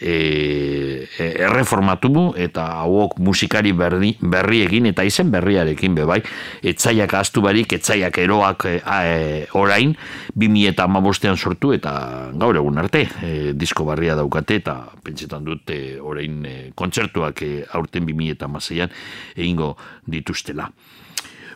e, 0.00 1.06
e, 1.18 1.26
erreformatu 1.44 2.32
eta 2.40 2.64
hauok 2.80 3.18
musikari 3.22 3.72
berri, 3.76 4.14
berri 4.20 4.62
egin 4.64 4.88
eta 4.90 5.04
izen 5.06 5.30
berriarekin 5.30 5.94
be 5.94 6.06
bai 6.08 6.20
etzaiak 6.62 7.14
astu 7.20 7.44
barik 7.44 7.72
etzaiak 7.76 8.18
eroak 8.18 8.66
e, 8.66 8.76
e, 8.80 9.46
orain 9.54 9.94
2000 10.34 10.72
eta 10.72 10.88
amabostean 10.88 11.36
sortu 11.36 11.74
eta 11.76 12.30
gaur 12.34 12.56
egun 12.56 12.78
arte 12.78 13.06
e, 13.22 13.52
disko 13.54 13.84
barria 13.84 14.16
daukate 14.18 14.60
eta 14.62 14.76
pentsetan 15.04 15.44
dut 15.44 15.70
e, 15.70 15.98
orain 16.00 16.44
e, 16.46 16.56
kontzertuak 16.74 17.42
e, 17.42 17.52
aurten 17.76 18.08
2000 18.08 18.38
eta 18.38 18.50
amaseian 18.50 18.90
egingo 19.36 19.76
dituztela 20.06 20.70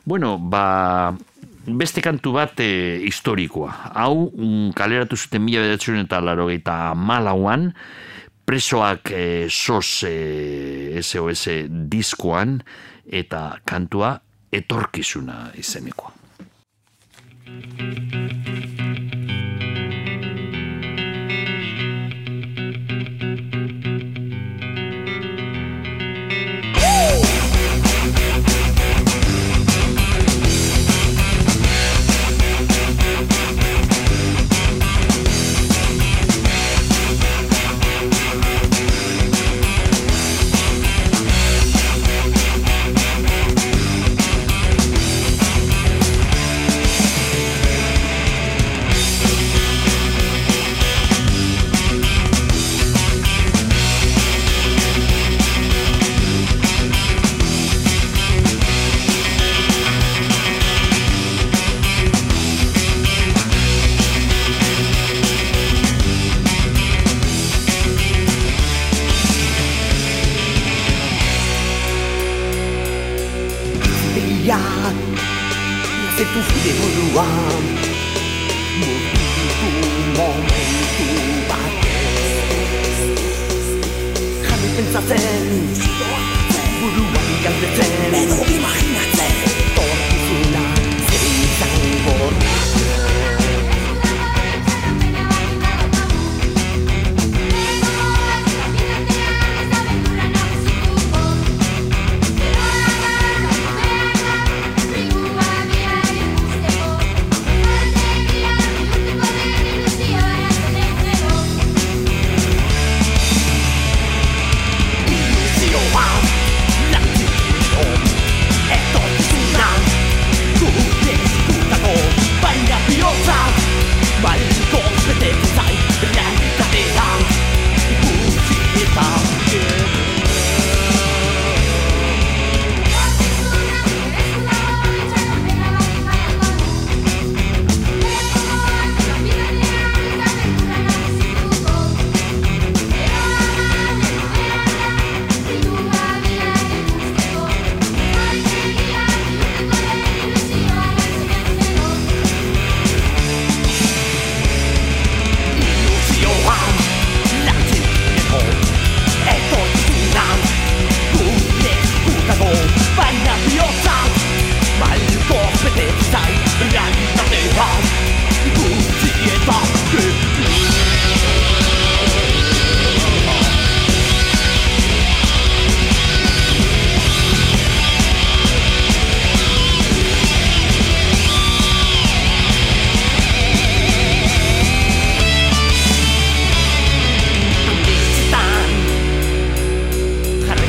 Bueno, 0.04 0.36
ba, 0.36 1.16
beste 1.64 2.02
kantu 2.04 2.34
bat 2.36 2.60
e, 2.60 3.00
historikoa. 3.08 3.72
Hau, 3.96 4.28
mm, 4.28 4.74
kaleratu 4.76 5.16
zuten 5.16 5.40
mila 5.40 5.62
bederatzen 5.64 6.02
eta 6.02 6.20
laro 6.20 6.50
eta 6.52 6.92
malauan, 6.92 7.70
presoak 8.44 9.10
e, 9.10 9.46
sos 9.50 10.02
e, 10.08 11.00
SOS 11.02 11.48
diskoan, 11.90 12.58
eta 13.04 13.60
kantua 13.66 14.16
etorkizuna 14.54 15.50
izenikoa. 15.60 16.12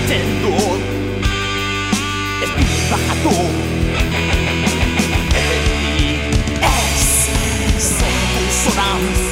Jarraitzen 0.05 0.41
dut 0.41 0.81
Ez 2.43 2.49
dut 2.57 2.73
bajatu 2.91 3.35
Beti 5.33 6.19
ez 6.61 7.81
Zortu 7.81 8.43
zoran 8.63 9.25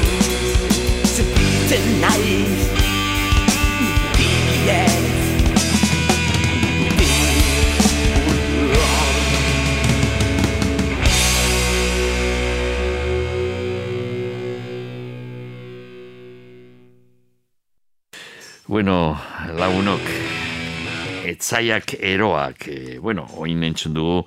etzaiak 21.26 21.96
eroak, 22.00 22.68
e, 22.68 22.98
bueno, 23.00 23.28
oin 23.42 23.64
entzun 23.64 23.96
dugu, 23.96 24.22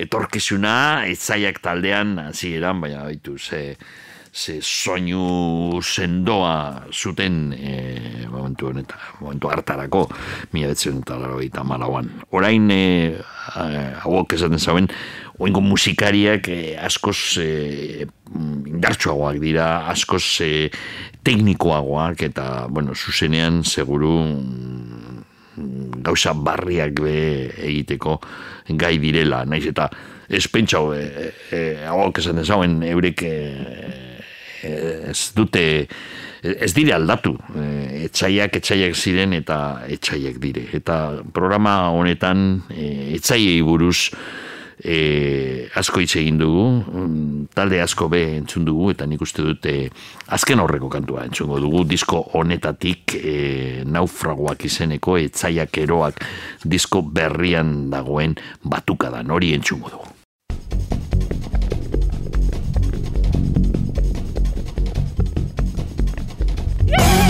etorkizuna, 0.00 1.06
etzaiak 1.10 1.62
taldean, 1.64 2.16
hasi 2.28 2.54
eran, 2.58 2.80
baina 2.82 3.04
baitu, 3.06 3.38
ze, 3.38 3.76
ze 4.32 4.58
soinu 4.62 5.80
sendoa 5.82 6.84
zuten 6.92 7.52
e, 7.52 8.26
momentu 8.30 8.68
honetan, 8.70 8.98
momentu 9.20 9.50
hartarako, 9.50 10.06
mila 10.52 10.72
betzen 10.72 11.02
eta 11.02 11.18
laro 11.18 11.40
eta 11.42 11.64
malauan. 11.64 12.10
Orain, 12.30 12.70
e, 12.70 13.16
hauok 14.04 14.36
esaten 14.36 14.60
zauen, 14.60 14.88
oingo 15.38 15.62
musikariak 15.62 16.48
e, 16.50 16.60
askoz 16.76 17.38
e, 17.42 18.06
indartsuagoak 18.34 19.40
dira, 19.42 19.68
askoz 19.90 20.24
e, 20.44 20.68
teknikoagoak 21.24 22.22
eta, 22.30 22.66
bueno, 22.70 22.94
zuzenean 22.94 23.62
seguru 23.64 24.14
mm, 24.24 25.07
gauza 26.04 26.34
barriak 26.34 27.00
be 27.02 27.16
egiteko 27.70 28.18
gai 28.68 28.96
direla, 29.02 29.44
naiz 29.48 29.64
eta 29.70 29.88
ez 30.28 30.44
pentsau, 30.52 30.92
e, 30.92 31.32
e, 31.50 31.60
hauak 31.88 32.20
esan 32.20 32.40
dezauen, 32.42 32.82
eurek 32.84 33.22
e, 33.24 33.36
e, 34.62 34.72
ez 35.12 35.20
dute 35.36 35.64
ez 36.42 36.72
dire 36.74 36.94
aldatu. 36.94 37.34
E, 37.56 38.04
etxaiak 38.08 38.60
etxaiak 38.60 38.96
ziren 38.96 39.34
eta 39.36 39.58
etxaiak 39.90 40.38
dire. 40.42 40.66
Eta 40.76 40.98
programa 41.34 41.90
honetan 41.94 42.62
e, 42.70 43.14
etxaiei 43.18 43.62
buruz 43.66 44.10
e, 44.84 45.68
asko 45.78 46.02
hitz 46.02 46.16
egin 46.20 46.38
dugu, 46.40 46.66
mm, 46.80 47.48
talde 47.54 47.80
asko 47.82 48.08
be 48.12 48.22
entzun 48.36 48.66
dugu, 48.68 48.90
eta 48.94 49.06
nik 49.06 49.22
uste 49.24 49.44
dute 49.44 49.74
azken 50.34 50.60
horreko 50.60 50.90
kantua 50.92 51.24
entzungo 51.28 51.60
dugu, 51.62 51.84
disko 51.88 52.22
honetatik 52.38 53.16
e, 53.18 53.36
naufragoak 53.86 54.64
izeneko, 54.68 55.18
etzaiak 55.18 55.78
eroak 55.84 56.22
disko 56.64 57.02
berrian 57.02 57.90
dagoen 57.90 58.38
batukadan. 58.64 59.30
Hori 59.30 59.54
entzungo 59.56 59.90
dugu. 59.94 60.14
Batu 66.88 67.27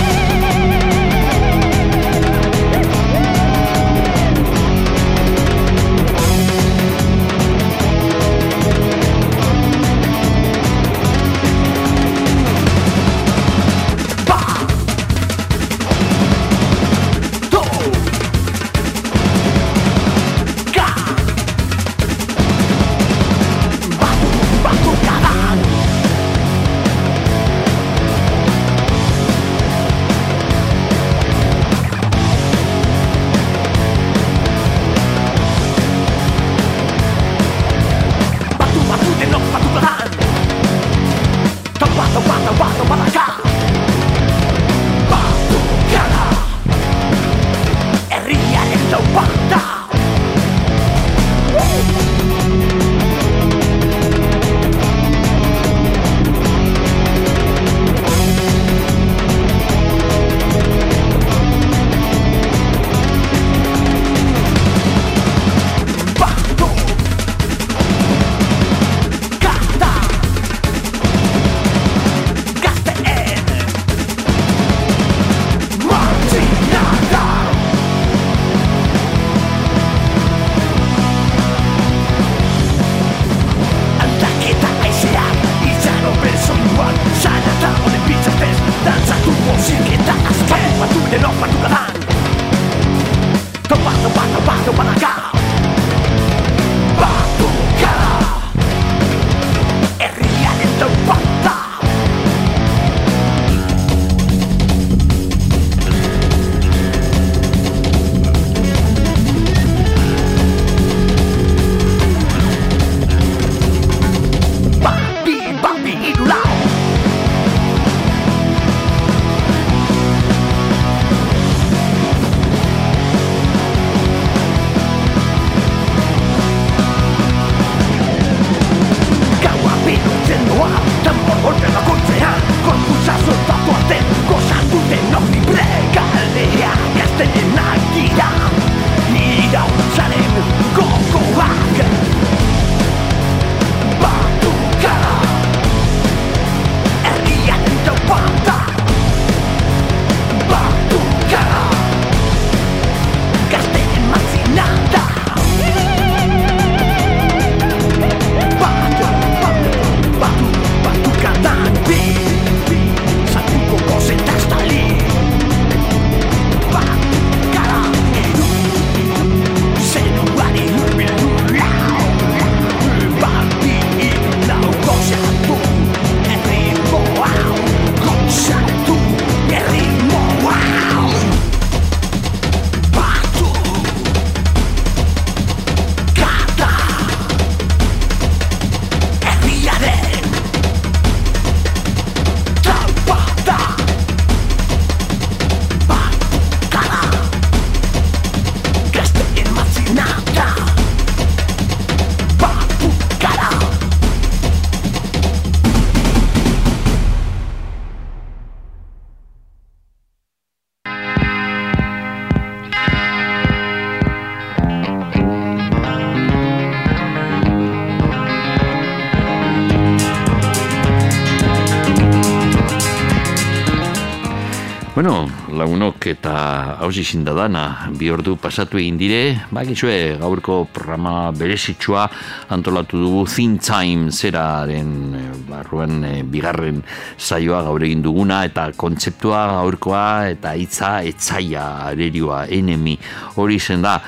eta 226.09 226.77
hausi 226.81 227.03
dana 227.23 227.89
bi 227.97 228.09
ordu 228.09 228.35
pasatu 228.35 228.77
egin 228.77 228.97
dire, 228.97 229.45
bakizue 229.51 230.17
gaurko 230.19 230.65
programa 230.65 231.31
berezitsua 231.31 232.09
antolatu 232.49 232.97
dugu 232.97 233.25
Thin 233.25 233.59
Time 233.59 234.11
zeraren 234.11 235.15
eh, 235.15 235.33
barruan 235.47 236.03
eh, 236.03 236.23
bigarren 236.23 236.81
saioa 237.17 237.63
gaur 237.63 237.83
egin 237.83 238.01
duguna 238.01 238.43
eta 238.45 238.71
kontzeptua 238.75 239.61
gaurkoa 239.61 240.29
eta 240.33 240.55
hitza 240.57 241.03
etzaia 241.03 241.85
arerioa 241.89 242.47
enemi 242.47 242.97
hori 243.35 243.59
zen 243.59 243.81
da. 243.81 243.99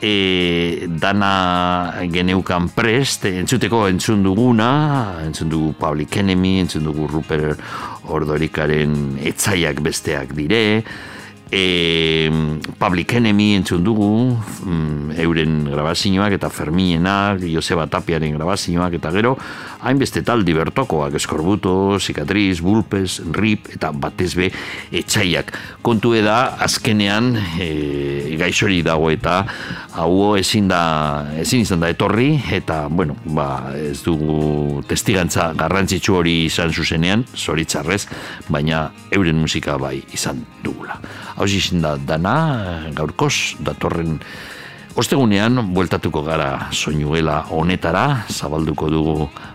E, 0.00 0.86
dana 0.88 1.92
geneukan 2.08 2.70
prest, 2.72 3.26
entzuteko 3.28 3.82
entzun 3.90 4.22
duguna, 4.24 5.20
entzun 5.26 5.50
dugu 5.52 5.74
Public 5.76 6.16
Enemy, 6.16 6.54
entzun 6.62 6.88
dugu 6.88 7.04
Rupert 7.04 7.60
Ordorikaren 8.08 9.18
etzaiak 9.28 9.82
besteak 9.84 10.32
dire, 10.32 10.80
e, 11.50 12.30
Public 12.78 13.14
Enemy 13.14 13.54
entzun 13.58 13.84
dugu, 13.84 14.38
mm, 14.64 15.18
euren 15.20 15.64
grabazioak 15.70 16.32
eta 16.38 16.50
Ferminenak, 16.50 17.42
Joseba 17.52 17.86
Tapiaren 17.90 18.36
grabazioak 18.38 18.94
eta 19.00 19.12
gero, 19.12 19.36
hainbeste 19.82 20.22
taldi 20.26 20.54
bertokoak, 20.56 21.14
eskorbuto, 21.18 21.98
zikatriz, 22.00 22.60
bulpes, 22.64 23.20
rip 23.36 23.70
eta 23.74 23.92
batez 23.92 24.32
be 24.38 24.50
etxaiak. 24.92 25.52
Kontu 25.82 26.12
da 26.24 26.56
azkenean 26.60 27.32
e, 27.60 28.36
gaixori 28.40 28.82
dago 28.82 29.10
eta 29.10 29.44
hau 29.96 30.36
ezin 30.36 30.68
da 30.68 30.82
ezin 31.40 31.64
izan 31.64 31.80
da 31.80 31.90
etorri 31.92 32.34
eta 32.52 32.82
bueno, 32.90 33.16
ba, 33.24 33.72
ez 33.76 34.02
dugu 34.04 34.82
testigantza 34.88 35.52
garrantzitsu 35.56 36.16
hori 36.20 36.36
izan 36.46 36.72
zuzenean, 36.72 37.24
zoritzarrez, 37.36 38.06
baina 38.48 38.90
euren 39.10 39.38
musika 39.40 39.78
bai 39.80 40.00
izan 40.12 40.44
dugula. 40.64 41.00
Hau 41.36 41.46
izin 41.46 41.80
da 41.80 41.96
dana, 41.96 42.90
gaurkoz, 42.96 43.56
datorren 43.64 44.18
Ostegunean, 45.00 45.56
bueltatuko 45.72 46.20
gara 46.26 46.66
soinuela 46.76 47.38
honetara, 47.56 48.26
zabalduko 48.28 48.90
dugu 48.92 49.14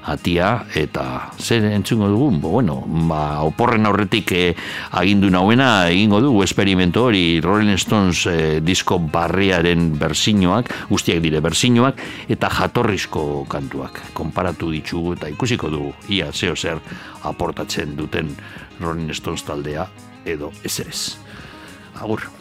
atia, 0.09 0.63
eta 0.73 1.03
zer 1.37 1.67
entzungo 1.69 2.07
dugu? 2.09 2.31
Bueno, 2.41 2.79
ba, 3.05 3.43
oporren 3.45 3.85
aurretik 3.85 4.33
eh, 4.33 4.55
agindu 4.97 5.29
nauena, 5.29 5.85
egingo 5.93 6.23
dugu 6.23 6.41
esperimento 6.41 7.03
hori 7.05 7.43
Rolling 7.45 7.77
Stones 7.77 8.23
eh, 8.31 8.57
disko 8.65 8.97
barriaren 8.97 9.91
bersinoak, 10.01 10.73
guztiak 10.89 11.21
dire 11.21 11.43
bersinoak, 11.45 12.01
eta 12.25 12.49
jatorrizko 12.49 13.45
kantuak. 13.45 14.01
Konparatu 14.17 14.73
ditugu 14.73 15.13
eta 15.13 15.29
ikusiko 15.29 15.69
dugu, 15.69 15.93
ia 16.09 16.33
zeo 16.33 16.57
zer 16.57 16.81
aportatzen 17.21 17.93
duten 17.93 18.33
Rolling 18.81 19.13
Stones 19.13 19.45
taldea, 19.45 19.85
edo 20.25 20.49
eserez. 20.65 21.19
Agur. 22.01 22.31